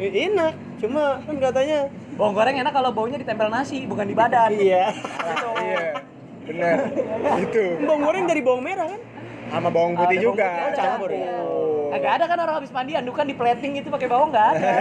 Enak, 0.00 0.52
cuma 0.80 1.04
kan 1.20 1.36
katanya 1.36 1.78
Bawang 2.16 2.32
goreng 2.32 2.56
enak 2.56 2.72
kalau 2.72 2.90
baunya 2.92 3.20
ditempel 3.20 3.52
nasi, 3.52 3.84
bukan 3.84 4.08
di 4.08 4.16
badan. 4.16 4.48
iya. 4.56 4.96
Iya. 5.60 6.08
Benar. 6.50 6.76
Itu. 7.46 7.64
Bawang 7.86 8.02
goreng 8.02 8.24
dari 8.26 8.40
bawang 8.42 8.62
merah 8.66 8.86
kan? 8.90 9.00
Sama 9.50 9.68
bawang 9.70 9.94
putih 9.94 10.18
Ada 10.18 10.22
bawang 10.22 10.26
juga. 10.34 10.46
putih 10.46 10.62
ada. 10.66 10.78
Campur. 10.78 11.10
Oh. 11.10 11.90
Agak 11.90 12.10
ada 12.18 12.24
kan 12.30 12.38
orang 12.38 12.54
habis 12.62 12.70
mandi 12.70 12.92
andukan 12.94 13.26
di 13.26 13.34
plating 13.34 13.72
itu 13.78 13.88
pakai 13.90 14.08
bawang 14.10 14.30
nggak 14.30 14.46
ada. 14.54 14.70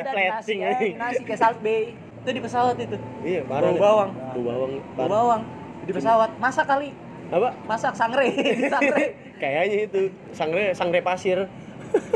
Ada 0.00 0.10
di 0.16 0.24
nasi, 0.32 0.54
Plating, 0.56 0.92
ya, 0.96 1.00
nasi 1.02 1.22
kayak 1.26 1.40
Salt 1.42 1.58
Bay. 1.60 1.92
Itu 2.22 2.30
di 2.30 2.40
pesawat 2.40 2.76
itu. 2.78 2.96
Iya, 3.20 3.40
deh. 3.44 3.76
bawang. 3.76 4.10
Bau 4.12 4.42
bawang. 4.42 4.72
Bau 4.96 5.08
bawang 5.08 5.42
di 5.84 5.92
pesawat. 5.92 6.30
Masak 6.40 6.66
kali. 6.66 6.90
Apa? 7.30 7.48
Masak 7.68 7.94
sangre, 7.94 8.26
sangre. 8.74 9.04
Kayaknya 9.38 9.78
itu 9.86 10.00
sangre 10.34 10.72
sangre 10.72 11.00
pasir. 11.00 11.46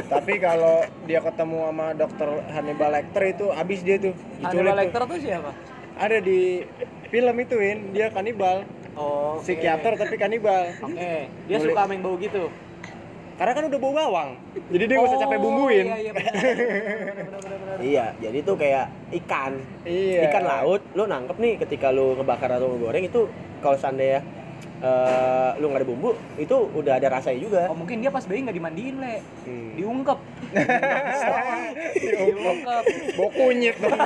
Tapi 0.07 0.39
kalau 0.39 0.87
dia 1.07 1.19
ketemu 1.19 1.59
sama 1.67 1.87
dokter 1.99 2.29
Hannibal 2.55 2.91
Lecter 2.95 3.23
itu 3.31 3.47
abis 3.51 3.81
dia 3.83 3.97
tuh. 3.99 4.15
Hannibal. 4.43 4.75
Lecter 4.75 5.03
tuh 5.03 5.19
siapa? 5.19 5.51
Ada 5.99 6.19
di 6.23 6.63
film 7.15 7.35
itu 7.39 7.55
Win, 7.55 7.79
dia 7.95 8.11
kanibal. 8.11 8.67
Oh, 8.99 9.39
oke. 9.39 9.47
Psikiater 9.47 9.95
tapi 9.95 10.19
kanibal. 10.19 10.67
Oke, 10.83 11.31
dia 11.31 11.57
Boleh. 11.63 11.71
suka 11.71 11.81
main 11.87 12.03
bau 12.03 12.19
gitu. 12.19 12.51
Karena 13.35 13.53
kan 13.55 13.65
udah 13.71 13.79
bau 13.79 13.95
bawang. 13.95 14.31
Jadi 14.71 14.85
dia 14.87 14.97
nggak 14.99 15.11
usah 15.11 15.21
capek 15.23 15.39
bumbuin. 15.39 15.87
Iya, 15.87 15.97
iya. 15.99 16.13
Iya, 17.79 18.07
jadi 18.19 18.39
itu 18.43 18.53
kayak 18.55 18.87
ikan. 19.23 19.63
Iya. 19.87 20.31
Ikan 20.31 20.43
laut, 20.47 20.83
lu 20.95 21.07
nangkep 21.07 21.37
nih 21.39 21.55
ketika 21.63 21.95
lu 21.95 22.19
ngebakar 22.19 22.51
atau 22.51 22.75
ngegoreng 22.75 23.07
itu 23.07 23.31
kalau 23.63 23.79
seandainya 23.79 24.23
eh, 24.85 25.51
lu 25.57 25.73
nggak 25.73 25.81
ada 25.81 25.89
bumbu, 25.89 26.13
itu 26.37 26.57
udah 26.77 27.01
ada 27.01 27.09
rasanya 27.09 27.41
juga. 27.41 27.63
Oh, 27.73 27.77
mungkin 27.77 28.05
dia 28.05 28.13
pas 28.13 28.21
bayi 28.29 28.45
nggak 28.45 28.57
dimandiin, 28.61 29.01
Le. 29.01 29.25
Hmm. 29.49 29.73
Diungkep. 29.81 30.19
Diungkep. 31.97 32.85
Bau 33.17 33.29
kunyit 33.33 33.77
dong. 33.81 33.97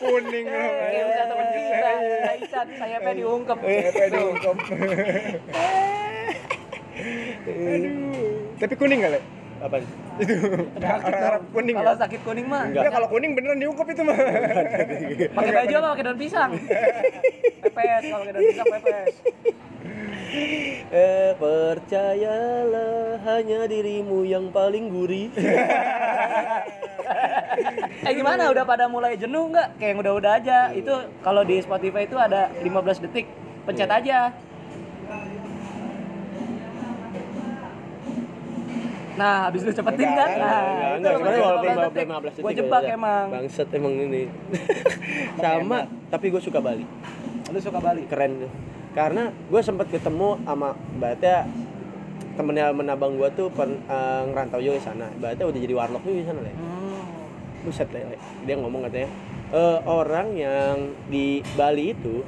Kuning 0.00 0.46
loh. 0.48 0.70
Kayak 0.80 1.04
udah 1.04 1.24
teman 1.28 1.46
kita, 1.52 1.90
Aisyah, 2.32 2.64
sayapnya 2.80 3.12
diungkep. 3.20 3.58
Sampai 3.60 4.08
diungkep. 4.08 4.56
Tapi 8.56 8.74
kuning 8.80 8.98
nggak, 9.04 9.12
Le? 9.12 9.20
Apa? 9.64 9.80
Orang 9.80 11.24
Arab 11.24 11.42
kuning 11.48 11.74
Kalau 11.80 11.92
ya? 11.96 12.00
sakit 12.04 12.20
kuning 12.20 12.46
mah 12.52 12.68
Enggak. 12.68 12.84
Ya 12.84 12.90
kalau 12.92 13.08
kuning 13.08 13.32
beneran 13.32 13.58
diungkep 13.64 13.86
itu 13.96 14.02
mah. 14.04 14.16
pakai 15.40 15.52
baju 15.56 15.74
apa 15.80 15.88
pakai 15.96 16.04
daun 16.04 16.18
pisang? 16.20 16.50
pepes 17.64 18.02
kalau 18.04 18.20
pakai 18.28 18.34
daun 18.36 18.44
pisang 18.44 18.66
pepes. 18.68 19.14
Eh 20.92 21.30
percayalah 21.40 23.24
hanya 23.24 23.60
dirimu 23.64 24.28
yang 24.28 24.52
paling 24.52 24.92
gurih. 24.92 25.32
Eh 28.04 28.12
gimana 28.12 28.52
udah 28.52 28.64
pada 28.68 28.84
mulai 28.84 29.16
jenuh 29.16 29.48
nggak? 29.48 29.80
Kayak 29.80 29.88
yang 29.96 30.00
udah-udah 30.04 30.32
aja. 30.36 30.58
Itu 30.76 30.92
kalau 31.24 31.40
di 31.40 31.56
Spotify 31.64 32.04
itu 32.04 32.20
ada 32.20 32.52
15 32.60 33.00
detik. 33.08 33.24
Pencet 33.64 33.88
aja. 33.88 34.28
Nah, 39.14 39.46
habis 39.46 39.62
lu 39.62 39.70
cepetin 39.70 40.10
kan? 40.10 40.28
Nah, 40.34 40.60
Enggak, 40.98 41.12
sebenarnya 41.14 41.40
walaupun 41.40 41.66
15 41.66 41.86
detik. 41.86 42.04
15 42.04 42.24
detik 42.26 42.42
Gua 42.42 42.52
jebak 42.52 42.82
ada. 42.82 42.90
emang. 42.92 43.26
Bangset 43.30 43.68
emang 43.70 43.94
ini. 43.96 44.22
Sama, 45.42 45.78
tapi 46.10 46.26
gue 46.28 46.42
suka 46.42 46.58
Bali. 46.58 46.84
Lu 47.46 47.58
suka 47.58 47.78
Bali? 47.78 48.02
Keren 48.04 48.32
tuh. 48.40 48.50
Karena 48.90 49.22
gue 49.30 49.60
sempat 49.60 49.86
ketemu 49.88 50.38
sama 50.40 50.70
Mbaknya 50.92 51.46
temennya 52.34 52.70
menabang 52.70 53.14
gua 53.14 53.30
tuh 53.30 53.46
per, 53.48 53.66
eh, 53.66 54.22
ngerantau 54.24 54.58
juga 54.58 54.74
di 54.74 54.82
sana 54.82 55.06
ibaratnya 55.08 55.46
udah 55.46 55.60
jadi 55.60 55.70
warlock 55.72 56.02
juga 56.02 56.18
di 56.18 56.26
sana 56.26 56.40
le 56.40 56.50
Hmm. 56.50 57.02
buset 57.62 57.86
le. 57.90 58.18
dia 58.42 58.54
ngomong 58.54 58.82
katanya 58.82 59.06
"Eh, 59.50 59.78
orang 59.84 60.34
yang 60.34 60.74
di 61.06 61.26
Bali 61.54 61.90
itu 61.90 62.26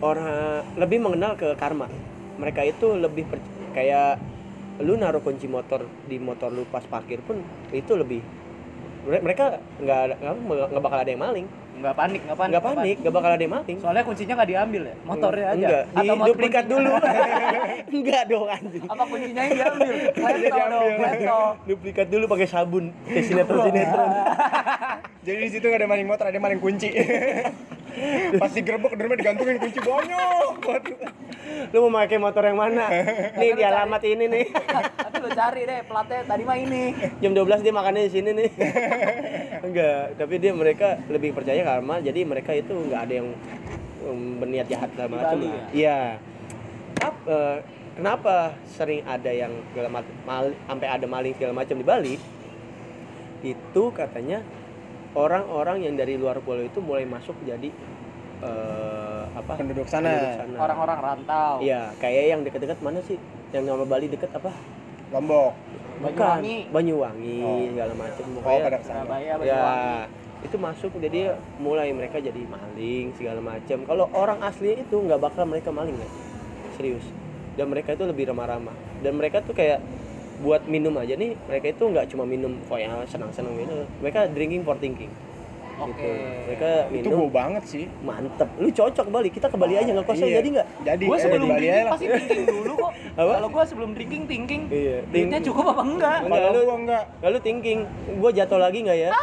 orang 0.00 0.26
lebih 0.74 0.98
mengenal 0.98 1.34
ke 1.34 1.54
karma 1.54 1.86
mereka 2.34 2.62
itu 2.62 2.94
lebih 2.94 3.26
per- 3.26 3.46
kayak 3.70 4.18
lu 4.78 4.94
naruh 4.94 5.18
kunci 5.18 5.46
motor 5.46 5.82
di 6.04 6.16
motor 6.16 6.48
lu 6.48 6.62
pas 6.64 6.82
parkir 6.82 7.18
pun 7.20 7.42
itu 7.70 7.92
lebih 7.92 8.22
mere- 9.04 9.22
mereka 9.22 9.44
nggak 9.76 9.98
ada- 10.04 10.18
nggak 10.18 10.34
nggak 10.68 10.82
bakal 10.82 10.98
ada 10.98 11.10
yang 11.10 11.18
maling. 11.20 11.46
Nggak 11.78 11.94
panik 11.94 12.20
nggak 12.20 12.34
panik. 12.36 12.50
Nggak 12.50 12.64
panik 12.66 12.96
nggak 12.98 13.14
bakal 13.14 13.30
ada 13.30 13.38
yang 13.40 13.54
maling. 13.54 13.76
Soalnya 13.78 14.02
kuncinya 14.02 14.34
nggak 14.34 14.50
diambil 14.50 14.82
ya? 14.82 14.94
Motornya 15.00 15.46
aja. 15.46 15.54
enggak 15.56 15.82
di 15.84 15.96
Atau 15.96 16.26
duplikat 16.26 16.64
dulu. 16.66 16.90
Enggak 17.98 18.22
dong 18.28 18.46
anjing. 18.46 18.84
Apa 18.84 19.02
kuncinya 19.06 19.42
yang 19.42 19.54
diambil? 19.54 19.94
Leto 20.10 20.58
dong 20.58 20.84
diambil. 20.84 20.98
leto 21.00 21.40
duplikat 21.64 22.06
dulu 22.08 22.24
pakai 22.28 22.46
sabun 22.46 22.84
kayak 23.04 23.24
sinetron 23.24 23.62
sinetron 23.64 24.10
Jadi 25.26 25.38
di 25.38 25.50
situ 25.50 25.64
gak 25.64 25.78
ada 25.78 25.88
maling 25.88 26.08
motor, 26.08 26.24
ada 26.24 26.40
maling 26.40 26.56
kunci. 26.58 26.88
Pas 28.38 28.50
digerebek 28.52 28.92
di 28.94 29.02
rumah 29.02 29.16
digantungin 29.18 29.56
kunci 29.58 29.80
banyak. 29.80 30.52
banget. 30.62 30.84
lu 31.72 31.78
mau 31.88 32.00
pakai 32.00 32.18
motor 32.20 32.42
yang 32.44 32.58
mana? 32.60 32.86
Nih 33.40 33.50
di 33.56 33.62
alamat 33.64 34.02
ini 34.04 34.24
nih. 34.30 34.46
Tapi 35.08 35.16
lo 35.20 35.28
cari 35.32 35.60
deh 35.64 35.80
platnya 35.84 36.20
tadi 36.24 36.42
mah 36.44 36.58
ini. 36.58 36.82
Jam 37.18 37.32
12 37.34 37.64
dia 37.64 37.72
makannya 37.74 38.02
di 38.06 38.12
sini 38.12 38.30
nih. 38.32 38.50
Enggak 39.68 40.16
tapi 40.16 40.34
dia 40.38 40.52
mereka 40.54 41.02
lebih 41.10 41.34
percaya 41.34 41.60
karma 41.66 41.98
jadi 41.98 42.22
mereka 42.22 42.54
itu 42.54 42.70
nggak 42.70 43.00
ada 43.10 43.14
yang 43.20 43.28
um, 44.06 44.38
berniat 44.38 44.66
jahat 44.70 44.88
segala 44.94 45.08
Di 45.08 45.14
macam 45.18 45.38
lah 45.42 45.66
iya. 45.74 46.00
Eh, 47.28 47.58
kenapa 47.92 48.56
sering 48.64 49.04
ada 49.04 49.28
yang 49.28 49.52
segala 49.70 50.00
macam 50.00 50.14
mal, 50.24 50.48
sampai 50.64 50.88
ada 50.88 51.06
maling 51.06 51.34
segala 51.36 51.52
macam 51.52 51.76
di 51.76 51.84
Bali 51.84 52.14
itu 53.44 53.82
katanya 53.94 54.42
orang-orang 55.14 55.84
yang 55.84 55.94
dari 55.96 56.16
luar 56.16 56.40
pulau 56.42 56.60
itu 56.60 56.80
mulai 56.80 57.08
masuk 57.08 57.36
jadi 57.44 57.70
eh, 58.44 59.22
apa? 59.32 59.52
Penduduk 59.56 59.86
sana. 59.88 60.12
orang-orang 60.58 60.98
rantau. 60.98 61.52
Iya 61.62 61.92
kayak 61.98 62.24
yang 62.28 62.40
dekat-dekat 62.44 62.78
mana 62.82 63.00
sih? 63.04 63.16
Yang 63.54 63.64
nama 63.72 63.84
Bali 63.88 64.06
deket 64.08 64.30
apa? 64.34 64.52
Lombok. 65.08 65.52
Bukan, 65.98 66.14
Banyuwangi. 66.14 66.56
Banyuwangi 66.70 67.36
Oh. 67.42 67.58
segala 67.74 67.92
macam 67.98 68.24
Oh, 68.38 68.58
pada. 68.62 68.78
Surabaya 68.84 69.34
ya 69.42 69.62
itu 70.38 70.54
masuk 70.54 70.94
jadi 71.02 71.34
mulai 71.58 71.90
mereka 71.90 72.22
jadi 72.22 72.38
maling 72.46 73.10
segala 73.18 73.42
macam 73.42 73.82
kalau 73.82 74.06
orang 74.14 74.38
asli 74.46 74.78
itu 74.78 74.94
nggak 74.94 75.18
bakal 75.18 75.42
mereka 75.50 75.74
maling 75.74 75.98
ya. 75.98 76.08
Serius. 76.78 77.02
Dan 77.58 77.74
mereka 77.74 77.98
itu 77.98 78.06
lebih 78.06 78.30
ramah-ramah. 78.30 78.70
Dan 79.02 79.18
mereka 79.18 79.42
tuh 79.42 79.50
kayak 79.50 79.82
buat 80.38 80.62
minum 80.64 80.94
aja. 80.94 81.14
Nih 81.14 81.34
mereka 81.44 81.66
itu 81.68 81.84
nggak 81.84 82.06
cuma 82.08 82.24
minum 82.24 82.54
kok 82.62 82.76
yang 82.76 82.94
senang-senang 83.04 83.52
minum 83.52 83.82
mereka 83.98 84.26
drinking 84.26 84.62
for 84.62 84.76
thinking. 84.76 85.10
Oke. 85.78 85.94
Gitu 85.94 86.10
mereka 86.44 86.70
Itu 86.88 87.06
minum. 87.06 87.18
gue 87.20 87.30
banget 87.30 87.64
sih. 87.64 87.84
mantep. 88.00 88.50
Lu 88.56 88.66
cocok 88.68 89.06
Bali. 89.08 89.28
Kita 89.28 89.46
ke 89.46 89.54
Bali 89.54 89.74
aja 89.74 89.86
nggak 89.88 90.04
kosong 90.04 90.26
Iya. 90.26 90.36
jadi 90.36 90.48
nggak? 90.52 90.66
Jadi 90.82 91.04
gue 91.06 91.12
eh, 91.12 91.22
sebelum 91.22 91.48
drinking 91.48 91.70
aja 91.70 91.78
lah. 91.80 91.92
pasti 91.92 92.06
thinking 92.08 92.42
dulu 92.44 92.72
kok. 92.76 92.92
Apa? 93.18 93.30
kalau 93.32 93.48
gue 93.48 93.64
sebelum 93.64 93.90
drinking 93.92 94.24
thinking. 94.26 94.62
Iya 94.68 94.96
duitnya 95.04 95.40
cukup 95.40 95.64
apa 95.68 95.82
enggak? 95.84 96.18
Enggak, 96.20 96.38
Kalau 96.40 96.50
lu- 96.52 96.64
gua 96.64 96.76
enggak. 96.76 97.04
lalu 97.20 97.38
thinking 97.40 97.78
gue 98.10 98.30
jatuh 98.32 98.58
lagi 98.58 98.78
nggak 98.80 98.98
ya? 98.98 99.10
Ah, 99.10 99.22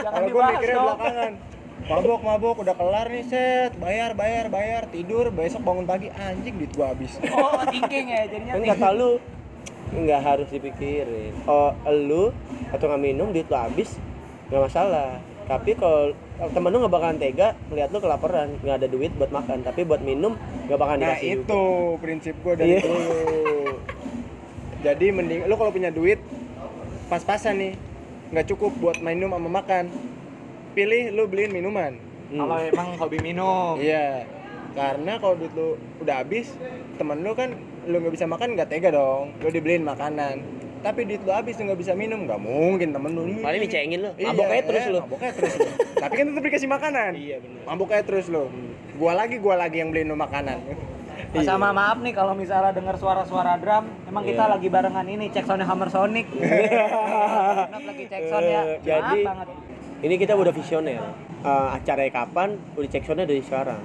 jangan 0.00 0.14
Kalau 0.16 0.28
gue 0.28 0.42
mikirnya 0.48 0.74
dong. 0.74 0.86
belakangan. 0.90 1.32
Mabok, 1.84 2.20
mabok, 2.24 2.56
udah 2.58 2.72
kelar 2.72 3.06
nih 3.06 3.24
set, 3.24 3.76
bayar, 3.76 4.16
bayar, 4.16 4.48
bayar, 4.48 4.88
tidur, 4.88 5.28
besok 5.28 5.60
bangun 5.60 5.84
pagi, 5.84 6.08
anjing 6.08 6.56
duit 6.56 6.72
gua 6.72 6.90
habis. 6.90 7.12
oh 7.28 7.60
thinking 7.68 8.08
ya 8.08 8.24
jadinya 8.24 8.56
enggak 8.56 8.72
thinking. 8.72 8.80
kalau 8.80 9.10
nggak 9.92 10.20
harus 10.24 10.48
dipikirin 10.48 11.34
oh 11.44 11.76
lu 11.92 12.32
atau 12.72 12.84
nggak 12.88 13.02
minum 13.02 13.28
duit 13.34 13.46
lu 13.50 13.58
habis 13.58 14.00
nggak 14.48 14.62
masalah 14.64 15.20
tapi 15.44 15.76
kalau 15.76 16.16
temen 16.56 16.72
lu 16.72 16.80
nggak 16.80 16.94
bakalan 16.94 17.18
tega 17.20 17.52
melihat 17.68 17.92
lu 17.92 17.98
kelaparan 18.00 18.48
nggak 18.64 18.76
ada 18.80 18.88
duit 18.88 19.12
buat 19.14 19.28
makan 19.28 19.60
tapi 19.60 19.84
buat 19.84 20.00
minum 20.00 20.34
nggak 20.66 20.78
bakalan 20.80 20.98
Nah 21.04 21.08
dikasih 21.20 21.30
itu 21.44 21.44
juga. 21.44 22.00
prinsip 22.00 22.34
gue 22.40 22.54
dari 22.56 22.74
dulu. 22.80 23.02
Jadi 24.84 25.06
mending 25.12 25.40
lu 25.48 25.54
kalau 25.56 25.72
punya 25.72 25.88
duit 25.92 26.20
pas-pasan 27.08 27.56
nih, 27.60 27.72
nggak 28.32 28.46
cukup 28.52 28.72
buat 28.80 28.98
minum 29.00 29.32
sama 29.32 29.48
makan. 29.60 29.92
Pilih 30.72 31.12
lu 31.12 31.28
beliin 31.28 31.52
minuman. 31.52 31.92
Hmm. 32.32 32.40
kalau 32.40 32.56
emang 32.56 32.88
hobi 32.96 33.20
minum 33.20 33.76
Iya. 33.76 34.24
Karena 34.74 35.22
kalau 35.22 35.38
duit 35.38 35.52
lu 35.54 35.76
udah 36.02 36.24
habis, 36.24 36.50
temen 36.98 37.22
lu 37.22 37.36
kan 37.36 37.54
lu 37.86 37.96
nggak 37.98 38.14
bisa 38.14 38.26
makan 38.26 38.48
nggak 38.54 38.68
tega 38.68 38.90
dong. 38.90 39.32
Lu 39.38 39.48
dibeliin 39.48 39.82
makanan. 39.82 40.36
Tapi 40.80 41.00
duit 41.02 41.20
lu 41.20 41.30
habis 41.30 41.56
lu 41.56 41.64
nggak 41.64 41.80
bisa 41.80 41.92
minum, 41.92 42.24
nggak 42.24 42.36
mungkin 42.38 42.92
temen 42.92 43.10
lu. 43.10 43.24
paling 43.40 43.56
dicengin 43.58 44.00
lu 44.00 44.10
Iya, 44.14 44.28
mabok 44.30 44.46
aja 44.46 44.62
terus 44.62 44.82
eh, 44.82 44.90
lu 44.90 45.00
Mabok 45.00 45.20
aja 45.20 45.32
terus 45.32 45.54
lu. 45.54 45.64
Tapi 46.02 46.12
kan 46.14 46.24
tetap 46.28 46.42
dikasih 46.44 46.68
makanan. 46.68 47.10
iya 47.14 47.36
benar 47.38 47.62
Mabok 47.66 47.88
aja 47.90 48.04
terus 48.04 48.26
lu. 48.28 48.44
Gua 48.94 49.12
lagi, 49.12 49.36
gua 49.38 49.56
lagi 49.56 49.76
yang 49.78 49.88
beliin 49.88 50.06
lu 50.06 50.16
makanan. 50.16 50.60
Mas 51.32 51.42
sama 51.44 51.72
maaf 51.72 51.98
nih 51.98 52.12
kalau 52.12 52.30
misalnya 52.32 52.70
dengar 52.70 52.94
suara-suara 52.94 53.56
drum, 53.56 53.90
emang 54.04 54.22
kita 54.22 54.44
Iya. 54.44 54.52
lagi 54.52 54.68
barengan 54.68 55.02
ini 55.04 55.26
cek 55.28 55.44
soundnya 55.44 55.64
Hammer 55.64 55.88
Sonic. 55.88 56.26
Kenapa 56.34 57.80
lagi 57.80 58.04
cek 58.06 58.22
sound 58.24 58.44
ya? 58.44 58.60
Eh, 58.62 58.78
jadi- 58.82 59.24
Maaf 59.24 59.30
banget. 59.34 59.46
ini 60.00 60.14
kita 60.16 60.32
udah 60.32 60.52
visioner 60.52 61.00
Eh, 61.40 61.68
acaranya 61.72 62.12
kapan 62.14 62.48
udah 62.72 62.88
cek 62.88 63.02
soundnya 63.02 63.24
dari 63.24 63.40
sekarang 63.40 63.80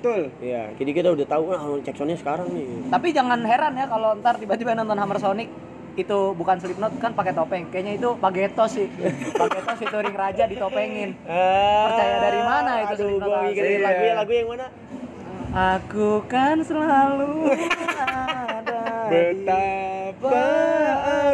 Betul. 0.00 0.32
Iya, 0.40 0.72
jadi 0.80 0.90
kita 0.96 1.12
udah 1.12 1.26
tahu 1.28 1.52
ah 1.52 1.76
cek 1.84 1.92
soundnya 1.92 2.16
sekarang 2.16 2.48
nih 2.56 2.88
Tapi 2.88 3.12
jangan 3.12 3.44
heran 3.44 3.76
ya 3.76 3.84
kalau 3.84 4.16
ntar 4.16 4.40
tiba-tiba 4.40 4.72
nonton 4.72 4.96
Hammer 4.96 5.20
Sonic 5.20 5.52
itu 5.92 6.32
bukan 6.40 6.56
Slipknot 6.56 6.96
kan 6.96 7.12
pakai 7.12 7.36
topeng. 7.36 7.68
Kayaknya 7.68 8.00
itu 8.00 8.16
Pagetos 8.16 8.80
sih. 8.80 8.88
Pagetos 9.44 9.76
itu 9.76 9.92
ring 10.00 10.16
raja 10.16 10.48
ditopengin. 10.48 11.12
Percaya 11.84 12.16
dari 12.24 12.40
mana 12.40 12.80
itu 12.88 12.96
Aduh, 12.96 13.20
Slipknot 13.20 13.28
gua 13.28 13.44
mikirin 13.44 13.84
lagu 13.84 14.00
ya 14.00 14.16
lagu 14.16 14.32
yang 14.32 14.48
mana? 14.48 14.72
Aku 15.50 16.24
kan 16.32 16.64
selalu 16.64 17.52
ada 18.00 19.10
Betapa 19.12 20.40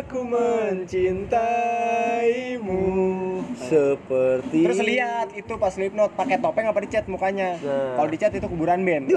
aku 0.03 0.27
mencintaimu. 0.27 1.37
Seperti 3.67 4.59
Terus 4.63 4.81
lihat 4.81 5.29
itu 5.35 5.53
pas 5.59 5.75
Slipknot 5.75 6.15
pakai 6.15 6.39
topeng 6.39 6.67
apa 6.71 6.79
dicat 6.81 7.05
mukanya. 7.11 7.59
Nah. 7.59 7.99
Kalau 7.99 8.09
dicat 8.09 8.33
itu 8.35 8.47
kuburan 8.47 8.87
band. 8.87 9.11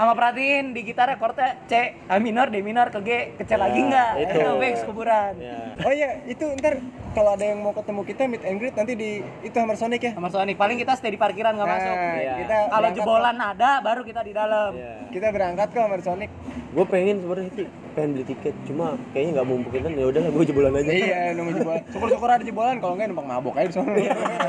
Sama 0.00 0.16
perhatiin 0.16 0.72
di 0.72 0.80
gitarnya 0.80 1.20
chordnya 1.20 1.60
C, 1.68 1.72
A 2.08 2.16
minor, 2.16 2.48
D 2.48 2.64
minor, 2.64 2.88
ke 2.88 3.04
G, 3.04 3.10
ke 3.36 3.44
C 3.44 3.52
lagi 3.54 3.76
Ya, 3.76 3.84
enggak? 3.84 4.10
itu. 4.16 4.32
Itu 4.34 4.50
Bex 4.56 4.76
kuburan. 4.82 5.32
Ya. 5.36 5.76
Oh 5.76 5.92
iya, 5.92 6.24
itu 6.24 6.40
ntar 6.56 6.80
kalau 7.12 7.36
ada 7.36 7.44
yang 7.44 7.60
mau 7.60 7.76
ketemu 7.76 8.00
kita 8.08 8.24
meet 8.24 8.40
and 8.40 8.56
greet 8.56 8.72
nanti 8.72 8.96
di 8.96 9.10
itu 9.44 9.52
Hammer 9.54 9.76
Sonic 9.76 10.00
ya. 10.00 10.16
Hammer 10.16 10.32
Sonic 10.32 10.56
paling 10.56 10.80
kita 10.80 10.96
stay 10.96 11.12
di 11.12 11.20
parkiran 11.20 11.52
nggak 11.52 11.68
Nah, 11.68 11.76
masuk. 11.76 11.92
Iya. 12.16 12.32
kita 12.38 12.56
Kalau 12.64 12.80
berangkat 12.80 12.96
jebolan 12.96 13.36
ada, 13.36 13.70
baru 13.78 14.00
kita 14.00 14.20
di 14.22 14.32
dalam. 14.32 14.70
Ya. 14.72 14.88
ke- 15.04 15.12
kita 15.12 15.26
berangkat 15.28 15.68
ke 15.68 15.78
Hammer 15.78 16.00
Sonic. 16.00 16.30
Gue 16.70 16.86
pengen 16.86 17.18
sebenarnya 17.18 17.50
sih 17.52 17.66
pengen 17.90 18.08
beli 18.14 18.24
tiket, 18.24 18.54
cuma 18.62 18.86
kayaknya 19.10 19.30
nggak 19.34 19.46
memungkinkan. 19.50 19.90
Ya 19.92 20.06
udahlah, 20.06 20.30
gue 20.30 20.44
jebolan 20.46 20.72
aja. 20.72 20.86
iya, 20.88 21.20
nunggu 21.34 21.52
jebolan. 21.56 21.82
Syukur-syukur 21.90 22.28
ada 22.30 22.40
jebolan, 22.40 22.78
kalau 22.78 22.94
enggak 22.94 23.08
numpang 23.10 23.28
mabok 23.28 23.54
aja 23.58 23.66
di 23.66 23.74
sana. 23.74 23.90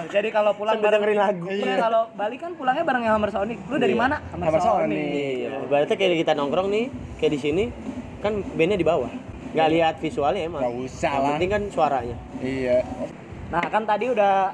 Jadi 0.07 0.29
kalau 0.29 0.53
pulang 0.53 0.77
dengerin 0.77 1.17
lagu. 1.17 1.49
Iya, 1.49 1.81
kalau 1.81 2.13
Bali 2.13 2.37
kan 2.37 2.53
pulangnya 2.53 2.85
bareng 2.85 3.03
yang 3.03 3.17
Hammer 3.17 3.33
Sonic. 3.33 3.57
Lu 3.65 3.75
dari 3.75 3.91
Iya. 3.91 3.99
mana? 3.99 4.15
Hammer 4.31 4.61
Sonic. 4.61 5.40
Iya, 5.41 5.57
berarti 5.65 5.93
kayak 5.97 6.21
kita 6.21 6.33
nongkrong 6.37 6.69
nih, 6.69 6.85
kayak 7.17 7.31
di 7.33 7.39
sini 7.41 7.63
kan 8.21 8.45
bandnya 8.53 8.77
di 8.77 8.85
bawah. 8.85 9.09
Nggak 9.51 9.69
lihat 9.73 9.95
visualnya 9.97 10.45
emang. 10.45 10.61
Nggak 10.61 10.75
usah 10.85 11.11
Yang 11.11 11.21
lah. 11.21 11.29
penting 11.33 11.49
kan 11.49 11.61
suaranya. 11.73 12.17
iya. 12.39 12.77
Nah, 13.49 13.65
kan 13.67 13.83
tadi 13.83 14.05
udah 14.07 14.53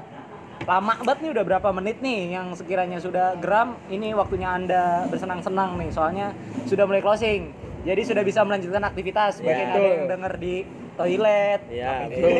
lama 0.66 0.92
banget 1.00 1.18
nih 1.22 1.30
udah 1.32 1.44
berapa 1.46 1.68
menit 1.70 1.96
nih 2.02 2.34
yang 2.34 2.52
sekiranya 2.52 2.98
sudah 3.00 3.38
geram 3.38 3.78
ini 3.88 4.12
waktunya 4.12 4.52
anda 4.52 5.06
bersenang-senang 5.08 5.80
nih 5.80 5.88
soalnya 5.88 6.36
sudah 6.68 6.84
mulai 6.84 7.00
closing 7.00 7.48
jadi 7.88 8.04
sudah 8.04 8.20
bisa 8.20 8.44
melanjutkan 8.44 8.84
aktivitas 8.84 9.40
mungkin 9.40 9.64
ada 9.64 9.80
yang 9.80 10.04
denger 10.12 10.32
di 10.36 10.68
toilet 10.98 11.60
Iya, 11.68 11.92
betul. 12.04 12.38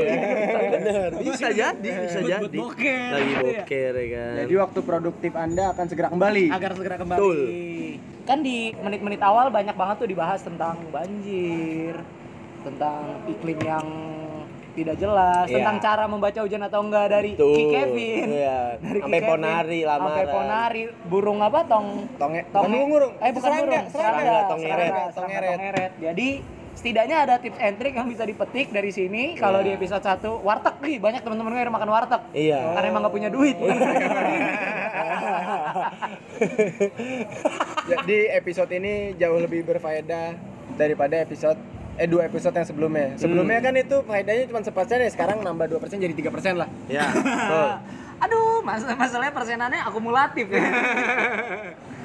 Bener. 0.69 1.11
Bisa 1.23 1.49
jadi, 1.49 1.91
bisa 2.03 2.19
jadi. 2.21 2.57
boker, 2.57 3.09
Lagi 3.09 3.25
gitu 3.25 3.47
ya. 3.47 3.63
boker 3.63 3.93
ya 3.95 4.07
kan. 4.11 4.33
Jadi 4.37 4.55
waktu 4.57 4.79
produktif 4.83 5.33
Anda 5.33 5.65
akan 5.71 5.85
segera 5.87 6.09
kembali. 6.09 6.45
agar 6.51 6.71
segera 6.75 6.97
kembali 6.97 7.19
Betul. 7.19 7.39
kan 8.25 8.39
di 8.41 8.59
menit-menit 8.75 9.21
awal 9.21 9.49
banyak 9.49 9.73
banget 9.73 9.97
tuh 9.97 10.09
dibahas 10.09 10.41
tentang 10.41 10.77
banjir 10.91 11.97
tentang 12.61 13.01
iklim 13.27 13.57
yang 13.59 13.87
tidak 14.71 14.95
jelas 14.95 15.43
Iya. 15.45 15.59
tentang 15.59 15.77
cara 15.81 16.05
membaca 16.05 16.39
hujan 16.39 16.61
atau 16.61 16.81
enggak 16.81 17.07
dari 17.09 17.33
Betul. 17.33 17.51
Ki 17.51 17.63
Kevin 17.69 18.27
Iya. 18.29 18.59
dari 18.85 18.95
Ki 18.95 19.03
Sampai 19.03 19.19
Kevin. 19.19 19.31
ponari 19.33 19.81
lamaran. 19.83 20.05
sampai 20.05 20.25
ponari 20.29 20.83
burung 21.05 21.39
apa 21.41 21.61
tong 21.65 21.87
Tonge, 22.15 22.41
tong 22.49 22.63
bukan 22.65 22.79
ngurung, 22.85 23.13
eh 23.17 23.31
bukan 23.33 23.43
serangga, 23.45 23.65
burung 23.65 23.87
serangga, 23.89 24.21
serangga, 24.21 24.39
tong 24.45 24.61
serangga, 24.61 24.85
serangga, 24.85 25.03
Tong 25.11 25.27
ngeret. 25.27 25.49
tong 25.49 25.63
ngeret. 25.65 25.91
jadi 25.99 26.29
setidaknya 26.79 27.17
ada 27.19 27.35
tips 27.37 27.59
and 27.59 27.75
trick 27.75 27.91
yang 27.93 28.07
bisa 28.07 28.23
dipetik 28.23 28.71
dari 28.71 28.89
sini 28.89 29.35
kalau 29.35 29.59
di 29.59 29.75
Iya. 29.75 29.77
episode 29.77 29.99
1 30.01 30.39
warteg 30.39 30.79
nih 30.79 30.97
banyak 30.97 31.21
teman-teman 31.21 31.51
gue 31.51 31.61
yang 31.61 31.75
makan 31.75 31.91
warteg 31.91 32.23
Iya. 32.31 32.61
karena 32.73 32.87
emang 32.87 33.03
gak 33.03 33.13
punya 33.13 33.29
duit 33.29 33.59
ini. 33.59 33.67
Jadi 37.89 38.19
episode 38.31 38.71
ini 38.71 38.95
jauh 39.17 39.39
lebih 39.39 39.67
berfaedah 39.67 40.39
daripada 40.77 41.19
episode 41.19 41.59
eh 41.99 42.07
dua 42.07 42.31
episode 42.31 42.55
yang 42.55 42.63
sebelumnya. 42.65 43.19
Sebelumnya 43.19 43.59
kan 43.59 43.75
itu 43.75 43.97
faedahnya 44.07 44.47
cuma 44.47 44.63
sepersen 44.63 45.03
ya, 45.03 45.11
sekarang 45.11 45.43
nambah 45.43 45.67
2% 45.67 45.99
jadi 45.99 46.15
3% 46.15 46.55
lah. 46.55 46.71
Ya, 46.87 47.11
betul. 47.11 47.69
Aduh, 48.23 48.63
mas 48.63 48.87
masalahnya 48.87 49.35
persenannya 49.35 49.83
akumulatif 49.83 50.47
ya. 50.47 50.63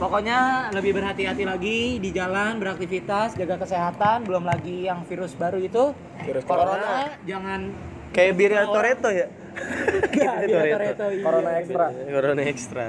Pokoknya 0.00 0.72
lebih 0.72 0.96
berhati-hati 0.96 1.44
lagi 1.44 2.00
di 2.00 2.08
jalan, 2.08 2.56
beraktivitas, 2.56 3.36
jaga 3.36 3.60
kesehatan, 3.60 4.24
belum 4.24 4.48
lagi 4.48 4.88
yang 4.88 5.04
virus 5.04 5.36
baru 5.36 5.60
itu. 5.60 5.92
Virus 6.24 6.44
corona, 6.48 7.12
jangan 7.28 7.68
Kayak 8.10 8.32
Birya 8.34 8.64
Toretto 8.66 9.10
ya? 9.12 9.28
Iya, 10.16 10.30
Birya 10.40 10.62
Toretto, 10.72 11.06
iya. 11.12 11.22
Corona 11.22 11.50
ekstra. 11.60 11.86
Corona 11.92 12.42
ekstra. 12.48 12.88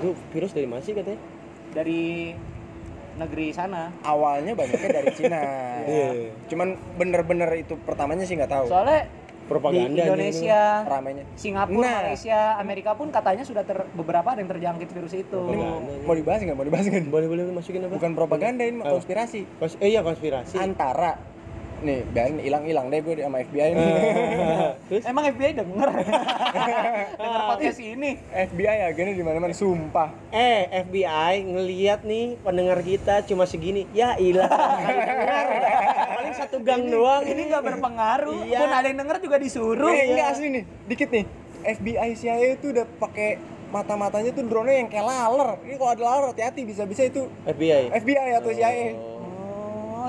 Itu 0.00 0.08
virus 0.32 0.50
dari 0.56 0.66
mana 0.66 0.82
sih 0.82 0.96
katanya? 0.96 1.20
dari 1.76 2.32
negeri 3.20 3.46
sana. 3.52 3.92
Awalnya 4.00 4.56
banyaknya 4.56 4.88
dari 4.88 5.10
Cina. 5.12 5.42
Iya. 5.86 6.34
Cuman 6.50 6.74
bener-bener 6.98 7.46
itu 7.62 7.78
pertamanya 7.78 8.26
sih 8.26 8.34
nggak 8.34 8.50
tahu. 8.50 8.66
Soalnya 8.66 9.06
Propaganda 9.46 9.94
di 9.94 10.02
Indonesia, 10.02 10.82
Ramainya. 10.82 11.24
Singapura, 11.34 11.86
Nah. 11.86 11.98
Malaysia, 12.02 12.38
Amerika 12.58 12.90
pun 12.92 13.08
katanya 13.08 13.46
sudah 13.46 13.62
ter, 13.62 13.86
beberapa 13.94 14.26
ada 14.26 14.42
yang 14.42 14.50
terjangkit 14.50 14.88
virus 14.90 15.14
itu. 15.14 15.40
Ini 15.46 15.56
mau, 15.56 15.78
mau 16.02 16.14
dibahas 16.14 16.42
nggak? 16.42 16.56
Mau 16.58 16.66
dibahas 16.66 16.84
nggak? 16.84 17.06
Boleh 17.06 17.26
boleh 17.30 17.42
masukin 17.50 17.86
apa? 17.86 17.94
Bukan 17.94 18.12
propaganda 18.12 18.62
ini 18.62 18.82
konspirasi. 18.82 19.46
Kons- 19.56 19.78
eh 19.78 19.88
iya 19.88 20.02
konspirasi. 20.02 20.58
Antara 20.58 21.14
nih 21.82 21.98
biarin 22.08 22.38
hilang-hilang 22.40 22.86
deh 22.88 23.00
gue 23.04 23.14
sama 23.20 23.42
FBI 23.44 23.68
ini. 23.76 23.86
Terus 24.88 25.04
Emang 25.04 25.24
FBI 25.28 25.52
denger? 25.56 25.88
denger 27.20 27.40
podcast 27.50 27.80
ini? 27.80 28.10
FBI 28.30 28.78
agennya 28.88 29.14
di 29.16 29.24
mana-mana 29.24 29.52
sumpah. 29.52 30.12
eh 30.32 30.68
FBI 30.86 31.34
ngelihat 31.44 32.00
nih 32.06 32.40
pendengar 32.40 32.80
kita 32.80 33.24
cuma 33.28 33.44
segini. 33.44 33.84
Ya 33.92 34.16
ilah. 34.16 34.48
Paling 36.16 36.34
satu 36.36 36.64
gang 36.64 36.88
doang 36.88 37.24
Ini 37.28 37.42
nggak 37.52 37.62
berpengaruh. 37.62 38.46
Iya. 38.48 38.58
Pun 38.64 38.70
ada 38.72 38.86
yang 38.88 38.98
denger 39.04 39.16
juga 39.20 39.36
disuruh. 39.36 39.92
Eh, 39.92 40.16
enggak 40.16 40.28
asli 40.32 40.46
nih, 40.52 40.64
dikit 40.88 41.08
nih. 41.12 41.24
FBI 41.66 42.10
CIA 42.14 42.54
itu 42.54 42.70
udah 42.70 42.86
pakai 43.02 43.56
mata-matanya 43.74 44.30
tuh 44.30 44.46
drone 44.46 44.86
yang 44.86 44.88
kayak 44.88 45.06
laler. 45.06 45.58
Ini 45.66 45.74
kalau 45.76 45.90
ada 45.90 46.02
laler 46.06 46.24
hati-hati 46.32 46.60
bisa-bisa 46.62 47.02
itu 47.04 47.26
FBI. 47.44 47.90
FBI 47.92 48.28
atau 48.38 48.50
CIA. 48.54 48.94
Oh, 48.94 49.15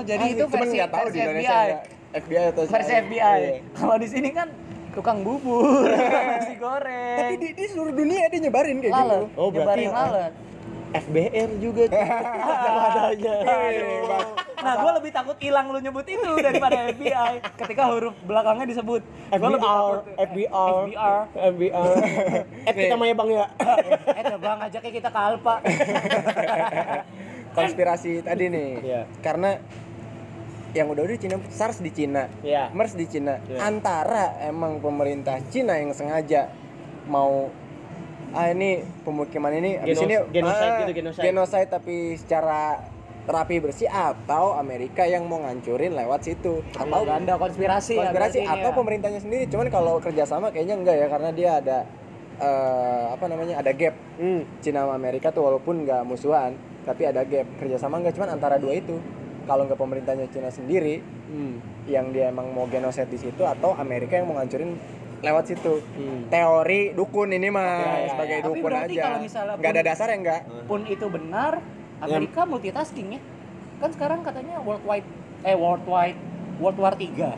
jadi 0.00 0.24
Asli, 0.24 0.34
itu 0.34 0.44
versi, 0.46 0.74
nggak 0.76 0.90
tahu 0.90 1.00
versi 1.02 1.12
di 1.12 1.20
Indonesia 1.20 1.56
FBI. 1.56 1.72
FBI 2.10 2.44
atau. 2.46 2.62
Versi 2.66 2.92
FBI. 2.94 3.38
Iya. 3.38 3.52
Kalau 3.72 3.96
di 3.96 4.08
sini 4.08 4.28
kan 4.30 4.48
tukang 4.90 5.18
bubur, 5.20 5.86
nasi 6.30 6.54
goreng. 6.56 7.16
Tapi 7.16 7.34
di, 7.36 7.48
di 7.52 7.64
seluruh 7.66 7.92
dunia 7.92 8.26
dia 8.26 8.40
nyebarin 8.40 8.78
kayak 8.78 8.94
lalat. 8.94 9.20
gitu. 9.20 9.26
Oh, 9.36 9.48
berarti- 9.48 9.84
Nyebarin 9.84 9.90
lalat. 9.92 10.32
FBR 10.88 11.50
juga 11.60 11.84
tuh. 11.84 12.00
adanya. 12.88 13.36
Nah, 14.58 14.74
gue 14.74 14.90
lebih 14.96 15.12
takut 15.12 15.36
hilang 15.36 15.68
lu 15.68 15.78
nyebut 15.78 16.00
itu 16.02 16.30
daripada 16.40 16.80
FBI. 16.96 17.44
Ketika 17.60 17.92
huruf 17.92 18.16
belakangnya 18.24 18.66
disebut. 18.66 19.04
FBR. 19.28 19.94
FBR, 20.16 20.74
FBR. 20.88 21.20
FBR. 21.28 21.94
Eh 22.64 22.72
kita 22.72 22.94
mah 22.96 23.04
ya 23.04 23.14
bang 23.14 23.28
ya. 23.30 23.46
Eh, 24.16 24.24
bang 24.34 24.58
ajaknya 24.64 24.92
kita 24.96 25.08
ke 25.12 25.20
Alpa. 25.20 25.54
Konspirasi 27.52 28.22
tadi 28.22 28.44
nih. 28.48 28.70
Iya. 28.80 29.02
Karena 29.20 29.60
yang 30.78 30.88
udah-udah 30.88 31.16
Cina 31.16 31.36
SARS 31.48 31.78
di 31.78 31.90
Cina, 31.90 32.30
Iya. 32.40 32.70
MERS 32.70 32.94
di 32.94 33.04
Cina. 33.04 33.42
Iya. 33.42 33.58
Antara 33.60 34.38
emang 34.40 34.78
pemerintah 34.78 35.42
Cina 35.44 35.74
yang 35.74 35.90
sengaja 35.90 36.46
mau 37.04 37.50
ah 38.28 38.46
ini 38.46 38.78
pemukiman 39.02 39.48
ini 39.50 39.74
abis 39.76 39.96
Genos- 39.96 40.04
ini 40.04 40.16
genocide 40.30 40.68
ah, 40.68 40.78
gitu, 40.78 40.92
genocide. 40.94 41.24
genocide 41.24 41.68
tapi 41.70 41.96
secara 42.14 42.76
rapi 43.26 43.56
bersih 43.58 43.88
atau 43.88 44.52
Amerika 44.54 45.02
yang 45.02 45.24
mau 45.24 45.36
ngancurin 45.38 45.92
lewat 45.94 46.20
situ 46.22 46.60
atau 46.70 46.84
Propaganda 47.02 47.36
konspirasi, 47.36 47.92
ya 47.94 48.04
konspirasi 48.06 48.38
ini 48.38 48.48
atau 48.50 48.70
ya. 48.70 48.76
pemerintahnya 48.76 49.20
sendiri 49.22 49.44
cuman 49.46 49.68
kalau 49.68 49.96
kerjasama 49.98 50.48
kayaknya 50.48 50.76
enggak 50.76 50.96
ya 50.98 51.06
karena 51.06 51.30
dia 51.30 51.50
ada 51.56 51.78
eh, 52.38 53.04
apa 53.10 53.24
namanya 53.26 53.54
ada 53.56 53.72
gap 53.72 53.96
Hmm. 54.16 54.44
Cina 54.58 54.82
sama 54.82 54.92
Amerika 54.94 55.28
tuh 55.28 55.42
walaupun 55.44 55.82
nggak 55.82 56.02
musuhan 56.04 56.52
tapi 56.84 57.04
ada 57.04 57.22
gap 57.22 57.48
kerjasama 57.56 57.96
nggak 57.98 58.12
cuman 58.12 58.28
antara 58.30 58.56
dua 58.56 58.74
itu 58.74 59.00
kalau 59.48 59.64
nggak 59.64 59.80
pemerintahnya 59.80 60.28
Cina 60.28 60.52
sendiri 60.52 61.00
Hmm. 61.26 61.56
yang 61.84 62.12
dia 62.12 62.28
emang 62.28 62.52
mau 62.52 62.64
genocide 62.66 63.08
di 63.08 63.16
situ 63.18 63.42
atau 63.42 63.72
Amerika 63.74 64.14
yang 64.14 64.28
mau 64.28 64.36
ngancurin 64.36 64.76
lewat 65.18 65.44
situ 65.46 65.80
Hmm. 65.90 66.28
teori 66.28 66.92
dukun 66.92 67.32
ini 67.32 67.48
mah 67.48 67.64
Ya, 67.74 67.92
ya, 67.98 68.08
sebagai 68.12 68.36
ya. 68.36 68.40
Tapi 68.40 68.48
dukun 68.52 68.62
berarti 68.62 68.94
aja 68.94 69.02
kalau 69.02 69.18
misalnya 69.18 69.54
nggak 69.56 69.72
ada 69.72 69.82
dasar 69.82 70.06
ya 70.06 70.16
enggak 70.16 70.40
pun 70.64 70.80
itu 70.84 71.06
benar 71.08 71.52
Amerika 71.98 72.40
multitasking 72.44 73.08
ya 73.10 73.20
kan 73.78 73.90
sekarang 73.90 74.20
katanya 74.20 74.60
worldwide 74.60 75.08
eh 75.42 75.56
worldwide 75.56 76.18
World 76.58 76.78
War 76.78 76.94
3 76.94 77.34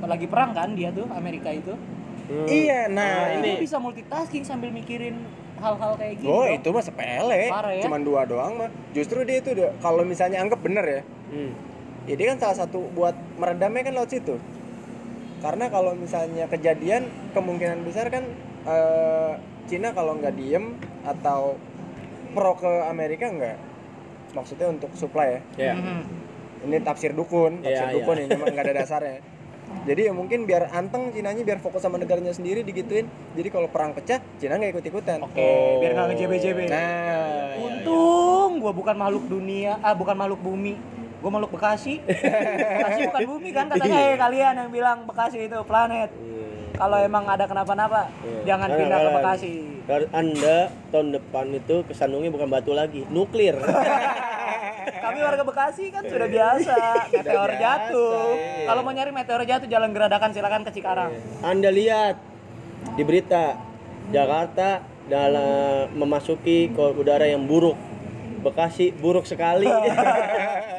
lagi 0.00 0.26
perang 0.26 0.50
kan 0.50 0.72
dia 0.72 0.88
tuh 0.90 1.04
Amerika 1.10 1.52
itu 1.52 1.76
Hmm. 2.22 2.46
iya 2.46 2.86
nah 2.86 3.26
Tapi 3.26 3.34
ini 3.36 3.50
dia 3.50 3.58
bisa 3.58 3.76
multitasking 3.76 4.46
sambil 4.46 4.70
mikirin 4.70 5.18
hal-hal 5.60 5.92
kayak 5.94 6.14
gitu 6.16 6.26
Oh 6.26 6.42
dong. 6.42 6.56
itu 6.56 6.68
mah 6.70 6.82
sepele, 6.82 7.42
Parah 7.46 7.70
ya. 7.70 7.82
cuman 7.82 8.00
dua 8.00 8.22
doang 8.24 8.52
mah. 8.56 8.70
Justru 8.90 9.22
dia 9.22 9.38
itu 9.38 9.52
kalau 9.78 10.02
misalnya 10.02 10.40
anggap 10.40 10.58
bener 10.58 10.82
ya, 10.82 11.02
Hmm. 11.28 11.52
ya 12.04 12.14
dia 12.14 12.26
kan 12.30 12.38
salah 12.40 12.56
satu 12.58 12.88
buat 12.90 13.12
meredamnya 13.36 13.82
kan 13.82 13.94
lewat 13.94 14.10
situ. 14.10 14.36
Karena 15.40 15.68
kalau 15.68 15.92
misalnya 15.94 16.44
kejadian 16.46 17.06
kemungkinan 17.30 17.80
besar 17.80 18.08
kan 18.08 18.24
eh, 18.62 19.32
Cina 19.64 19.90
kalau 19.90 20.12
nggak 20.14 20.34
diem 20.34 20.74
atau 21.00 21.56
pro 22.30 22.52
ke 22.54 22.68
Amerika 22.84 23.26
nggak, 23.26 23.56
maksudnya 24.32 24.68
untuk 24.68 24.90
supply 24.92 25.40
ya. 25.56 25.72
Ya. 25.72 25.74
Mhm. 25.74 26.02
Ini 26.60 26.76
tafsir 26.80 27.12
dukun, 27.12 27.60
tafsir 27.60 27.88
Iya, 27.88 27.94
dukun 27.96 28.16
iya. 28.16 28.22
ini 28.22 28.30
memang 28.30 28.52
nggak 28.52 28.66
ada 28.66 28.76
dasarnya. 28.80 29.18
Jadi 29.80 30.06
ya 30.06 30.12
mungkin 30.12 30.44
biar 30.44 30.68
anteng 30.70 31.08
Cinanya 31.10 31.40
biar 31.40 31.58
fokus 31.58 31.80
sama 31.80 31.96
negaranya 31.96 32.30
sendiri 32.30 32.60
digituin. 32.60 33.08
Jadi 33.32 33.48
kalau 33.48 33.66
perang 33.66 33.90
pecah, 33.90 34.20
Cina 34.36 34.60
nggak 34.60 34.76
ikut 34.76 34.84
ikutan. 34.86 35.18
Oke, 35.24 35.48
biar 35.80 35.90
nggak 35.92 36.06
nge-JB-JB. 36.12 36.58
Nah, 36.68 37.56
Untung 37.58 38.60
gua 38.60 38.72
bukan 38.72 38.94
makhluk 38.94 39.24
dunia, 39.26 39.80
ah 39.80 39.96
bukan 39.96 40.14
makhluk 40.14 40.40
bumi. 40.40 40.76
Gua 41.20 41.30
makhluk 41.32 41.56
Bekasi. 41.56 42.00
Bekasi 42.80 43.00
bukan 43.08 43.20
bumi 43.26 43.48
kan 43.50 43.66
katanya 43.68 43.98
Iya. 43.98 44.12
eh 44.12 44.16
kalian 44.16 44.54
yang 44.60 44.70
bilang 44.70 44.98
Bekasi 45.04 45.48
itu 45.48 45.56
planet. 45.64 46.10
Kalau 46.70 46.96
emang 46.96 47.28
ada 47.28 47.44
kenapa-napa, 47.44 48.08
Iya. 48.20 48.54
jangan 48.54 48.68
pindah 48.72 48.98
ke 48.98 49.10
Bekasi. 49.16 49.54
Anda 50.14 50.58
tahun 50.88 51.08
depan 51.12 51.50
itu 51.50 51.82
kesandungnya 51.84 52.30
bukan 52.30 52.46
batu 52.46 52.70
lagi, 52.70 53.02
nuklir. 53.10 53.58
Kami 54.80 55.18
warga 55.20 55.42
Bekasi 55.42 55.84
kan 55.88 56.02
sudah 56.02 56.26
biasa, 56.26 56.74
meteor 57.08 57.50
jatuh. 57.52 58.32
iya. 58.32 58.66
Kalau 58.66 58.80
mau 58.80 58.90
nyari 58.90 59.10
meteor 59.10 59.42
jatuh 59.42 59.66
jalan 59.66 59.90
geradakan 59.90 60.30
silakan 60.30 60.62
ke 60.62 60.70
Cikarang. 60.72 61.12
Anda 61.40 61.68
lihat 61.68 62.16
di 62.94 63.02
berita 63.02 63.56
Jakarta 64.08 64.80
dalam 65.06 65.90
memasuki 65.92 66.70
udara 66.72 67.24
yang 67.24 67.44
buruk. 67.44 67.76
Bekasi 68.40 68.92
buruk 68.94 69.24
sekali. 69.24 69.68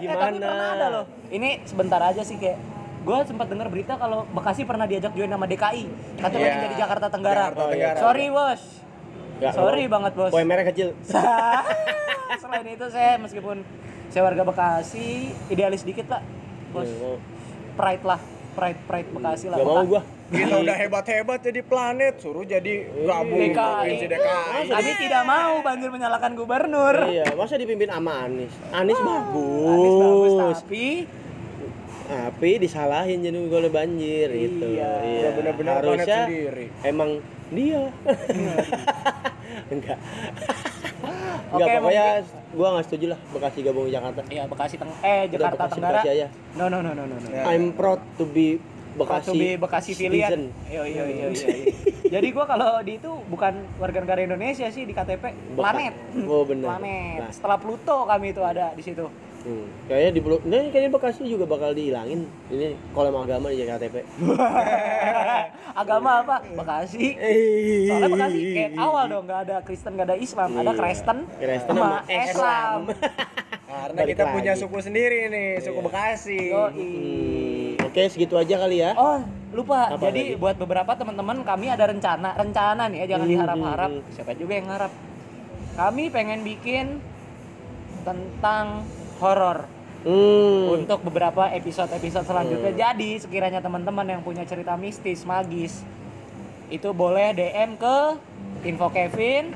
Eh, 0.02 0.10
tapi 0.10 0.34
Gimana? 0.34 0.34
pernah 0.42 0.74
ada 0.74 0.88
loh. 0.90 1.06
Ini 1.30 1.62
sebentar 1.62 2.02
aja 2.02 2.26
sih 2.26 2.34
kayak 2.36 2.58
gue 3.02 3.18
sempat 3.22 3.46
dengar 3.46 3.70
berita 3.70 3.94
kalau 3.96 4.26
Bekasi 4.28 4.66
pernah 4.66 4.90
diajak 4.90 5.14
join 5.14 5.30
sama 5.30 5.46
DKI. 5.46 5.86
Katanya 6.18 6.38
Iya. 6.40 6.50
pengen 6.50 6.64
jadi 6.64 6.76
Jakarta 6.80 7.08
Tenggara. 7.08 7.42
Jakarta 7.48 7.64
Tenggara. 7.70 8.00
Sorry 8.00 8.26
bos. 8.28 8.62
Nggak, 9.42 9.54
Sorry 9.58 9.84
banget 9.90 10.12
bos. 10.14 10.30
UMR 10.30 10.62
kecil. 10.70 10.88
Selain 12.42 12.68
itu 12.70 12.86
saya 12.94 13.18
meskipun 13.18 13.66
saya 14.14 14.22
warga 14.22 14.46
Bekasi, 14.46 15.34
idealis 15.50 15.82
dikit 15.82 16.06
lah, 16.14 16.22
bos. 16.70 16.86
Mau. 16.86 17.18
Pride 17.74 18.04
lah, 18.06 18.22
pride 18.54 18.80
pride 18.86 19.10
Bekasi 19.10 19.50
lah. 19.50 19.58
Nggak 19.58 19.66
mau 19.68 19.86
gua. 19.90 20.02
Kita 20.32 20.56
udah 20.64 20.76
hebat-hebat 20.78 21.40
jadi 21.44 21.60
planet, 21.60 22.24
suruh 22.24 22.46
jadi 22.48 22.88
gabung 23.04 23.52
DKI. 23.52 23.52
provinsi 23.52 24.06
DKI. 24.08 24.64
Kami 24.72 24.92
tidak 24.96 25.24
mau 25.28 25.54
banjir 25.60 25.90
menyalahkan 25.92 26.32
gubernur. 26.38 26.96
Iya, 27.04 27.36
masa 27.36 27.60
dipimpin 27.60 27.92
sama 27.92 28.30
Anies? 28.30 28.54
Anies 28.72 29.02
bagus. 29.02 29.68
Anies 29.68 29.96
bagus 29.98 30.32
tapi 30.38 30.88
Tapi 32.12 32.50
disalahin 32.60 33.24
jadi 33.24 33.40
oleh 33.40 33.72
banjir 33.72 34.28
gitu. 34.32 34.68
Iya, 34.76 35.32
bener-bener 35.36 35.74
planet 35.80 36.04
Harusnya 36.06 36.20
sendiri. 36.28 36.66
emang 36.84 37.10
dia. 37.52 37.82
Enggak. 39.74 39.98
Enggak, 41.52 41.68
pokoknya 41.84 42.06
gua 42.56 42.68
nggak 42.76 42.86
setuju 42.88 43.06
lah 43.12 43.20
Bekasi 43.36 43.60
gabung 43.64 43.88
Jakarta. 43.92 44.22
ya 44.32 44.44
Bekasi 44.48 44.76
Teng 44.80 44.92
eh 45.04 45.28
Udah 45.28 45.32
Jakarta 45.36 45.56
Bekasi, 45.60 45.74
Tenggara. 45.76 46.00
Bekasi 46.00 46.10
aja. 46.10 46.28
No 46.56 46.66
no 46.72 46.80
no 46.80 46.92
no 46.96 47.04
no 47.04 47.16
no. 47.20 47.28
I'm 47.44 47.76
proud 47.76 48.00
to 48.16 48.24
be 48.24 48.60
Bekasi 48.92 49.32
Bekasi. 49.32 49.36
Bekasi, 49.36 49.60
Bekasi 49.60 49.92
pilihan. 50.00 50.30
citizen. 50.32 50.44
Iya 50.68 50.84
iya 50.88 51.04
iya 51.08 51.26
iya. 51.32 51.48
iya. 51.48 51.74
Jadi 52.12 52.28
gua 52.32 52.44
kalau 52.44 52.84
di 52.84 53.00
itu 53.00 53.12
bukan 53.28 53.54
warga 53.80 54.00
negara 54.04 54.20
Indonesia 54.20 54.68
sih 54.68 54.84
di 54.84 54.92
KTP, 54.92 55.56
planet. 55.56 55.94
Oh, 56.28 56.44
benar. 56.44 56.76
Planet. 56.76 57.20
Nah. 57.24 57.32
Setelah 57.32 57.58
Pluto 57.60 58.04
kami 58.04 58.36
itu 58.36 58.44
ada 58.44 58.76
di 58.76 58.84
situ. 58.84 59.08
Hmm. 59.42 59.66
Kayaknya 59.90 60.12
di 60.14 60.22
Bulu- 60.22 60.44
nah, 60.46 60.62
kayaknya 60.70 60.92
Bekasi 60.94 61.24
juga 61.26 61.50
bakal 61.50 61.74
dihilangin 61.74 62.30
ini 62.52 62.76
kolom 62.92 63.16
agama 63.16 63.48
di 63.50 63.64
KTP. 63.64 63.96
Agama 65.74 66.12
apa? 66.20 66.36
Bekasi. 66.46 67.16
Soalnya 67.86 68.10
Bekasi 68.10 68.40
kayak 68.52 68.72
awal 68.76 69.04
dong 69.08 69.24
nggak 69.24 69.40
ada 69.44 69.56
Kristen 69.62 69.92
nggak 69.94 70.08
ada 70.08 70.18
Islam, 70.18 70.50
ada 70.54 70.64
Iya. 70.66 70.78
Kristen, 70.78 71.18
Kristen 71.34 71.74
sama 71.74 72.00
Islam. 72.06 72.80
Karena 73.64 73.98
Balik 73.98 74.12
kita 74.12 74.24
punya 74.30 74.54
suku 74.54 74.78
sendiri 74.80 75.20
nih, 75.28 75.50
suku 75.60 75.76
Iya. 75.76 75.86
Bekasi. 75.86 76.40
Hmm, 76.52 77.84
Oke, 77.84 78.02
segitu 78.08 78.36
aja 78.36 78.56
kali 78.58 78.78
ya. 78.80 78.92
Oh 78.94 79.20
lupa. 79.52 79.92
Apa 79.92 80.08
Jadi 80.08 80.22
lagi? 80.30 80.38
buat 80.38 80.56
beberapa 80.56 80.92
teman-teman 80.94 81.42
kami 81.42 81.68
ada 81.68 81.84
rencana, 81.86 82.32
rencana 82.34 82.88
nih 82.88 82.98
ya 83.00 83.08
jangan 83.10 83.26
Hmm, 83.26 83.34
diharap-harap. 83.34 83.90
hmm, 83.94 84.12
Siapa 84.12 84.32
juga 84.34 84.54
yang 84.54 84.68
ngarap? 84.68 84.92
Kami 85.72 86.04
pengen 86.08 86.40
bikin 86.42 87.00
tentang 88.02 88.84
horor 89.18 89.64
Hmm. 90.02 90.82
untuk 90.82 91.06
beberapa 91.06 91.46
episode-episode 91.54 92.26
selanjutnya. 92.26 92.74
Hmm. 92.74 92.82
Jadi 92.82 93.22
sekiranya 93.22 93.62
teman-teman 93.62 94.06
yang 94.10 94.22
punya 94.26 94.42
cerita 94.50 94.74
mistis, 94.74 95.22
magis, 95.30 95.86
itu 96.74 96.90
boleh 96.90 97.38
DM 97.38 97.78
ke 97.78 97.98
Info 98.66 98.90
Kevin, 98.90 99.54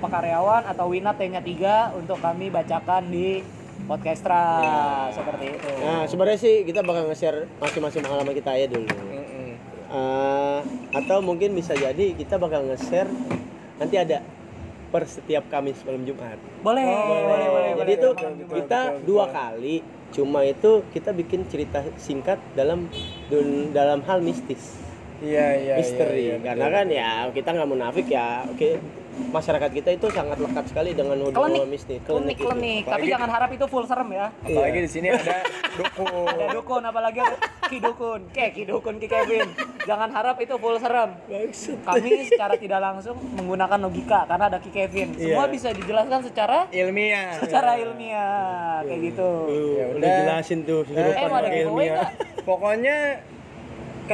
Pekaryawan 0.00 0.64
atau 0.64 0.88
Winat 0.88 1.20
T-nya 1.20 1.44
3 1.44 1.98
untuk 1.98 2.18
kami 2.24 2.48
bacakan 2.48 3.12
di 3.12 3.44
Podcastra 3.82 4.44
seperti 5.10 5.58
itu. 5.58 5.70
Nah, 5.82 6.06
sebenarnya 6.06 6.38
sih 6.38 6.54
kita 6.62 6.86
bakal 6.86 7.10
nge-share 7.10 7.50
masing-masing 7.58 8.06
pengalaman 8.06 8.34
kita 8.34 8.54
ya 8.54 8.66
dulu. 8.70 8.86
Mm-mm. 8.86 9.50
Eh, 9.92 10.60
atau 10.94 11.18
mungkin 11.20 11.52
bisa 11.52 11.74
jadi 11.74 12.14
kita 12.14 12.38
bakal 12.38 12.62
nge-share 12.70 13.10
nanti 13.82 13.98
ada 13.98 14.22
per 14.92 15.08
setiap 15.08 15.48
Kamis 15.48 15.80
malam 15.82 16.04
Jumat. 16.04 16.36
boleh, 16.60 16.84
Oh, 16.84 17.02
boleh, 17.08 17.24
boleh, 17.24 17.48
boleh. 17.48 17.70
Jadi 17.80 17.92
itu 17.96 18.08
betul, 18.12 18.32
betul, 18.36 18.54
kita 18.54 18.80
betul, 18.92 19.06
dua 19.08 19.24
betul. 19.24 19.34
kali 19.34 19.76
cuma 20.12 20.44
itu 20.44 20.70
kita 20.92 21.10
bikin 21.16 21.40
cerita 21.48 21.80
singkat 21.96 22.36
dalam 22.52 22.84
dun- 23.32 23.72
dalam 23.72 24.04
hal 24.04 24.20
mistis. 24.20 24.76
Iya, 25.22 25.46
iya. 25.56 25.74
misteri 25.80 26.18
iya, 26.20 26.34
iya, 26.36 26.44
karena 26.44 26.66
betul. 26.66 26.76
kan 26.76 26.86
ya 26.92 27.10
kita 27.32 27.48
nggak 27.54 27.70
munafik 27.70 28.06
ya 28.10 28.44
oke 28.44 28.68
masyarakat 29.12 29.70
kita 29.72 29.90
itu 29.92 30.06
sangat 30.08 30.36
lekat 30.36 30.64
sekali 30.66 30.90
dengan 30.92 31.16
Klinik, 31.24 31.64
mistis 31.66 32.00
klinik, 32.00 32.36
klinik. 32.36 32.82
Tapi 32.84 33.04
jangan 33.06 33.28
harap 33.28 33.50
itu 33.50 33.64
full 33.64 33.84
serem 33.84 34.08
ya. 34.10 34.26
apalagi 34.38 34.72
Iya. 34.74 34.82
di 34.82 34.90
sini 34.90 35.08
ada 35.08 35.36
dukun. 35.78 36.26
Ada 36.28 36.46
dukun, 36.50 36.82
apalagi 36.82 37.18
ada 37.18 37.36
ki 37.64 37.78
dukun, 37.78 38.20
kayak 38.30 38.52
ki 38.52 38.62
dukun 38.64 38.94
ki 38.96 39.06
Kevin. 39.06 39.48
Jangan 39.82 40.08
harap 40.10 40.36
itu 40.38 40.54
full 40.54 40.76
serem. 40.76 41.10
Kami 41.82 42.10
secara 42.24 42.54
tidak 42.54 42.80
langsung 42.80 43.16
menggunakan 43.32 43.78
logika 43.80 44.24
karena 44.24 44.44
ada 44.46 44.58
ki 44.58 44.70
Kevin. 44.70 45.08
Semua 45.14 45.44
Iya. 45.44 45.52
bisa 45.52 45.68
dijelaskan 45.70 46.20
secara 46.22 46.58
ilmiah. 46.70 47.36
secara 47.38 47.70
ilmiah 47.76 48.80
kayak 48.82 49.00
gitu. 49.04 49.30
Tuh, 49.42 49.74
Ya 49.74 49.84
udah 49.90 50.08
jelasin 50.18 50.58
tuh 50.62 50.80
Eh, 50.82 50.86
kehidupan 50.88 51.26
mau 51.26 51.36
ada 51.36 51.42
pakai 51.42 51.58
giveaway 51.58 51.86
ilmiah. 51.88 52.08
Pokoknya 52.42 52.96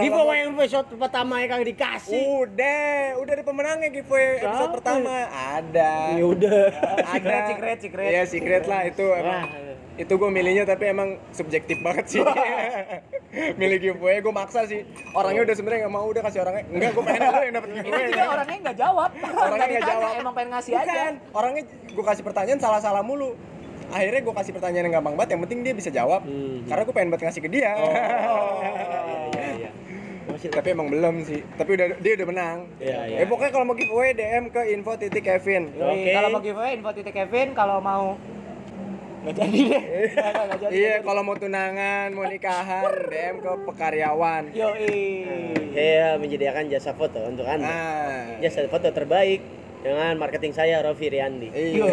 giveaway 0.01 0.37
yang 0.41 0.53
episode 0.55 0.89
pertama 0.95 1.35
yang 1.41 1.49
kagak 1.51 1.69
dikasih 1.75 2.25
Udah, 2.45 2.91
udah 3.19 3.33
ada 3.35 3.45
pemenangnya 3.45 3.89
giveaway 3.91 4.39
episode 4.39 4.73
pertama. 4.79 5.15
Ada. 5.29 5.93
ya 6.15 6.25
udah 6.25 6.61
Secret, 7.09 7.43
secret, 7.51 7.79
secret. 7.83 8.09
Iya, 8.11 8.23
secret 8.29 8.65
lah 8.67 8.81
itu 8.87 9.05
emang. 9.05 9.43
Wah. 9.45 9.77
Itu 9.99 10.15
gue 10.15 10.31
milihnya 10.31 10.63
tapi 10.63 10.95
emang 10.95 11.19
subjektif 11.35 11.83
banget 11.83 12.07
sih. 12.07 12.23
Milih 13.61 13.79
giveaway 13.83 14.23
gue 14.23 14.31
maksa 14.31 14.63
sih. 14.65 14.87
Orangnya 15.11 15.43
udah 15.43 15.55
sebenarnya 15.59 15.81
nggak 15.85 15.95
mau 15.99 16.07
udah 16.07 16.23
kasih 16.23 16.39
orangnya. 16.47 16.65
Enggak, 16.71 16.91
gue 16.95 17.03
pengen 17.03 17.23
yang 17.27 17.55
dapet 17.59 17.69
Ini 17.69 17.83
giveaway. 17.83 18.07
juga 18.15 18.27
orangnya 18.31 18.59
nggak 18.63 18.79
jawab. 18.79 19.11
Orangnya 19.43 19.69
nggak 19.69 19.89
jawab. 19.91 20.13
Emang 20.23 20.35
pengen 20.39 20.51
ngasih 20.55 20.73
aja. 20.79 21.03
Orangnya 21.35 21.63
gue 21.67 22.05
kasih 22.07 22.23
pertanyaan 22.23 22.61
salah-salah 22.63 23.03
mulu. 23.03 23.35
Akhirnya 23.89 24.21
gue 24.21 24.35
kasih 24.37 24.53
pertanyaan 24.53 24.85
yang 24.87 24.95
gampang 25.01 25.15
banget, 25.17 25.31
yang 25.35 25.43
penting 25.49 25.59
dia 25.65 25.75
bisa 25.75 25.91
jawab. 25.91 26.21
Hmm. 26.23 26.63
Karena 26.69 26.83
gue 26.85 26.95
pengen 26.95 27.09
banget 27.11 27.25
ngasih 27.33 27.43
ke 27.43 27.51
dia. 27.51 27.73
iya 29.35 29.49
iya 29.59 29.71
masih 30.29 30.49
tapi 30.53 30.69
emang 30.77 30.89
belum 30.93 31.15
sih. 31.25 31.41
Tapi 31.57 31.71
udah 31.75 31.87
dia 31.99 32.13
udah 32.21 32.29
menang. 32.29 32.59
Iya, 32.79 32.99
iya. 33.09 33.17
Eh 33.25 33.27
pokoknya 33.27 33.53
kalau 33.53 33.65
mau 33.67 33.77
giveaway 33.77 34.13
DM 34.13 34.45
ke 34.53 34.63
info 34.77 34.93
titik 35.01 35.25
Kevin. 35.25 35.73
Oke. 35.75 36.13
Kalau 36.13 36.29
mau 36.31 36.43
giveaway 36.45 36.73
info 36.77 36.91
titik 36.93 37.15
Kevin, 37.17 37.57
kalau 37.57 37.81
mau 37.81 38.15
nggak 39.19 39.35
jadi 39.35 39.61
deh. 39.67 39.83
Nggak 40.47 40.59
jadi. 40.63 40.73
Iya, 40.73 40.95
kalau 41.03 41.27
mau 41.27 41.35
tunangan, 41.35 42.15
mau 42.15 42.23
nikahan, 42.31 42.87
DM 43.11 43.37
ke 43.43 43.53
pekaryawan. 43.67 44.43
Yoi. 44.55 45.03
saya 45.75 46.17
menyediakan 46.23 46.71
jasa 46.71 46.91
foto 46.95 47.23
untuk 47.27 47.47
anda 47.47 47.67
Nah, 47.67 48.39
jasa 48.43 48.67
foto 48.71 48.91
terbaik 48.91 49.43
dengan 49.79 50.15
marketing 50.19 50.51
saya 50.51 50.83
Rofi 50.83 51.07
Riandi 51.07 51.55
iya. 51.55 51.87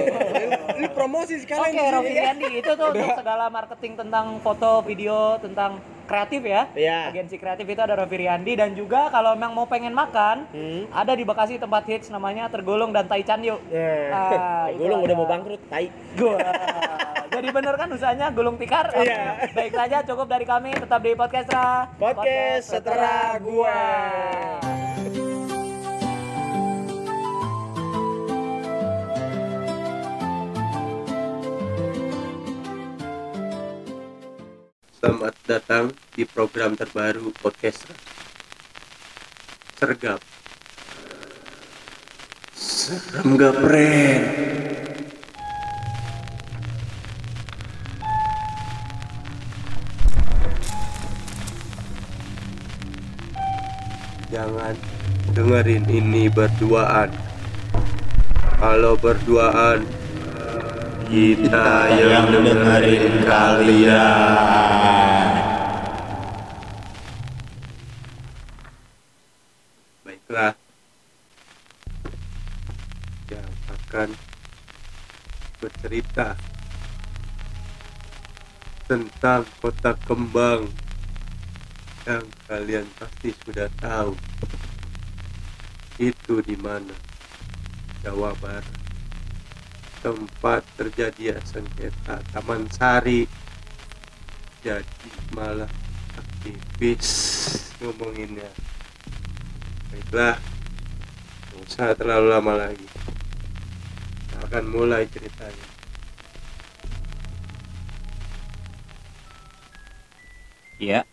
Lu 0.82 0.88
promosi 0.98 1.38
sekalian 1.38 1.70
Oke, 1.70 1.78
sini, 1.78 1.94
Rofi. 1.94 2.14
Riandi 2.18 2.50
itu 2.66 2.72
tuh 2.74 2.88
untuk 2.94 3.10
segala 3.14 3.46
marketing 3.54 3.94
tentang 3.94 4.42
foto, 4.42 4.82
video, 4.82 5.38
tentang 5.38 5.78
kreatif 6.06 6.42
ya. 6.42 6.70
Iya. 6.72 7.10
Agensi 7.10 7.36
kreatif 7.36 7.66
itu 7.66 7.78
ada 7.78 7.94
Rofi 7.94 8.18
Riandi 8.18 8.54
dan 8.54 8.72
juga 8.72 9.10
kalau 9.10 9.34
memang 9.34 9.52
mau 9.52 9.66
pengen 9.66 9.92
makan, 9.92 10.46
Hmm. 10.48 10.86
ada 10.90 11.12
di 11.12 11.22
Bekasi 11.22 11.58
tempat 11.58 11.84
hits 11.84 12.08
namanya 12.08 12.48
Tergolong 12.48 12.90
dan 12.90 13.06
Taichan 13.06 13.42
yuk. 13.42 13.60
Ah, 13.68 14.70
Nah, 14.70 14.72
ada. 14.72 14.96
udah 15.02 15.16
mau 15.16 15.28
bangkrut, 15.28 15.62
tai. 15.68 15.90
Gua. 16.16 16.40
Jadi 17.26 17.48
bener 17.52 17.76
kan 17.76 17.90
usahanya 17.90 18.32
gulung 18.32 18.56
tikar? 18.56 18.96
Iya. 18.96 19.52
Baik 19.52 19.74
saja 19.74 19.98
cukup 20.02 20.26
dari 20.26 20.46
kami 20.46 20.72
tetap 20.72 21.02
di 21.02 21.12
podcast 21.14 21.52
Ra. 21.52 21.90
Podcast 21.94 22.72
Setara 22.72 23.36
Gua. 23.38 23.76
Selamat 35.06 35.38
datang 35.46 35.94
di 36.18 36.26
program 36.26 36.74
terbaru 36.74 37.30
podcast 37.38 37.86
Sergap. 39.78 40.18
Serem 42.50 43.38
gak, 43.38 43.54
Pren? 43.54 44.22
Jangan 54.34 54.74
dengerin 55.38 55.86
ini 55.86 56.34
berduaan. 56.34 57.14
Kalau 58.58 58.98
berduaan, 58.98 59.86
kita 61.06 61.94
yang 61.94 62.26
dengerin 62.34 63.14
kalian. 63.26 65.30
Baiklah. 70.02 70.54
Yang 73.30 73.52
akan 73.70 74.10
bercerita 75.62 76.34
tentang 78.86 79.46
kota 79.62 79.98
kembang 80.06 80.70
yang 82.06 82.26
kalian 82.46 82.86
pasti 83.02 83.34
sudah 83.42 83.66
tahu 83.82 84.14
itu 85.98 86.38
di 86.46 86.54
mana 86.54 86.94
Jawa 88.06 88.38
Barat 88.38 88.85
tempat 90.06 90.62
terjadi 90.78 91.42
sengketa 91.42 92.22
Taman 92.30 92.70
Sari 92.70 93.26
jadi 94.62 95.10
malah 95.34 95.70
aktivis 96.14 97.10
ngomonginnya 97.82 98.46
baiklah 99.90 100.38
usah 101.66 101.98
terlalu 101.98 102.30
lama 102.30 102.54
lagi 102.70 102.86
Kita 104.30 104.46
akan 104.46 104.64
mulai 104.70 105.10
ceritanya 105.10 105.74
Iya. 110.76 111.08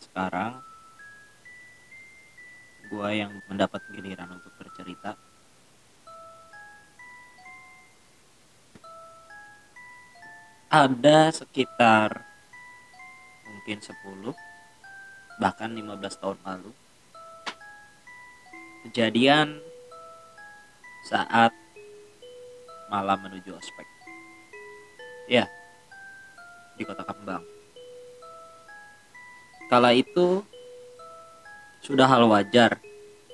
Sekarang 0.00 0.64
gua 2.88 3.12
yang 3.12 3.36
mendapat 3.52 3.84
giliran 3.92 4.32
untuk 4.32 4.48
bercerita. 4.56 5.27
Ada 10.68 11.32
sekitar 11.32 12.28
mungkin 13.48 13.80
10 13.80 14.36
bahkan 15.40 15.72
15 15.72 15.96
tahun 16.20 16.36
lalu 16.44 16.68
kejadian 18.84 19.64
saat 21.08 21.56
malam 22.92 23.16
menuju 23.16 23.56
ospek. 23.56 23.88
Ya, 25.32 25.48
di 26.76 26.84
kota 26.84 27.00
Kembang. 27.00 27.48
Kala 29.72 29.96
itu 29.96 30.44
sudah 31.80 32.04
hal 32.04 32.28
wajar 32.28 32.76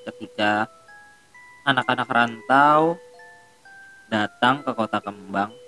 ketika 0.06 0.70
anak-anak 1.66 2.06
rantau 2.06 2.94
datang 4.06 4.62
ke 4.62 4.70
kota 4.70 5.02
Kembang 5.02 5.63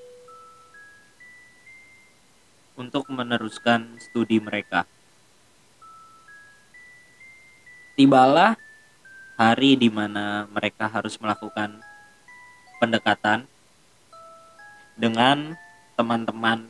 untuk 2.77 3.09
meneruskan 3.09 3.97
studi 3.99 4.39
mereka. 4.39 4.85
Tibalah 7.97 8.61
hari 9.41 9.77
di 9.77 9.89
mana 9.89 10.45
mereka 10.53 10.89
harus 10.89 11.16
melakukan 11.16 11.81
pendekatan 12.77 13.49
dengan 14.97 15.57
teman-teman 15.97 16.68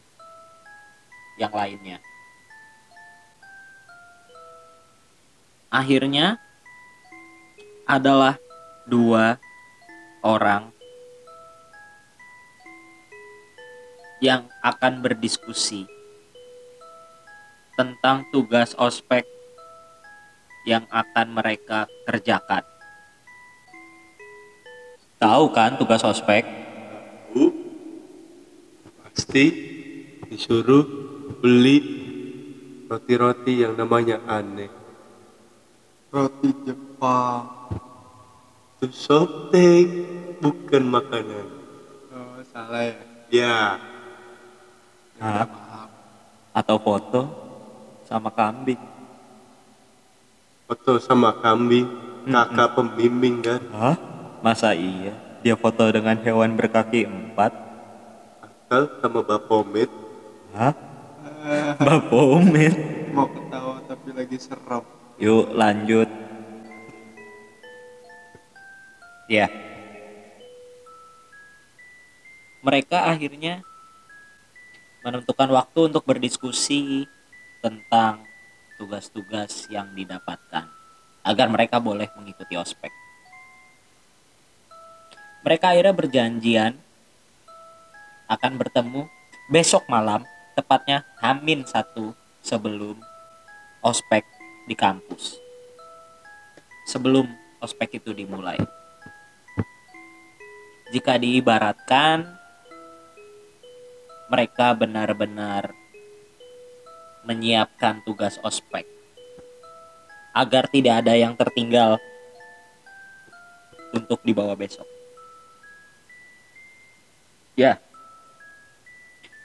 yang 1.39 1.51
lainnya. 1.51 1.99
Akhirnya 5.67 6.39
adalah 7.87 8.39
dua 8.87 9.39
orang 10.23 10.71
yang 14.23 14.47
akan 14.63 15.03
berdiskusi 15.03 15.96
tentang 17.77 18.25
tugas 18.33 18.73
ospek 18.81 19.29
yang 20.65 20.89
akan 20.89 21.37
mereka 21.37 21.87
kerjakan. 22.09 22.65
Tahu 25.21 25.45
kan 25.53 25.77
tugas 25.77 26.01
ospek? 26.01 26.45
Bu, 27.31 27.53
pasti 29.05 29.45
disuruh 30.27 30.85
beli 31.41 31.79
roti-roti 32.89 33.61
yang 33.61 33.77
namanya 33.77 34.25
aneh. 34.25 34.73
Roti 36.11 36.51
Jepang. 36.65 37.45
Itu 38.77 38.93
softtek, 38.93 39.89
bukan 40.41 40.85
makanan. 40.85 41.47
Oh, 42.13 42.41
salah 42.53 42.85
ya. 42.85 42.97
Ya, 43.27 43.61
Hah? 45.17 45.49
Atau 46.53 46.77
foto 46.81 47.46
sama 48.07 48.31
kambing? 48.31 48.79
foto 50.67 50.99
sama 50.99 51.31
kambing, 51.39 51.87
kakak 52.27 52.75
pembimbing 52.75 53.39
kan. 53.39 53.63
Hah? 53.71 53.97
Masa 54.43 54.75
iya? 54.75 55.15
Dia 55.47 55.55
foto 55.55 55.87
dengan 55.87 56.19
hewan 56.19 56.59
berkaki 56.59 57.07
empat? 57.07 57.55
Akal 58.43 58.91
sama 58.99 59.23
Bapomet. 59.23 59.87
Hah? 60.51 60.75
Bapomet. 61.79 62.75
Mau 63.15 63.31
ketawa 63.31 63.79
tapi 63.87 64.11
lagi 64.11 64.37
serem. 64.43 64.83
Yuk 65.23 65.55
lanjut. 65.55 66.11
Ya. 69.31 69.47
Mereka 72.67 73.07
akhirnya 73.07 73.63
menentukan 75.07 75.47
waktu 75.55 75.95
untuk 75.95 76.03
berdiskusi 76.03 77.07
tentang 77.67 78.23
tugas-tugas 78.79 79.67
yang 79.67 79.91
didapatkan 79.91 80.71
agar 81.27 81.47
mereka 81.51 81.83
boleh 81.83 82.07
mengikuti 82.15 82.55
ospek. 82.55 82.95
Mereka 85.43 85.75
akhirnya 85.75 85.91
berjanjian 85.91 86.79
akan 88.31 88.53
bertemu 88.55 89.11
besok 89.51 89.83
malam, 89.91 90.23
tepatnya 90.55 91.03
Hamin 91.19 91.67
satu 91.67 92.15
sebelum 92.39 93.03
ospek 93.83 94.23
di 94.71 94.79
kampus. 94.79 95.43
Sebelum 96.87 97.27
ospek 97.59 97.99
itu 97.99 98.15
dimulai. 98.15 98.63
Jika 100.95 101.19
diibaratkan 101.19 102.31
mereka 104.31 104.75
benar-benar 104.75 105.86
menyiapkan 107.27 108.01
tugas 108.07 108.39
ospek 108.41 108.87
agar 110.37 110.69
tidak 110.71 111.03
ada 111.05 111.19
yang 111.19 111.33
tertinggal 111.35 111.99
untuk 113.91 114.21
dibawa 114.23 114.53
besok. 114.53 114.85
Ya. 117.57 117.81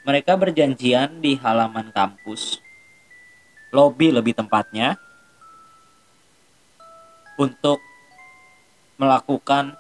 Mereka 0.02 0.34
berjanjian 0.34 1.22
di 1.22 1.38
halaman 1.38 1.94
kampus, 1.94 2.60
lobi 3.70 4.10
lebih 4.10 4.34
tempatnya, 4.34 4.98
untuk 7.38 7.80
melakukan 8.98 9.78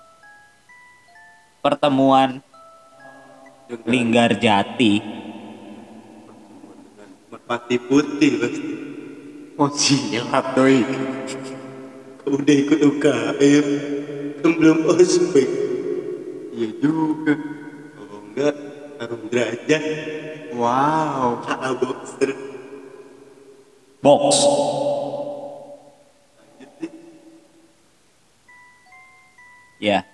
pertemuan 1.62 2.41
Linggar 3.86 4.38
Jati. 4.38 5.20
Merpati 7.52 7.84
putih 7.84 8.32
pasti. 8.39 8.74
Oh, 9.60 9.68
silat 9.76 10.56
doi. 10.56 10.88
Kau 12.24 12.39
udah 12.39 12.56
ikut 12.64 12.80
UKM, 12.80 13.68
kan 14.39 14.52
belum 14.56 14.88
ospek. 14.88 15.52
Iya 16.56 16.80
juga. 16.80 17.36
Kalau 17.91 18.18
enggak, 18.24 18.56
taruh 18.95 19.20
derajat. 19.28 19.84
Wow. 20.56 21.43
AA 21.43 21.70
boxer. 21.76 22.32
Box. 23.99 24.32
Ya. 29.84 30.08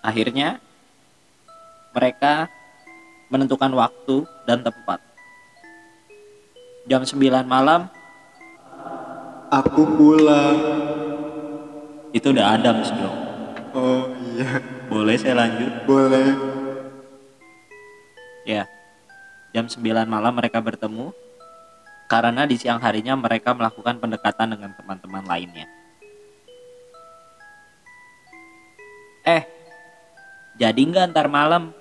Akhirnya 0.00 0.56
mereka 1.92 2.48
menentukan 3.28 3.76
waktu 3.76 4.24
dan 4.48 4.64
tempat. 4.64 5.11
Jam 6.82 7.02
9 7.02 7.14
malam 7.46 7.86
Aku 9.52 9.84
pulang. 10.00 10.56
itu 12.12 12.28
udah 12.28 12.56
Adam 12.56 12.76
dong. 12.84 13.16
Oh 13.72 14.04
iya, 14.32 14.60
Boleh 14.88 15.16
saya 15.16 15.32
lanjut? 15.36 15.72
boleh. 15.84 16.28
Ya. 18.44 18.64
Jam 19.52 19.68
9 19.68 19.80
malam 20.04 20.32
mereka 20.32 20.60
bertemu 20.60 21.12
karena 22.08 22.44
di 22.44 22.56
siang 22.56 22.80
harinya 22.80 23.16
mereka 23.16 23.52
melakukan 23.52 23.96
pendekatan 23.96 24.56
dengan 24.56 24.72
teman-teman 24.76 25.24
lainnya. 25.24 25.68
Eh, 29.24 29.44
jadi 30.56 30.80
nggak 30.80 31.12
ntar 31.12 31.28
malam 31.28 31.72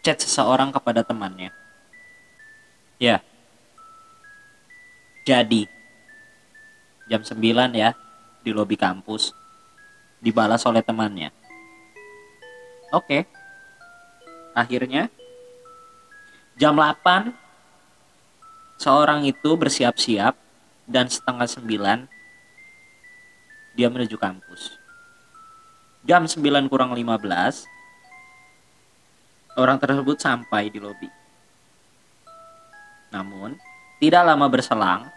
chat 0.00 0.20
seseorang 0.20 0.72
kepada 0.72 1.00
temannya? 1.00 1.52
Ya. 2.98 3.22
Jadi, 5.22 5.70
jam 7.06 7.22
9 7.22 7.70
ya, 7.78 7.94
di 8.42 8.50
lobi 8.50 8.74
kampus, 8.74 9.30
dibalas 10.18 10.66
oleh 10.66 10.82
temannya. 10.82 11.30
Oke. 12.90 13.22
Akhirnya, 14.50 15.06
jam 16.58 16.74
8, 16.74 17.30
seorang 18.82 19.22
itu 19.30 19.50
bersiap-siap 19.54 20.34
dan 20.90 21.06
setengah 21.06 21.46
9, 21.46 22.10
dia 23.78 23.86
menuju 23.86 24.18
kampus. 24.18 24.74
Jam 26.02 26.26
9 26.26 26.66
kurang 26.66 26.96
15, 26.96 27.68
orang 29.54 29.78
tersebut 29.78 30.18
sampai 30.18 30.72
di 30.72 30.82
lobi. 30.82 31.17
Namun, 33.08 33.56
tidak 33.98 34.22
lama 34.24 34.46
berselang, 34.46 35.08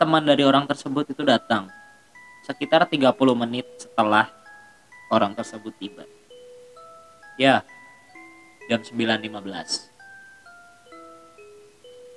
teman 0.00 0.24
dari 0.24 0.42
orang 0.42 0.64
tersebut 0.66 1.12
itu 1.12 1.22
datang. 1.22 1.68
Sekitar 2.44 2.88
30 2.88 3.12
menit 3.36 3.68
setelah 3.76 4.32
orang 5.12 5.36
tersebut 5.36 5.74
tiba. 5.76 6.04
Ya, 7.36 7.62
jam 8.68 8.80
9.15. 8.80 9.90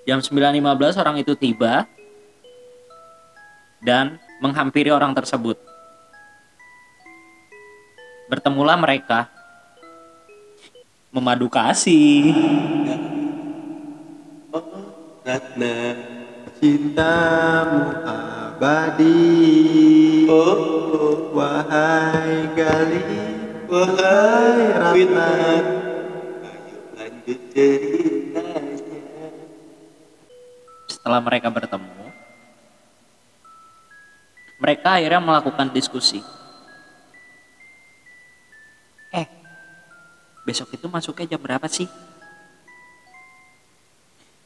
Jam 0.04 0.20
9.15 0.20 1.00
orang 1.00 1.16
itu 1.20 1.34
tiba 1.40 1.88
dan 3.84 4.20
menghampiri 4.40 4.92
orang 4.92 5.16
tersebut. 5.16 5.56
Bertemulah 8.28 8.76
mereka 8.80 9.28
memadu 11.12 11.48
kasih. 11.48 12.83
Karena 15.24 15.96
cintamu 16.60 18.04
abadi. 18.04 19.16
Oh, 20.28 20.36
oh. 20.36 21.16
wahai 21.32 22.52
gali 22.52 23.04
wahai 23.72 24.64
Ratna. 24.76 25.32
Ayo 26.44 26.78
lanjut 27.00 27.40
ceritanya. 27.56 29.02
Setelah 30.92 31.20
mereka 31.24 31.48
bertemu 31.48 32.04
mereka 34.64 34.96
akhirnya 34.96 35.20
melakukan 35.20 35.72
diskusi. 35.76 36.24
Eh 39.12 39.28
besok 40.48 40.76
itu 40.76 40.88
masuknya 40.88 41.36
jam 41.36 41.40
berapa 41.44 41.68
sih? 41.72 41.88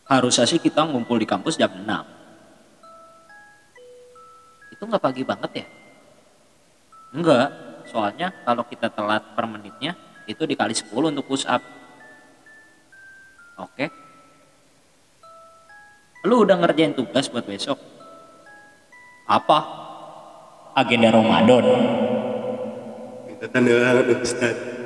Harusnya 0.08 0.47
sih 0.47 0.60
kita 0.60 0.88
ngumpul 0.88 1.20
di 1.20 1.28
kampus 1.28 1.60
jam 1.60 1.72
6 1.72 2.18
itu 4.78 4.86
nggak 4.86 5.01
pagi 5.01 5.26
banget 5.26 5.51
ya? 5.58 5.66
Enggak 7.10 7.49
soalnya 7.89 8.30
kalau 8.45 8.62
kita 8.62 8.93
telat 8.93 9.26
per 9.34 9.49
menitnya 9.49 9.97
itu 10.30 10.45
dikali 10.45 10.78
10 10.78 10.93
untuk 10.93 11.26
push 11.26 11.49
up. 11.49 11.66
Oke. 13.58 13.89
Lu 16.30 16.45
udah 16.45 16.62
ngerjain 16.62 16.93
tugas 16.93 17.26
buat 17.26 17.41
besok? 17.49 17.82
Apa? 19.26 19.60
Agenda 20.78 21.10
Ramadan. 21.10 21.66
Minta 23.26 23.49
tanda 23.49 23.97
Ustaz. 24.22 24.77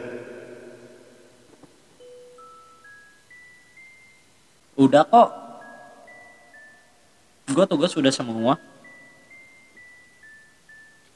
Udah 4.82 5.04
kok. 5.06 5.30
Gue 7.54 7.66
tugas 7.70 7.94
sudah 7.94 8.10
semua. 8.10 8.58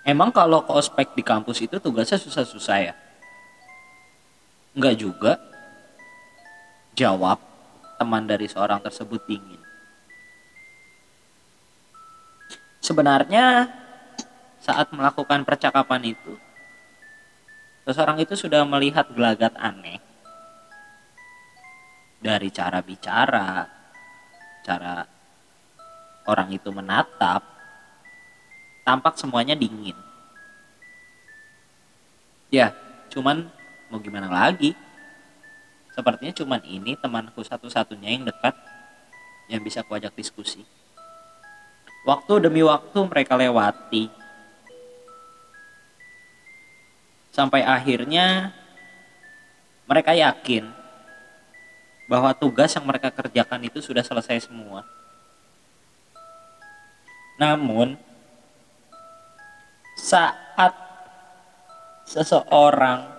Emang 0.06 0.30
kalau 0.30 0.62
ke 0.62 0.70
ospek 0.70 1.18
di 1.18 1.26
kampus 1.26 1.66
itu 1.66 1.82
tugasnya 1.82 2.22
susah-susah 2.22 2.78
ya? 2.78 2.94
Enggak 4.78 5.02
juga. 5.02 5.34
Jawab 6.94 7.42
teman 7.98 8.30
dari 8.30 8.46
seorang 8.46 8.80
tersebut 8.86 9.26
dingin. 9.26 9.60
Sebenarnya 12.86 13.66
saat 14.62 14.94
melakukan 14.94 15.42
percakapan 15.42 16.14
itu 16.14 16.38
seseorang 17.86 18.22
itu 18.22 18.38
sudah 18.38 18.62
melihat 18.66 19.10
gelagat 19.14 19.54
aneh 19.58 20.05
dari 22.26 22.50
cara 22.50 22.82
bicara, 22.82 23.70
cara 24.66 25.06
orang 26.26 26.50
itu 26.58 26.74
menatap, 26.74 27.46
tampak 28.82 29.14
semuanya 29.22 29.54
dingin. 29.54 29.94
Ya, 32.50 32.74
cuman 33.14 33.46
mau 33.94 34.02
gimana 34.02 34.26
lagi? 34.26 34.74
Sepertinya 35.94 36.34
cuman 36.34 36.66
ini 36.66 36.98
temanku 36.98 37.46
satu-satunya 37.46 38.18
yang 38.18 38.26
dekat 38.26 38.58
yang 39.46 39.62
bisa 39.62 39.86
kuajak 39.86 40.18
diskusi. 40.18 40.66
Waktu 42.10 42.50
demi 42.50 42.66
waktu 42.66 43.06
mereka 43.06 43.38
lewati. 43.38 44.10
Sampai 47.30 47.62
akhirnya 47.62 48.50
mereka 49.86 50.18
yakin 50.18 50.85
bahwa 52.06 52.34
tugas 52.38 52.74
yang 52.78 52.86
mereka 52.86 53.10
kerjakan 53.10 53.66
itu 53.66 53.82
sudah 53.82 54.06
selesai 54.06 54.46
semua. 54.46 54.86
Namun 57.36 57.98
saat 59.98 60.74
seseorang 62.06 63.10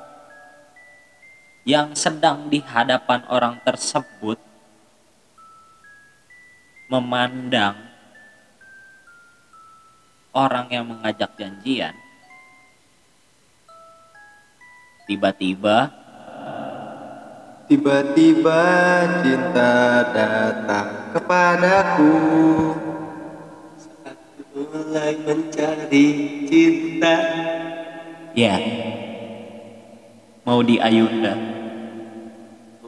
yang 1.66 1.98
sedang 1.98 2.46
di 2.46 2.62
hadapan 2.62 3.26
orang 3.26 3.58
tersebut 3.66 4.38
memandang 6.86 7.74
orang 10.30 10.70
yang 10.70 10.86
mengajak 10.86 11.34
janjian 11.34 11.90
tiba-tiba 15.10 15.90
Tiba-tiba 17.66 18.62
cinta 19.26 20.06
datang 20.14 21.10
kepadaku 21.10 22.14
Saat 23.74 24.18
mulai 24.54 25.18
mencari 25.26 26.06
cinta 26.46 27.18
Ya. 28.38 28.54
Mau 30.46 30.62
di 30.62 30.78
Ayunda. 30.78 31.34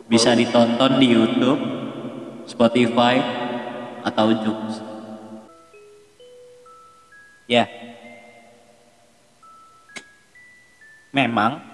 Bisa 0.06 0.36
ditonton 0.36 1.00
di 1.02 1.10
YouTube, 1.10 1.58
Spotify, 2.46 3.18
atau 4.04 4.30
Joox. 4.30 4.84
Ya. 7.48 7.64
Memang 11.10 11.64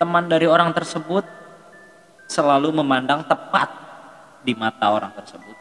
teman 0.00 0.26
dari 0.26 0.48
orang 0.48 0.72
tersebut 0.72 1.43
selalu 2.26 2.72
memandang 2.84 3.24
tepat 3.24 3.68
di 4.44 4.52
mata 4.56 4.92
orang 4.92 5.12
tersebut. 5.16 5.56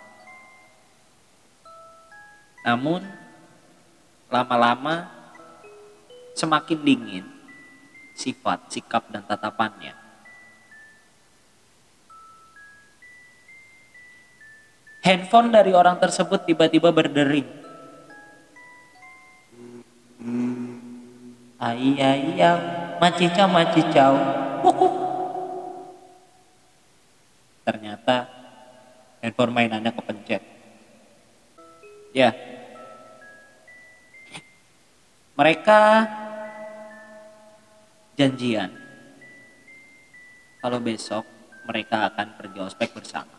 Namun 2.64 3.04
lama-lama 4.32 5.12
semakin 6.34 6.80
dingin 6.82 7.26
sifat, 8.14 8.70
sikap, 8.70 9.10
dan 9.10 9.26
tatapannya. 9.26 9.94
Handphone 15.04 15.52
dari 15.52 15.76
orang 15.76 16.00
tersebut 16.00 16.48
tiba-tiba 16.48 16.96
berdering. 16.96 17.44
Ayah, 21.60 22.16
ayah, 22.16 22.56
macicau, 23.04 23.48
macicau. 23.52 24.14
Wukuk. 24.64 25.03
Ternyata 27.64 28.28
handphone 29.24 29.56
mainannya 29.56 29.92
kepencet. 29.96 30.44
Ya. 32.12 32.36
Mereka 35.34 35.82
janjian 38.14 38.70
kalau 40.62 40.78
besok 40.78 41.26
mereka 41.66 42.14
akan 42.14 42.38
pergi 42.38 42.60
ospek 42.62 42.94
bersama. 42.94 43.34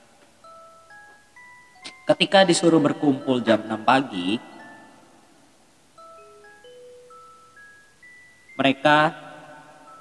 Ketika 2.04 2.42
disuruh 2.42 2.82
berkumpul 2.82 3.40
jam 3.46 3.64
6 3.64 3.80
pagi, 3.86 4.36
mereka 8.58 9.14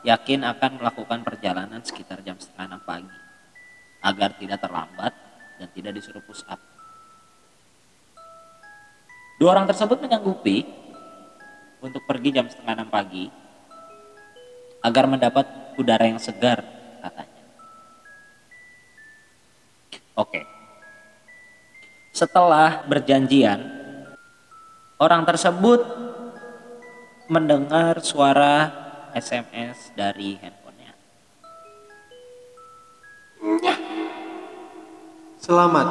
yakin 0.03 0.43
akan 0.43 0.71
melakukan 0.81 1.19
perjalanan 1.23 1.79
sekitar 1.85 2.19
jam 2.25 2.35
setengah 2.35 2.81
6 2.81 2.89
pagi 2.89 3.22
agar 4.03 4.35
tidak 4.35 4.59
terlambat 4.59 5.15
dan 5.57 5.67
tidak 5.71 5.95
disuruh 5.95 6.19
push 6.21 6.43
up. 6.51 6.59
Dua 9.39 9.55
orang 9.55 9.65
tersebut 9.65 9.97
menyanggupi 10.03 10.67
untuk 11.83 12.03
pergi 12.03 12.29
jam 12.35 12.47
setengah 12.47 12.87
6 12.87 12.95
pagi 12.95 13.25
agar 14.83 15.07
mendapat 15.07 15.45
udara 15.79 16.03
yang 16.03 16.19
segar 16.19 16.63
katanya. 16.99 17.43
Oke. 20.19 20.41
Setelah 22.13 22.85
berjanjian, 22.85 23.59
orang 25.01 25.25
tersebut 25.25 25.81
mendengar 27.25 27.97
suara 28.05 28.69
SMS 29.17 29.89
dari 29.97 30.37
handphonenya. 30.37 30.93
Selamat, 35.43 35.87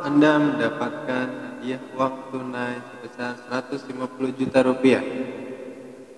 Anda 0.00 0.40
mendapatkan 0.40 1.28
hadiah 1.28 1.76
uang 1.92 2.32
tunai 2.32 2.80
sebesar 2.88 3.36
150 3.52 3.84
juta 4.32 4.64
rupiah. 4.64 5.04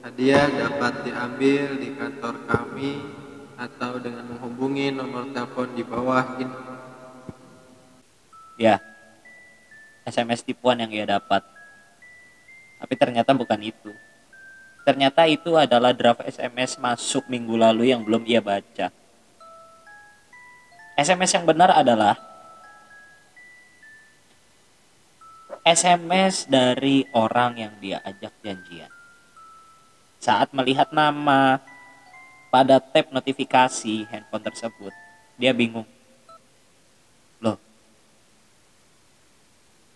Hadiah 0.07 0.47
dapat 0.47 1.03
diambil 1.03 1.83
di 1.83 1.91
kantor 1.99 2.47
kami 2.47 3.03
atau 3.59 3.99
dengan 3.99 4.23
menghubungi 4.31 4.95
nomor 4.95 5.35
telepon 5.35 5.67
di 5.75 5.83
bawah 5.83 6.39
ini. 6.39 6.57
Ya, 8.55 8.79
SMS 10.07 10.47
tipuan 10.47 10.79
yang 10.79 10.95
ia 10.95 11.11
dapat. 11.11 11.43
Tapi 12.79 12.95
ternyata 12.95 13.35
bukan 13.35 13.67
itu. 13.67 13.91
Ternyata 14.87 15.27
itu 15.27 15.59
adalah 15.59 15.91
draft 15.91 16.23
SMS 16.23 16.79
masuk 16.79 17.27
minggu 17.27 17.59
lalu 17.59 17.91
yang 17.91 18.07
belum 18.07 18.23
ia 18.31 18.39
baca. 18.39 18.95
SMS 20.95 21.35
yang 21.35 21.51
benar 21.51 21.75
adalah 21.75 22.30
SMS 25.61 26.49
dari 26.49 27.05
orang 27.13 27.61
yang 27.61 27.75
dia 27.79 28.01
ajak 28.05 28.33
janjian. 28.41 28.91
Saat 30.21 30.53
melihat 30.53 30.93
nama 30.93 31.61
pada 32.49 32.81
tab 32.83 33.13
notifikasi 33.13 34.09
handphone 34.09 34.45
tersebut, 34.45 34.93
dia 35.37 35.53
bingung. 35.55 35.87
Loh, 37.41 37.57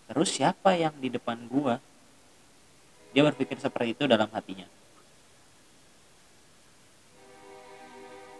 terus 0.08 0.32
siapa 0.32 0.76
yang 0.76 0.96
di 1.00 1.12
depan 1.12 1.36
gua? 1.48 1.80
Dia 3.12 3.22
berpikir 3.24 3.60
seperti 3.60 3.94
itu 3.96 4.04
dalam 4.08 4.28
hatinya. 4.32 4.66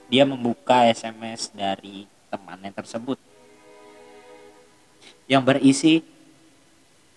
dia 0.08 0.24
membuka 0.28 0.84
SMS 0.86 1.50
dari 1.50 2.06
temannya 2.28 2.70
tersebut 2.70 3.18
yang 5.26 5.40
berisi 5.40 6.04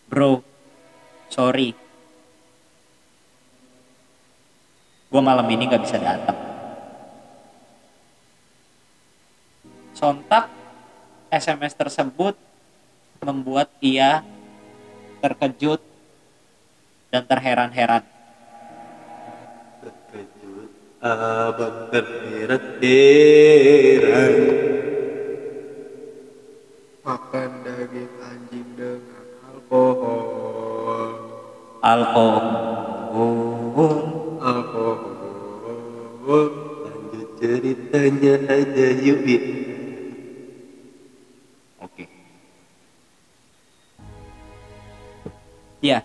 bro 0.08 0.40
sorry. 1.28 1.76
Gue 5.08 5.24
malam 5.24 5.48
ini 5.48 5.72
nggak 5.72 5.84
bisa 5.88 5.96
datang. 6.00 6.36
Sontak 9.96 10.50
SMS 11.32 11.74
tersebut 11.74 12.36
membuat 13.24 13.72
ia 13.82 14.22
terkejut 15.24 15.82
dan 17.10 17.26
terheran-heran. 17.26 18.04
Terkejut, 19.82 20.70
abang 21.02 21.90
terheran-heran. 21.90 24.36
Makan 27.08 27.64
daging 27.64 28.17
alkohol. 29.68 31.12
alkohol 31.84 32.68
Alkohol. 34.38 36.46
Lanjut 36.88 37.28
ceritanya 37.40 38.36
aja. 38.48 38.88
Oke. 41.84 42.06
Ya, 45.84 46.02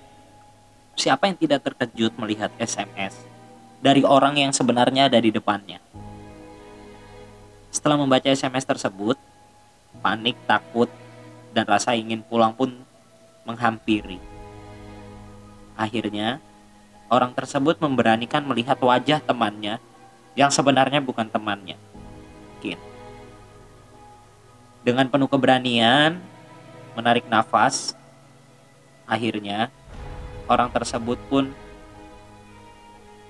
siapa 0.98 1.30
yang 1.30 1.39
tidak 1.39 1.64
terkejut 1.64 2.12
melihat 2.18 2.51
SMS 2.59 3.16
dari 3.78 4.05
orang 4.05 4.36
yang 4.36 4.52
sebenarnya 4.52 5.09
ada 5.09 5.22
di 5.22 5.30
depannya? 5.30 5.78
Setelah 7.72 7.97
membaca 7.97 8.28
SMS 8.28 8.68
tersebut, 8.68 9.16
panik, 10.05 10.36
takut, 10.44 10.93
dan 11.56 11.64
rasa 11.64 11.97
ingin 11.97 12.20
pulang 12.20 12.52
pun 12.52 12.84
menghampiri. 13.43 14.19
Akhirnya, 15.74 16.39
orang 17.10 17.35
tersebut 17.35 17.81
memberanikan 17.82 18.44
melihat 18.47 18.78
wajah 18.78 19.20
temannya 19.20 19.82
yang 20.39 20.48
sebenarnya 20.48 21.02
bukan 21.05 21.28
temannya. 21.28 21.77
Mungkin. 22.56 22.78
Dengan 24.82 25.06
penuh 25.10 25.28
keberanian, 25.31 26.19
menarik 26.94 27.27
nafas, 27.27 27.94
akhirnya 29.06 29.69
orang 30.47 30.70
tersebut 30.73 31.19
pun 31.31 31.51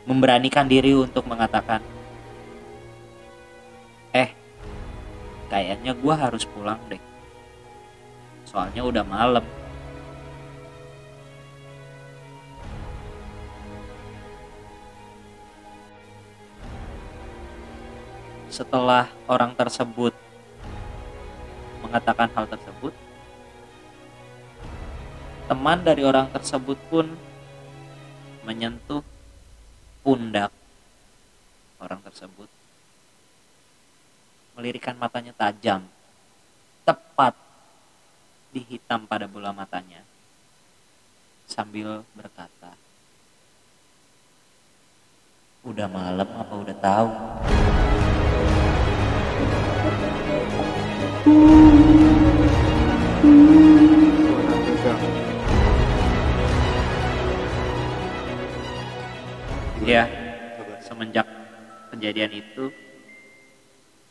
memberanikan 0.09 0.67
diri 0.67 0.97
untuk 0.97 1.23
mengatakan, 1.29 1.79
"Eh, 4.11 4.35
kayaknya 5.47 5.95
gua 5.95 6.19
harus 6.19 6.43
pulang 6.43 6.81
deh. 6.91 7.03
Soalnya 8.49 8.83
udah 8.83 9.05
malam." 9.07 9.62
Setelah 18.53 19.09
orang 19.33 19.57
tersebut 19.57 20.12
mengatakan 21.81 22.29
hal 22.37 22.45
tersebut, 22.45 22.93
teman 25.49 25.81
dari 25.81 26.05
orang 26.05 26.29
tersebut 26.29 26.77
pun 26.93 27.09
menyentuh 28.45 29.01
pundak 30.05 30.53
orang 31.81 32.05
tersebut. 32.05 32.53
Melirikan 34.53 35.01
matanya 35.01 35.33
tajam 35.33 35.89
tepat 36.85 37.33
dihitam 38.53 39.09
pada 39.09 39.24
bola 39.24 39.49
matanya 39.57 40.05
sambil 41.49 42.05
berkata 42.12 42.77
udah 45.62 45.89
malam 45.89 46.27
apa 46.27 46.55
udah 46.59 46.77
tahu 46.83 47.09
ya 51.23 51.31
semenjak 60.82 61.23
kejadian 61.94 62.43
itu 62.43 62.74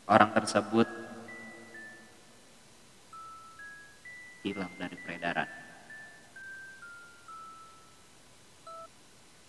orang 0.08 0.32
tersebut 0.32 0.88
hilang 4.48 4.72
dari 4.80 4.96
peredaran 5.04 5.52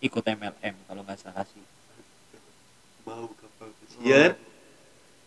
ikut 0.02 0.24
MLM 0.26 0.74
kalau 0.90 1.06
nggak 1.06 1.22
salah 1.22 1.46
sih 1.46 1.62
Mau 3.06 3.30
kapal 3.38 3.70
pesiar? 3.82 4.38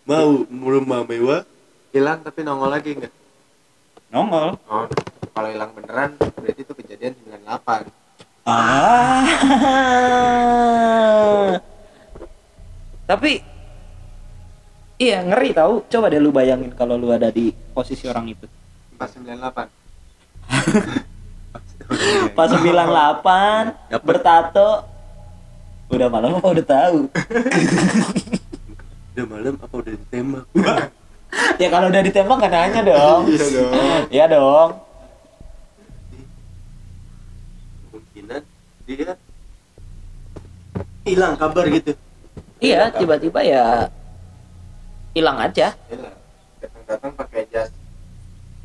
Mau 0.03 0.48
rumah 0.48 1.03
mewah? 1.03 1.55
Hilang 1.96 2.28
tapi 2.28 2.44
nongol 2.44 2.76
lagi 2.76 2.92
nggak? 2.92 3.14
nongol 4.12 4.60
Oh, 4.68 4.84
kalau 5.32 5.48
hilang 5.48 5.72
beneran 5.72 6.12
berarti 6.20 6.68
itu 6.68 6.76
kejadian 6.76 7.16
98. 7.24 7.88
ah 8.46 9.26
tapi 13.08 13.40
iya 15.00 15.24
ngeri 15.24 15.56
tahu 15.56 15.88
coba 15.88 16.12
deh 16.12 16.20
lu 16.20 16.36
bayangin 16.36 16.76
kalau 16.76 17.00
lu 17.00 17.16
ada 17.16 17.32
di 17.32 17.56
posisi 17.72 18.12
orang 18.12 18.28
itu 18.28 18.44
Pas 19.00 19.08
98. 19.08 19.32
pas 22.38 22.52
98 22.52 24.04
bertato 24.08 24.84
udah 25.88 26.08
malam 26.12 26.44
apa 26.44 26.48
udah 26.52 26.66
tahu 26.68 26.98
Udah 29.16 29.32
malam 29.32 29.56
apa 29.64 29.76
udah 29.80 29.96
ditembak? 29.96 30.44
Ya 31.56 31.68
kalau 31.68 31.88
udah 31.88 32.02
ditembak 32.02 32.38
kan 32.38 32.49
nanya 32.49 32.82
dong 32.84 33.22
Iya 33.30 33.45
dong. 33.45 33.74
Iya 34.10 34.26
dong 34.28 34.70
Kemungkinan 37.86 38.41
dia 38.86 39.12
hilang 41.03 41.34
kabar 41.36 41.66
gitu. 41.68 41.94
iya 42.57 42.90
tiba-tiba 42.90 43.40
ya 43.40 43.66
hilang 45.12 45.38
aja 45.40 45.74
Hilang. 45.86 46.16
Datang-datang 46.57 47.12
pakai 47.16 47.41
jas 47.48 47.70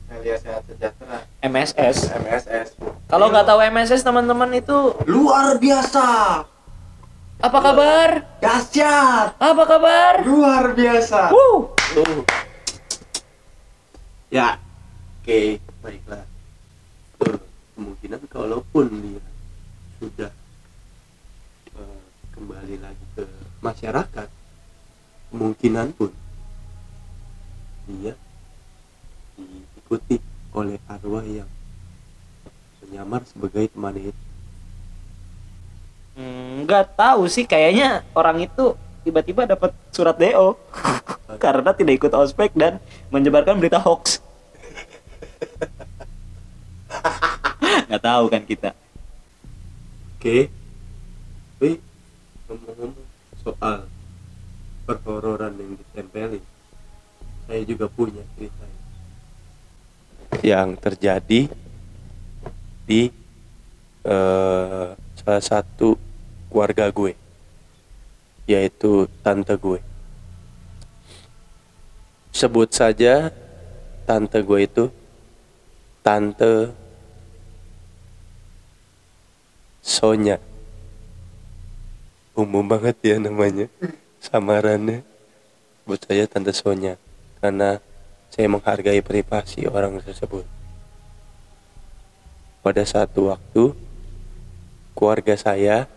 Melia 0.06 0.36
Sehat 0.36 0.64
Sejahtera 0.64 1.18
MSS 1.42 1.98
MSS. 2.16 2.68
kalau 3.06 3.28
nggak 3.28 3.44
tahu 3.44 3.60
MSS 3.62 4.02
teman-teman 4.02 4.51
itu 4.55 4.97
Luar 5.05 5.56
biasa. 5.56 6.42
apa 7.40 7.59
kabar 7.59 8.09
Dahsyat. 8.38 9.32
apa 9.34 9.62
kabar 9.64 10.12
Luar 10.22 10.72
biasa. 10.72 11.28
Wuh. 11.30 11.72
Ya, 14.31 14.62
oke, 15.19 15.59
baiklah. 15.82 16.23
Eh, 17.27 17.39
kemungkinan 17.74 18.23
kalaupun 18.31 18.86
dia 19.02 19.23
sudah 19.98 20.31
eh, 21.74 22.02
kembali 22.39 22.78
lagi 22.78 23.07
ke 23.19 23.27
masyarakat, 23.59 24.31
kemungkinan 25.35 25.90
pun 25.98 26.15
dia 27.90 28.15
diikuti 29.35 30.23
oleh 30.55 30.78
arwah 30.86 31.27
yang 31.27 31.51
menyamar 32.86 33.27
sebagai 33.27 33.66
teman 33.66 33.98
itu. 33.98 34.23
Hmm, 36.15 36.70
nggak 36.70 36.94
tahu 36.94 37.27
sih 37.27 37.51
kayaknya 37.51 38.07
orang 38.15 38.47
itu 38.47 38.78
tiba-tiba 39.02 39.48
dapat 39.48 39.72
surat 39.93 40.16
DO 40.16 40.56
karena 41.44 41.70
tidak 41.72 41.94
ikut 42.01 42.12
ospek 42.12 42.52
dan 42.56 42.81
menyebarkan 43.09 43.56
berita 43.56 43.81
hoax. 43.81 44.20
Nggak 47.89 48.02
tahu 48.02 48.24
kan 48.31 48.43
kita. 48.44 48.70
Oke, 50.20 50.52
tapi 51.56 51.81
ngomong-ngomong 52.48 53.09
soal 53.40 53.89
perhororan 54.85 55.56
yang 55.56 55.72
ditempelin, 55.81 56.44
saya 57.48 57.62
juga 57.64 57.89
punya 57.89 58.20
cerita 58.36 58.68
yang 60.44 60.77
terjadi 60.78 61.51
di 62.85 63.10
eh, 64.05 64.89
salah 64.97 65.44
satu 65.44 65.97
keluarga 66.48 66.89
gue, 66.89 67.12
yaitu 68.48 69.08
tante 69.24 69.56
gue. 69.56 69.80
Sebut 72.30 72.70
saja 72.70 73.34
tante 74.06 74.38
gue 74.40 74.60
itu 74.64 74.84
tante 76.00 76.72
Sonya. 79.80 80.38
Umum 82.36 82.64
banget 82.64 82.96
ya 83.02 83.16
namanya. 83.18 83.66
Samarannya. 84.20 85.02
sebut 85.80 86.00
saja 86.06 86.24
Tante 86.30 86.52
Sonya 86.54 86.94
karena 87.42 87.82
saya 88.30 88.46
menghargai 88.46 89.02
privasi 89.02 89.66
orang 89.66 89.98
tersebut. 89.98 90.46
Pada 92.62 92.84
satu 92.86 93.34
waktu, 93.34 93.74
keluarga 94.94 95.34
saya 95.34 95.90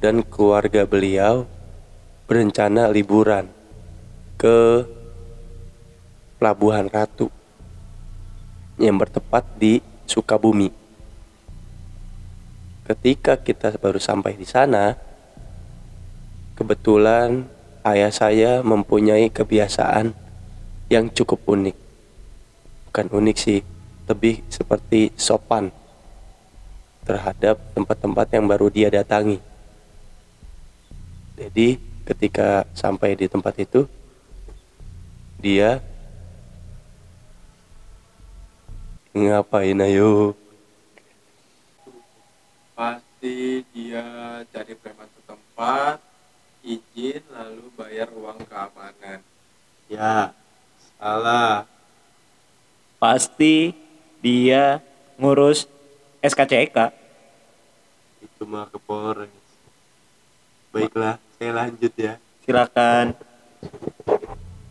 dan 0.00 0.24
keluarga 0.24 0.88
beliau 0.88 1.44
berencana 2.24 2.88
liburan 2.88 3.44
ke 4.40 4.88
Pelabuhan 6.40 6.88
Ratu 6.88 7.28
yang 8.80 8.96
bertepat 8.96 9.44
di 9.60 9.84
Sukabumi. 10.08 10.72
Ketika 12.88 13.36
kita 13.36 13.76
baru 13.76 14.00
sampai 14.00 14.40
di 14.40 14.48
sana, 14.48 14.96
kebetulan 16.56 17.44
ayah 17.84 18.08
saya 18.08 18.64
mempunyai 18.64 19.28
kebiasaan 19.28 20.16
yang 20.88 21.12
cukup 21.12 21.44
unik. 21.44 21.76
Bukan 22.88 23.06
unik 23.12 23.36
sih, 23.36 23.60
lebih 24.08 24.42
seperti 24.48 25.12
sopan 25.14 25.70
terhadap 27.04 27.60
tempat-tempat 27.76 28.26
yang 28.32 28.48
baru 28.48 28.66
dia 28.72 28.88
datangi. 28.88 29.49
Jadi, 31.40 31.80
ketika 32.04 32.68
sampai 32.76 33.16
di 33.16 33.24
tempat 33.24 33.56
itu, 33.56 33.88
dia 35.40 35.80
ngapain 39.16 39.80
ayo? 39.88 40.36
Pasti 42.76 43.64
dia 43.72 44.04
cari 44.52 44.76
preman 44.76 45.08
setempat, 45.16 45.96
izin 46.60 47.24
lalu 47.32 47.72
bayar 47.72 48.12
uang 48.12 48.44
keamanan. 48.44 49.24
Ya, 49.88 50.36
salah. 51.00 51.64
Pasti 53.00 53.72
dia 54.20 54.84
ngurus 55.16 55.64
SKCK. 56.20 56.92
Itu 58.20 58.44
mah 58.44 58.68
ke 58.68 58.76
Polres. 58.76 59.32
Baiklah, 60.70 61.18
saya 61.40 61.56
lanjut 61.56 61.92
ya. 61.96 62.20
Silakan. 62.44 63.16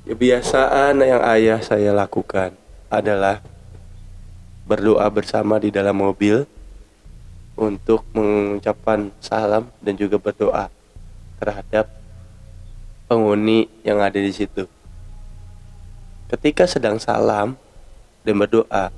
Kebiasaan 0.05 1.01
yang 1.01 1.25
ayah 1.25 1.57
saya 1.65 1.89
lakukan 1.97 2.53
adalah 2.93 3.41
berdoa 4.69 5.09
bersama 5.09 5.57
di 5.57 5.73
dalam 5.73 5.97
mobil 5.97 6.45
untuk 7.57 8.05
mengucapkan 8.13 9.09
salam 9.17 9.65
dan 9.81 9.97
juga 9.97 10.21
berdoa 10.21 10.69
terhadap 11.41 11.89
penghuni 13.09 13.65
yang 13.81 13.97
ada 13.97 14.21
di 14.21 14.29
situ. 14.29 14.69
Ketika 16.29 16.69
sedang 16.69 17.01
salam 17.01 17.57
dan 18.21 18.35
berdoa, 18.37 18.93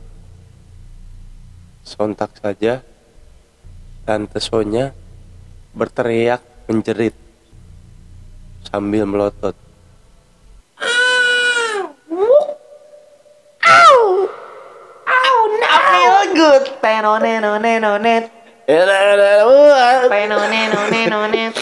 sontak 1.88 2.36
saja 2.36 2.84
Tante 4.04 4.44
Sonya 4.44 4.92
berteriak 5.72 6.44
menjerit 6.68 7.21
sambil 8.72 9.04
melotot. 9.04 9.54
Good. 16.32 16.82
Penonenonenonet. 16.82 18.34
Penonenonenonet. 20.10 21.54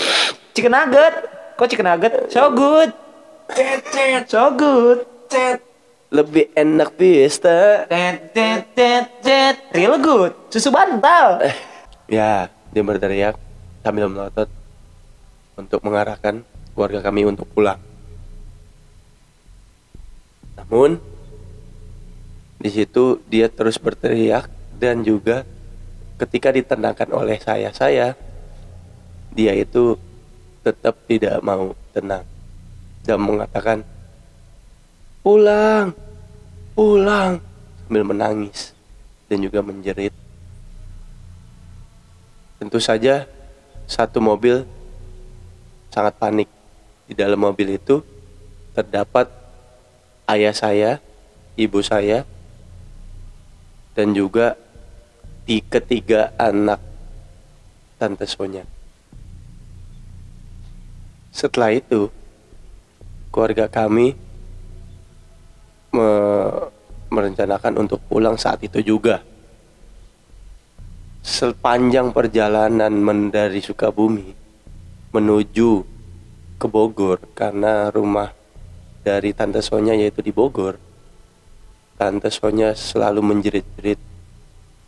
Chicken 0.55 0.71
nugget. 0.71 1.13
Kok 1.59 1.67
chicken 1.67 1.83
nugget? 1.89 2.31
So 2.31 2.47
good. 2.53 2.95
So 4.31 4.55
good. 4.55 5.03
Lebih 6.15 6.55
enak 6.55 6.95
pista. 6.95 7.83
Real 9.75 9.99
good. 9.99 10.31
Susu 10.47 10.71
bantal. 10.71 11.43
Ya, 12.07 12.47
dia 12.71 12.83
berteriak 12.85 13.35
sambil 13.83 14.07
melotot 14.07 14.47
untuk 15.59 15.83
mengarahkan 15.83 16.47
keluarga 16.73 16.99
kami 17.05 17.25
untuk 17.27 17.49
pulang. 17.51 17.79
Namun, 20.59 20.99
di 22.59 22.69
situ 22.69 23.23
dia 23.31 23.47
terus 23.47 23.79
berteriak 23.79 24.51
dan 24.75 24.99
juga 24.99 25.47
ketika 26.19 26.51
ditenangkan 26.51 27.15
oleh 27.15 27.39
saya 27.39 27.71
saya 27.71 28.11
dia 29.31 29.55
itu 29.55 29.95
tetap 30.59 30.99
tidak 31.07 31.39
mau 31.39 31.71
tenang 31.95 32.27
dan 33.07 33.17
mengatakan 33.23 33.79
pulang 35.23 35.95
pulang 36.75 37.39
sambil 37.87 38.03
menangis 38.03 38.75
dan 39.31 39.39
juga 39.39 39.63
menjerit 39.63 40.11
tentu 42.59 42.83
saja 42.83 43.23
satu 43.87 44.19
mobil 44.19 44.67
sangat 45.95 46.19
panik 46.19 46.58
di 47.09 47.17
dalam 47.17 47.41
mobil 47.41 47.73
itu 47.73 48.05
terdapat 48.77 49.25
ayah 50.29 50.53
saya 50.53 51.01
ibu 51.57 51.81
saya 51.81 52.21
dan 53.97 54.13
juga 54.13 54.53
di 55.49 55.57
ketiga 55.65 56.29
anak 56.37 56.77
Tante 57.97 58.29
Sonya. 58.29 58.61
Setelah 61.33 61.73
itu, 61.73 62.13
keluarga 63.33 63.65
kami 63.65 64.13
me- 65.89 66.69
merencanakan 67.09 67.81
untuk 67.81 67.97
pulang 68.05 68.37
saat 68.37 68.61
itu 68.61 68.85
juga. 68.85 69.25
Sepanjang 71.25 72.13
perjalanan 72.13 72.93
dari 73.33 73.59
Sukabumi 73.59 74.31
menuju 75.09 75.98
ke 76.59 76.67
Bogor 76.67 77.23
karena 77.31 77.87
rumah 77.87 78.35
dari 78.99 79.31
Tante 79.31 79.63
Sonya 79.63 79.95
yaitu 79.95 80.19
di 80.19 80.35
Bogor. 80.35 80.75
Tante 81.95 82.27
Sonya 82.27 82.75
selalu 82.75 83.23
menjerit-jerit 83.23 83.99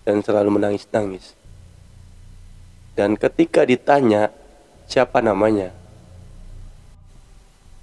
dan 0.03 0.19
selalu 0.19 0.59
menangis-nangis. 0.59 1.31
Dan 2.91 3.15
ketika 3.15 3.63
ditanya 3.63 4.27
siapa 4.83 5.23
namanya, 5.23 5.71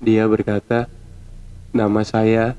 dia 0.04 0.28
berkata, 0.28 0.84
"Nama 1.72 2.04
saya 2.04 2.52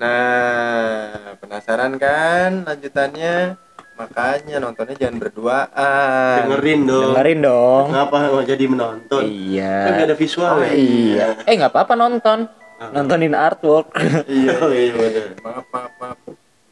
Nah, 0.00 1.36
penasaran 1.44 2.00
kan 2.00 2.64
lanjutannya? 2.64 3.52
Makanya 4.00 4.56
nontonnya 4.58 4.96
jangan 4.96 5.16
berduaan. 5.18 6.36
dengerin 6.42 6.80
dong." 6.82 7.04
Dengerin 7.12 7.38
dong. 7.42 7.84
Kenapa 7.90 8.16
nggak 8.26 8.46
jadi 8.48 8.64
menonton? 8.66 9.22
Iya. 9.22 9.76
Kan 9.78 9.90
nggak 9.92 10.08
ada 10.08 10.16
visual 10.16 10.54
ya? 10.58 10.70
Iya. 10.72 11.26
Eh 11.44 11.54
nggak 11.54 11.70
apa-apa 11.70 11.94
nonton. 11.94 12.38
Nontonin 12.80 13.36
artwork. 13.36 13.92
Iya, 14.26 14.56
Oh, 14.56 14.72
iya, 14.72 14.88
bener. 14.90 15.36
Maaf, 15.38 15.68
maaf, 15.68 15.92
maaf. 16.00 16.18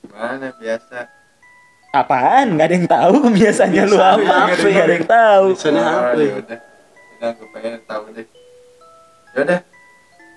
Gimana 0.01 0.49
biasa? 0.57 0.99
Apaan? 1.91 2.57
Gak 2.57 2.65
ada 2.65 2.75
yang 2.75 2.89
tahu 2.89 3.17
biasanya 3.39 3.83
lu 3.85 3.97
apa? 3.97 4.33
apa 4.47 4.57
Gak 4.57 4.73
ya? 4.73 4.83
ada 4.83 4.95
yang 4.95 5.05
tahu. 5.07 5.45
Tulisannya 5.53 5.83
Oh, 5.83 5.89
apa 5.91 6.09
ya? 6.15 6.25
yaudah. 6.27 6.59
Udah, 7.13 7.31
gue 7.31 7.49
pengen 7.53 7.81
tahu 7.85 8.03
deh. 8.11 8.27
Yaudah. 9.35 9.61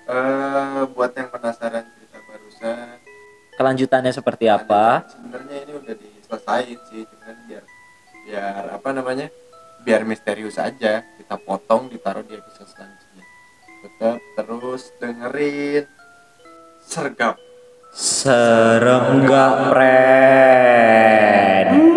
Eh, 0.02 0.80
buat 0.92 1.12
yang 1.14 1.28
penasaran 1.30 1.84
cerita 1.88 2.18
barusan, 2.22 2.96
Kelanjutannya 3.52 4.12
seperti 4.12 4.44
apa? 4.46 5.06
sebenarnya 5.06 5.56
ini 5.62 5.72
udah 5.72 5.94
diselesain 6.32 6.80
sih, 6.88 7.04
cuman 7.04 7.36
biar 7.44 7.64
biar 8.24 8.64
apa 8.72 8.88
namanya? 8.96 9.28
Biar 9.84 10.08
misterius 10.08 10.56
aja. 10.56 11.04
Kita 11.04 11.36
potong, 11.36 11.92
ditaruh 11.92 12.24
di 12.24 12.40
episode 12.40 12.72
selanjutnya. 12.72 13.24
Tetap 13.84 14.16
terus 14.38 14.82
dengerin 14.96 15.84
sergap. 16.80 17.36
Serem 17.92 19.28
gak 19.28 19.52
prank? 19.68 21.91